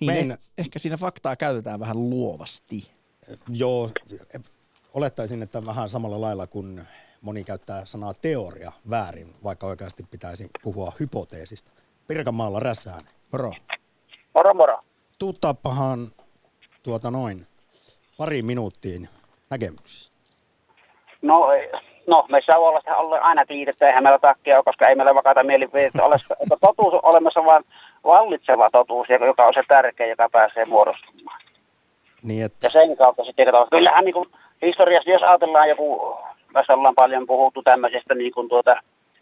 Niin 0.00 0.12
Mein- 0.12 0.32
eh, 0.32 0.38
ehkä 0.58 0.78
siinä 0.78 0.96
faktaa 0.96 1.36
käytetään 1.36 1.80
vähän 1.80 2.10
luovasti. 2.10 2.90
Joo, 3.48 3.90
olettaisin, 4.94 5.42
että 5.42 5.66
vähän 5.66 5.88
samalla 5.88 6.20
lailla 6.20 6.46
kuin 6.46 6.82
moni 7.20 7.44
käyttää 7.44 7.84
sanaa 7.84 8.14
teoria 8.14 8.72
väärin, 8.90 9.28
vaikka 9.44 9.66
oikeasti 9.66 10.02
pitäisi 10.10 10.50
puhua 10.62 10.92
hypoteesista. 11.00 11.70
Pirkanmaalla 12.08 12.60
rässään. 12.60 13.04
Moro. 13.32 13.52
Moro 14.34 14.54
moro. 14.54 14.78
Tuuttaapahan 15.18 16.08
tuota 16.82 17.10
noin 17.10 17.46
pari 18.18 18.42
minuuttiin 18.42 19.08
näkemyksissä. 19.52 20.12
No, 21.22 21.40
no 22.06 22.26
me 22.28 22.40
Savoolasta 22.46 22.96
ollaan 22.96 23.22
aina 23.22 23.46
tiedetty, 23.46 23.84
eihän 23.84 24.02
meillä 24.02 24.18
takkia 24.18 24.56
ole, 24.56 24.64
koska 24.64 24.88
ei 24.88 24.94
meillä 24.94 25.14
vakaata 25.14 25.44
mielipiteitä 25.44 26.04
ole. 26.04 26.16
Että 26.40 26.56
totuus 26.60 26.94
on 26.94 27.00
olemassa 27.02 27.44
vain 27.44 27.64
vallitseva 28.04 28.70
totuus, 28.70 29.08
joka 29.08 29.46
on 29.46 29.54
se 29.54 29.62
tärkeä, 29.68 30.06
joka 30.06 30.28
pääsee 30.32 30.64
muodostumaan. 30.64 31.40
Niin, 32.22 32.44
että 32.44 32.66
Ja 32.66 32.70
sen 32.70 32.96
kautta 32.96 33.24
sitten 33.24 33.44
katsotaan. 33.46 33.70
Kyllähän 33.70 34.04
niin 34.04 34.14
kuin 34.14 34.28
historiassa, 34.62 35.10
jos 35.10 35.22
ajatellaan 35.22 35.68
joku, 35.68 36.16
tässä 36.52 36.74
ollaan 36.74 36.94
paljon 36.94 37.26
puhuttu 37.26 37.62
tämmöisestä 37.62 38.14
niin 38.14 38.32
kuin 38.32 38.48
tuota 38.48 38.76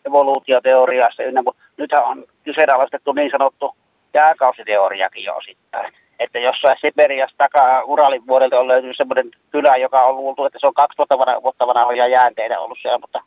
evoluutioteoriasta, 0.07 1.23
ynnä, 1.23 1.43
nythän 1.77 2.05
on 2.05 2.25
kyseenalaistettu 2.45 3.13
niin 3.13 3.31
sanottu 3.31 3.77
jääkausiteoriakin 4.15 5.25
jo 5.25 5.35
osittain. 5.37 5.93
Että 6.21 6.39
jossain 6.39 6.77
Siberiassa 6.81 7.37
takaa 7.39 7.83
Uralin 7.83 8.27
vuodelta 8.27 8.61
on 8.61 8.69
löytynyt 8.69 8.97
semmoinen 8.97 9.31
kylä, 9.51 9.77
joka 9.77 10.03
on 10.03 10.17
luultu, 10.17 10.45
että 10.45 10.59
se 10.61 10.67
on 10.67 10.75
2000 10.75 11.19
vanha, 11.19 11.43
vuotta 11.43 11.67
vanhoja 11.67 12.07
jäänteitä 12.09 12.61
ollut 12.61 12.79
siellä, 12.83 12.99
mutta 12.99 13.21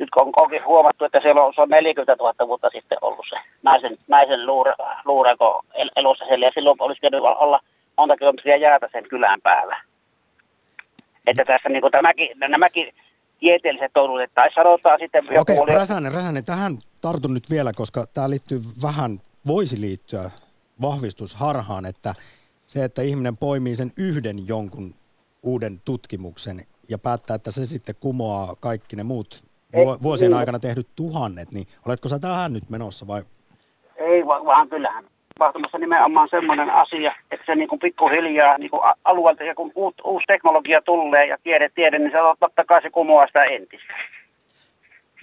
nyt 0.00 0.10
kun 0.10 0.22
on 0.22 0.32
onkin 0.36 0.64
huomattu, 0.64 1.04
että 1.04 1.20
siellä 1.22 1.42
on, 1.42 1.54
se 1.54 1.60
on 1.60 1.68
40 1.68 2.16
000 2.24 2.48
vuotta 2.48 2.70
sitten 2.72 2.98
ollut 3.00 3.26
se 3.30 3.36
naisen, 3.62 3.98
naisen 4.08 4.46
luure, 4.46 4.74
luureko 5.04 5.62
el, 5.74 5.90
elossa 5.96 6.24
siellä, 6.24 6.46
ja 6.46 6.52
silloin 6.54 6.76
olisi 6.78 7.00
pitänyt 7.00 7.24
olla 7.24 7.60
monta 7.96 8.16
kilometriä 8.16 8.56
jäätä 8.56 8.88
sen 8.92 9.08
kylän 9.08 9.40
päällä. 9.42 9.76
Että 11.26 11.44
tässä 11.44 11.68
niin 11.68 11.80
kuin 11.80 11.92
tämäkin, 11.92 12.28
nämäkin 12.36 12.94
tieteelliset 13.38 13.92
totuudet, 13.94 14.30
tai 14.34 14.52
sanotaan 14.54 14.98
sitten 14.98 15.24
okei, 15.40 15.58
oli- 15.58 15.74
Räsänen, 15.74 16.12
Räsänen, 16.12 16.44
tähän 16.44 16.78
tartun 17.00 17.34
nyt 17.34 17.50
vielä, 17.50 17.72
koska 17.72 18.04
tämä 18.14 18.30
liittyy 18.30 18.58
vähän, 18.82 19.20
voisi 19.46 19.80
liittyä 19.80 20.30
vahvistusharhaan, 20.80 21.86
että 21.86 22.14
se, 22.66 22.84
että 22.84 23.02
ihminen 23.02 23.36
poimii 23.36 23.74
sen 23.74 23.92
yhden 23.96 24.48
jonkun 24.48 24.94
uuden 25.42 25.80
tutkimuksen 25.84 26.56
ja 26.88 26.98
päättää, 26.98 27.34
että 27.34 27.50
se 27.50 27.66
sitten 27.66 27.94
kumoaa 28.00 28.54
kaikki 28.60 28.96
ne 28.96 29.02
muut 29.02 29.44
vuosien 30.02 30.34
aikana 30.34 30.58
tehdyt 30.58 30.88
tuhannet, 30.96 31.52
niin 31.52 31.66
oletko 31.86 32.08
sä 32.08 32.18
tähän 32.18 32.52
nyt 32.52 32.70
menossa 32.70 33.06
vai? 33.06 33.22
Ei 33.96 34.26
va- 34.26 34.44
vaan 34.44 34.68
kyllähän 34.68 35.04
tapahtumassa 35.38 35.78
nimenomaan 35.78 36.28
semmoinen 36.30 36.70
asia, 36.70 37.14
että 37.30 37.46
se 37.46 37.54
niin 37.54 37.68
kuin 37.68 37.78
pikkuhiljaa 37.78 38.58
niin 38.58 38.70
kuin 38.70 38.82
alueelta, 39.04 39.44
ja 39.44 39.54
kun 39.54 39.72
uut, 39.74 39.94
uusi 40.04 40.26
teknologia 40.26 40.82
tulee 40.82 41.26
ja 41.26 41.36
tiede, 41.42 41.70
tiede, 41.74 41.98
niin 41.98 42.10
se 42.10 42.18
totta 42.40 42.64
kai 42.64 42.82
se 42.82 42.90
kumoaa 42.90 43.26
sitä 43.26 43.44
entistä. 43.44 43.94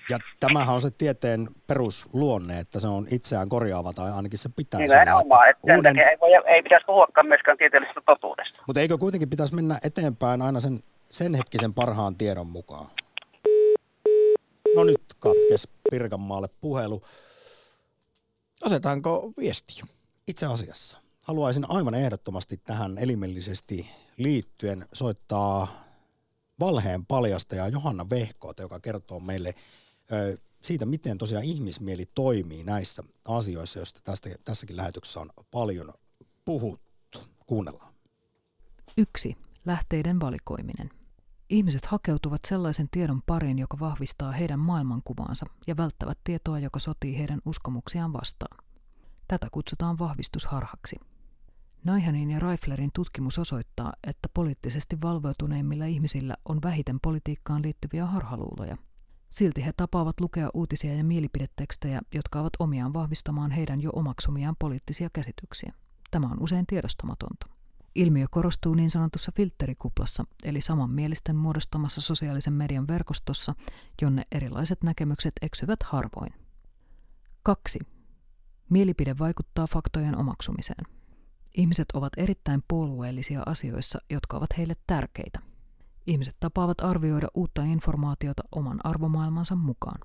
Ja 0.09 0.19
tämähän 0.39 0.75
on 0.75 0.81
se 0.81 0.91
tieteen 0.91 1.47
perusluonne, 1.67 2.59
että 2.59 2.79
se 2.79 2.87
on 2.87 3.07
itseään 3.11 3.49
korjaava 3.49 3.93
tai 3.93 4.11
ainakin 4.11 4.39
se 4.39 4.49
pitäisi 4.49 4.87
Nimenomaan, 4.87 5.49
että 5.49 5.61
sen 5.65 5.75
Uuden, 5.75 5.99
ei, 5.99 6.17
voi, 6.21 6.29
ei 6.55 6.63
pitäisi 6.63 6.85
puhuakaan 6.85 7.27
myöskään 7.27 7.57
tieteellisestä 7.57 8.01
totuudesta. 8.05 8.59
mutta 8.67 8.79
eikö 8.81 8.97
kuitenkin 8.97 9.29
pitäisi 9.29 9.55
mennä 9.55 9.79
eteenpäin 9.83 10.41
aina 10.41 10.59
sen, 10.59 10.83
sen 11.09 11.33
hetkisen 11.35 11.73
parhaan 11.73 12.15
tiedon 12.15 12.47
mukaan? 12.47 12.87
No 14.75 14.83
nyt 14.83 15.01
katkes 15.19 15.67
Pirkanmaalle 15.91 16.47
puhelu. 16.61 17.01
Otetaanko 18.65 19.33
viestiä? 19.39 19.85
Itse 20.27 20.45
asiassa 20.45 20.97
haluaisin 21.23 21.65
aivan 21.69 21.93
ehdottomasti 21.93 22.57
tähän 22.57 22.97
elimellisesti 22.97 23.89
liittyen 24.17 24.85
soittaa 24.93 25.67
valheen 26.59 27.05
paljastaja 27.05 27.67
Johanna 27.67 28.09
Vehkoota, 28.09 28.61
joka 28.61 28.79
kertoo 28.79 29.19
meille 29.19 29.53
siitä, 30.61 30.85
miten 30.85 31.17
tosiaan 31.17 31.45
ihmismieli 31.45 32.05
toimii 32.15 32.63
näissä 32.63 33.03
asioissa, 33.25 33.79
joista 33.79 33.99
tästä, 34.03 34.29
tässäkin 34.43 34.77
lähetyksessä 34.77 35.19
on 35.19 35.29
paljon 35.51 35.93
puhuttu. 36.45 37.19
Kuunnellaan. 37.45 37.93
Yksi. 38.97 39.37
Lähteiden 39.65 40.19
valikoiminen. 40.19 40.89
Ihmiset 41.49 41.85
hakeutuvat 41.85 42.41
sellaisen 42.47 42.87
tiedon 42.91 43.21
pariin, 43.25 43.59
joka 43.59 43.79
vahvistaa 43.79 44.31
heidän 44.31 44.59
maailmankuvaansa 44.59 45.45
ja 45.67 45.77
välttävät 45.77 46.17
tietoa, 46.23 46.59
joka 46.59 46.79
sotii 46.79 47.17
heidän 47.17 47.41
uskomuksiaan 47.45 48.13
vastaan. 48.13 48.63
Tätä 49.27 49.47
kutsutaan 49.51 49.99
vahvistusharhaksi. 49.99 50.95
Naihanin 51.83 52.31
ja 52.31 52.39
Reiflerin 52.39 52.91
tutkimus 52.93 53.39
osoittaa, 53.39 53.93
että 54.03 54.29
poliittisesti 54.33 55.01
valveutuneimmilla 55.01 55.85
ihmisillä 55.85 56.35
on 56.45 56.61
vähiten 56.63 56.99
politiikkaan 56.99 57.63
liittyviä 57.63 58.05
harhaluuloja. 58.05 58.77
Silti 59.35 59.65
he 59.65 59.73
tapaavat 59.77 60.19
lukea 60.19 60.49
uutisia 60.53 60.95
ja 60.95 61.03
mielipidetekstejä, 61.03 62.01
jotka 62.13 62.39
ovat 62.39 62.53
omiaan 62.59 62.93
vahvistamaan 62.93 63.51
heidän 63.51 63.81
jo 63.81 63.89
omaksumiaan 63.93 64.55
poliittisia 64.59 65.09
käsityksiä. 65.13 65.73
Tämä 66.11 66.27
on 66.27 66.43
usein 66.43 66.65
tiedostamatonta. 66.65 67.47
Ilmiö 67.95 68.25
korostuu 68.31 68.73
niin 68.73 68.91
sanotussa 68.91 69.31
filterikuplassa, 69.35 70.25
eli 70.43 70.61
samanmielisten 70.61 71.35
muodostamassa 71.35 72.01
sosiaalisen 72.01 72.53
median 72.53 72.87
verkostossa, 72.87 73.55
jonne 74.01 74.25
erilaiset 74.31 74.83
näkemykset 74.83 75.33
eksyvät 75.41 75.83
harvoin. 75.83 76.33
2. 77.43 77.79
Mielipide 78.69 79.15
vaikuttaa 79.19 79.67
faktojen 79.67 80.17
omaksumiseen. 80.17 80.85
Ihmiset 81.57 81.87
ovat 81.93 82.13
erittäin 82.17 82.63
puolueellisia 82.67 83.43
asioissa, 83.45 83.99
jotka 84.09 84.37
ovat 84.37 84.57
heille 84.57 84.75
tärkeitä. 84.87 85.54
Ihmiset 86.07 86.35
tapaavat 86.39 86.81
arvioida 86.81 87.27
uutta 87.33 87.63
informaatiota 87.63 88.43
oman 88.51 88.79
arvomaailmansa 88.83 89.55
mukaan. 89.55 89.99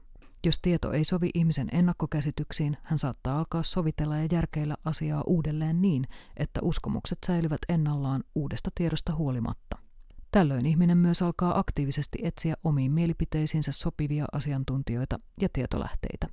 Jos 0.47 0.59
tieto 0.59 0.93
ei 0.93 1.05
sovi 1.05 1.31
ihmisen 1.35 1.69
ennakkokäsityksiin, 1.73 2.77
hän 2.83 2.99
saattaa 2.99 3.39
alkaa 3.39 3.63
sovitella 3.63 4.17
ja 4.19 4.29
järkeillä 4.33 4.77
asiaa 4.85 5.23
uudelleen 5.27 5.83
niin, 5.83 6.07
että 6.37 6.61
uskomukset 6.63 7.19
säilyvät 7.27 7.61
ennallaan 7.69 8.25
uudesta 8.35 8.71
tiedosta 8.75 9.15
huolimatta. 9.15 9.79
Tällöin 10.31 10.67
ihminen 10.67 10.99
myös 10.99 11.23
alkaa 11.23 11.59
aktiivisesti 11.59 12.19
etsiä 12.23 12.55
omiin 12.65 12.93
mielipiteisiinsä 12.93 13.73
sopivia 13.73 14.25
asiantuntijoita 14.33 15.19
ja 15.41 15.49
tietolähteitä. 15.53 16.27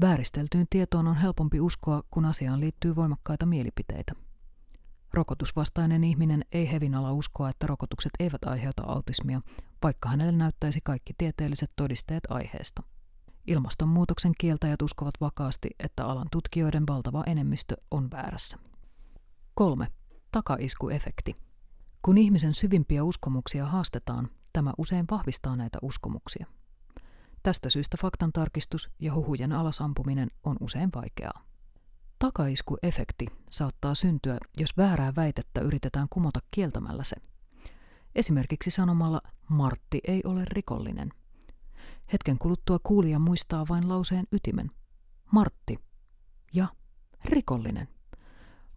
Vääristeltyyn 0.00 0.66
tietoon 0.70 1.08
on 1.08 1.16
helpompi 1.16 1.60
uskoa, 1.60 2.02
kun 2.10 2.24
asiaan 2.24 2.60
liittyy 2.60 2.96
voimakkaita 2.96 3.46
mielipiteitä. 3.46 4.12
Rokotusvastainen 5.14 6.04
ihminen 6.04 6.44
ei 6.52 6.72
hevin 6.72 6.94
ala 6.94 7.12
uskoa, 7.12 7.48
että 7.48 7.66
rokotukset 7.66 8.10
eivät 8.18 8.44
aiheuta 8.44 8.82
autismia, 8.86 9.40
vaikka 9.82 10.08
hänelle 10.08 10.32
näyttäisi 10.32 10.80
kaikki 10.84 11.14
tieteelliset 11.18 11.70
todisteet 11.76 12.24
aiheesta. 12.28 12.82
Ilmastonmuutoksen 13.46 14.32
kieltäjät 14.38 14.82
uskovat 14.82 15.14
vakaasti, 15.20 15.70
että 15.78 16.06
alan 16.06 16.26
tutkijoiden 16.32 16.86
valtava 16.88 17.24
enemmistö 17.26 17.76
on 17.90 18.10
väärässä. 18.10 18.58
3. 19.54 19.86
Takaiskuefekti. 20.32 21.34
Kun 22.02 22.18
ihmisen 22.18 22.54
syvimpiä 22.54 23.04
uskomuksia 23.04 23.66
haastetaan, 23.66 24.28
tämä 24.52 24.72
usein 24.78 25.06
vahvistaa 25.10 25.56
näitä 25.56 25.78
uskomuksia. 25.82 26.46
Tästä 27.42 27.70
syystä 27.70 27.96
faktantarkistus 28.00 28.90
ja 28.98 29.14
huhujen 29.14 29.52
alasampuminen 29.52 30.30
on 30.44 30.56
usein 30.60 30.90
vaikeaa. 30.94 31.51
Takaiskuefekti 32.22 33.26
saattaa 33.50 33.94
syntyä, 33.94 34.38
jos 34.56 34.76
väärää 34.76 35.12
väitettä 35.16 35.60
yritetään 35.60 36.06
kumota 36.10 36.40
kieltämällä 36.50 37.04
se. 37.04 37.16
Esimerkiksi 38.14 38.70
sanomalla 38.70 39.20
Martti 39.48 40.00
ei 40.06 40.22
ole 40.24 40.44
rikollinen. 40.44 41.12
Hetken 42.12 42.38
kuluttua 42.38 42.78
kuulija 42.82 43.18
muistaa 43.18 43.66
vain 43.68 43.88
lauseen 43.88 44.26
ytimen. 44.32 44.70
Martti 45.30 45.78
ja 46.52 46.66
rikollinen. 47.24 47.88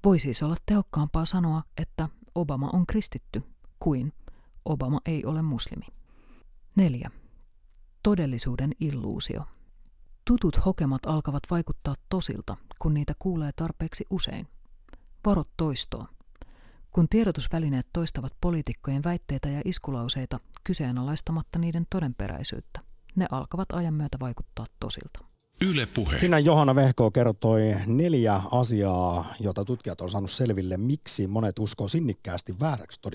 Voi 0.04 0.20
siis 0.20 0.44
olla 0.44 0.56
tehokkaampaa 0.66 1.26
sanoa, 1.26 1.64
että 1.78 2.10
Obama 2.36 2.70
on 2.74 2.86
kristitty, 2.86 3.44
kuin 3.80 4.14
Obama 4.66 5.00
ei 5.06 5.26
ole 5.26 5.42
muslimi. 5.42 5.86
4. 6.76 7.12
Todellisuuden 8.04 8.72
illuusio. 8.80 9.46
Tutut 10.28 10.66
hokemat 10.66 11.06
alkavat 11.06 11.44
vaikuttaa 11.52 11.96
tosilta, 12.10 12.58
kun 12.80 12.94
niitä 12.94 13.14
kuulee 13.20 13.52
tarpeeksi 13.56 14.06
usein. 14.10 14.48
Varo 15.26 15.44
toistoa. 15.58 16.08
Kun 16.92 17.10
tiedotusvälineet 17.10 17.88
toistavat 17.94 18.34
poliitikkojen 18.42 19.04
väitteitä 19.04 19.50
ja 19.50 19.62
iskulauseita 19.66 20.40
kyseenalaistamatta 20.64 21.60
niiden 21.60 21.88
todenperäisyyttä, 21.90 22.80
ne 23.16 23.28
alkavat 23.32 23.72
ajan 23.74 23.94
myötä 23.94 24.18
vaikuttaa 24.20 24.66
tosilta. 24.80 25.20
Yle 25.62 25.86
Puhe. 25.86 26.18
Sinä 26.18 26.40
Johanna 26.40 26.76
Vehko 26.76 27.12
kertoi 27.12 27.76
neljä 27.86 28.42
asiaa, 28.52 29.34
jota 29.40 29.66
tutkijat 29.66 30.02
on 30.02 30.10
saanut 30.10 30.32
selville, 30.32 30.78
miksi 30.78 31.28
monet 31.28 31.60
uskoo 31.60 31.88
sinnikkäästi 31.88 32.60
vääräksi 32.60 33.00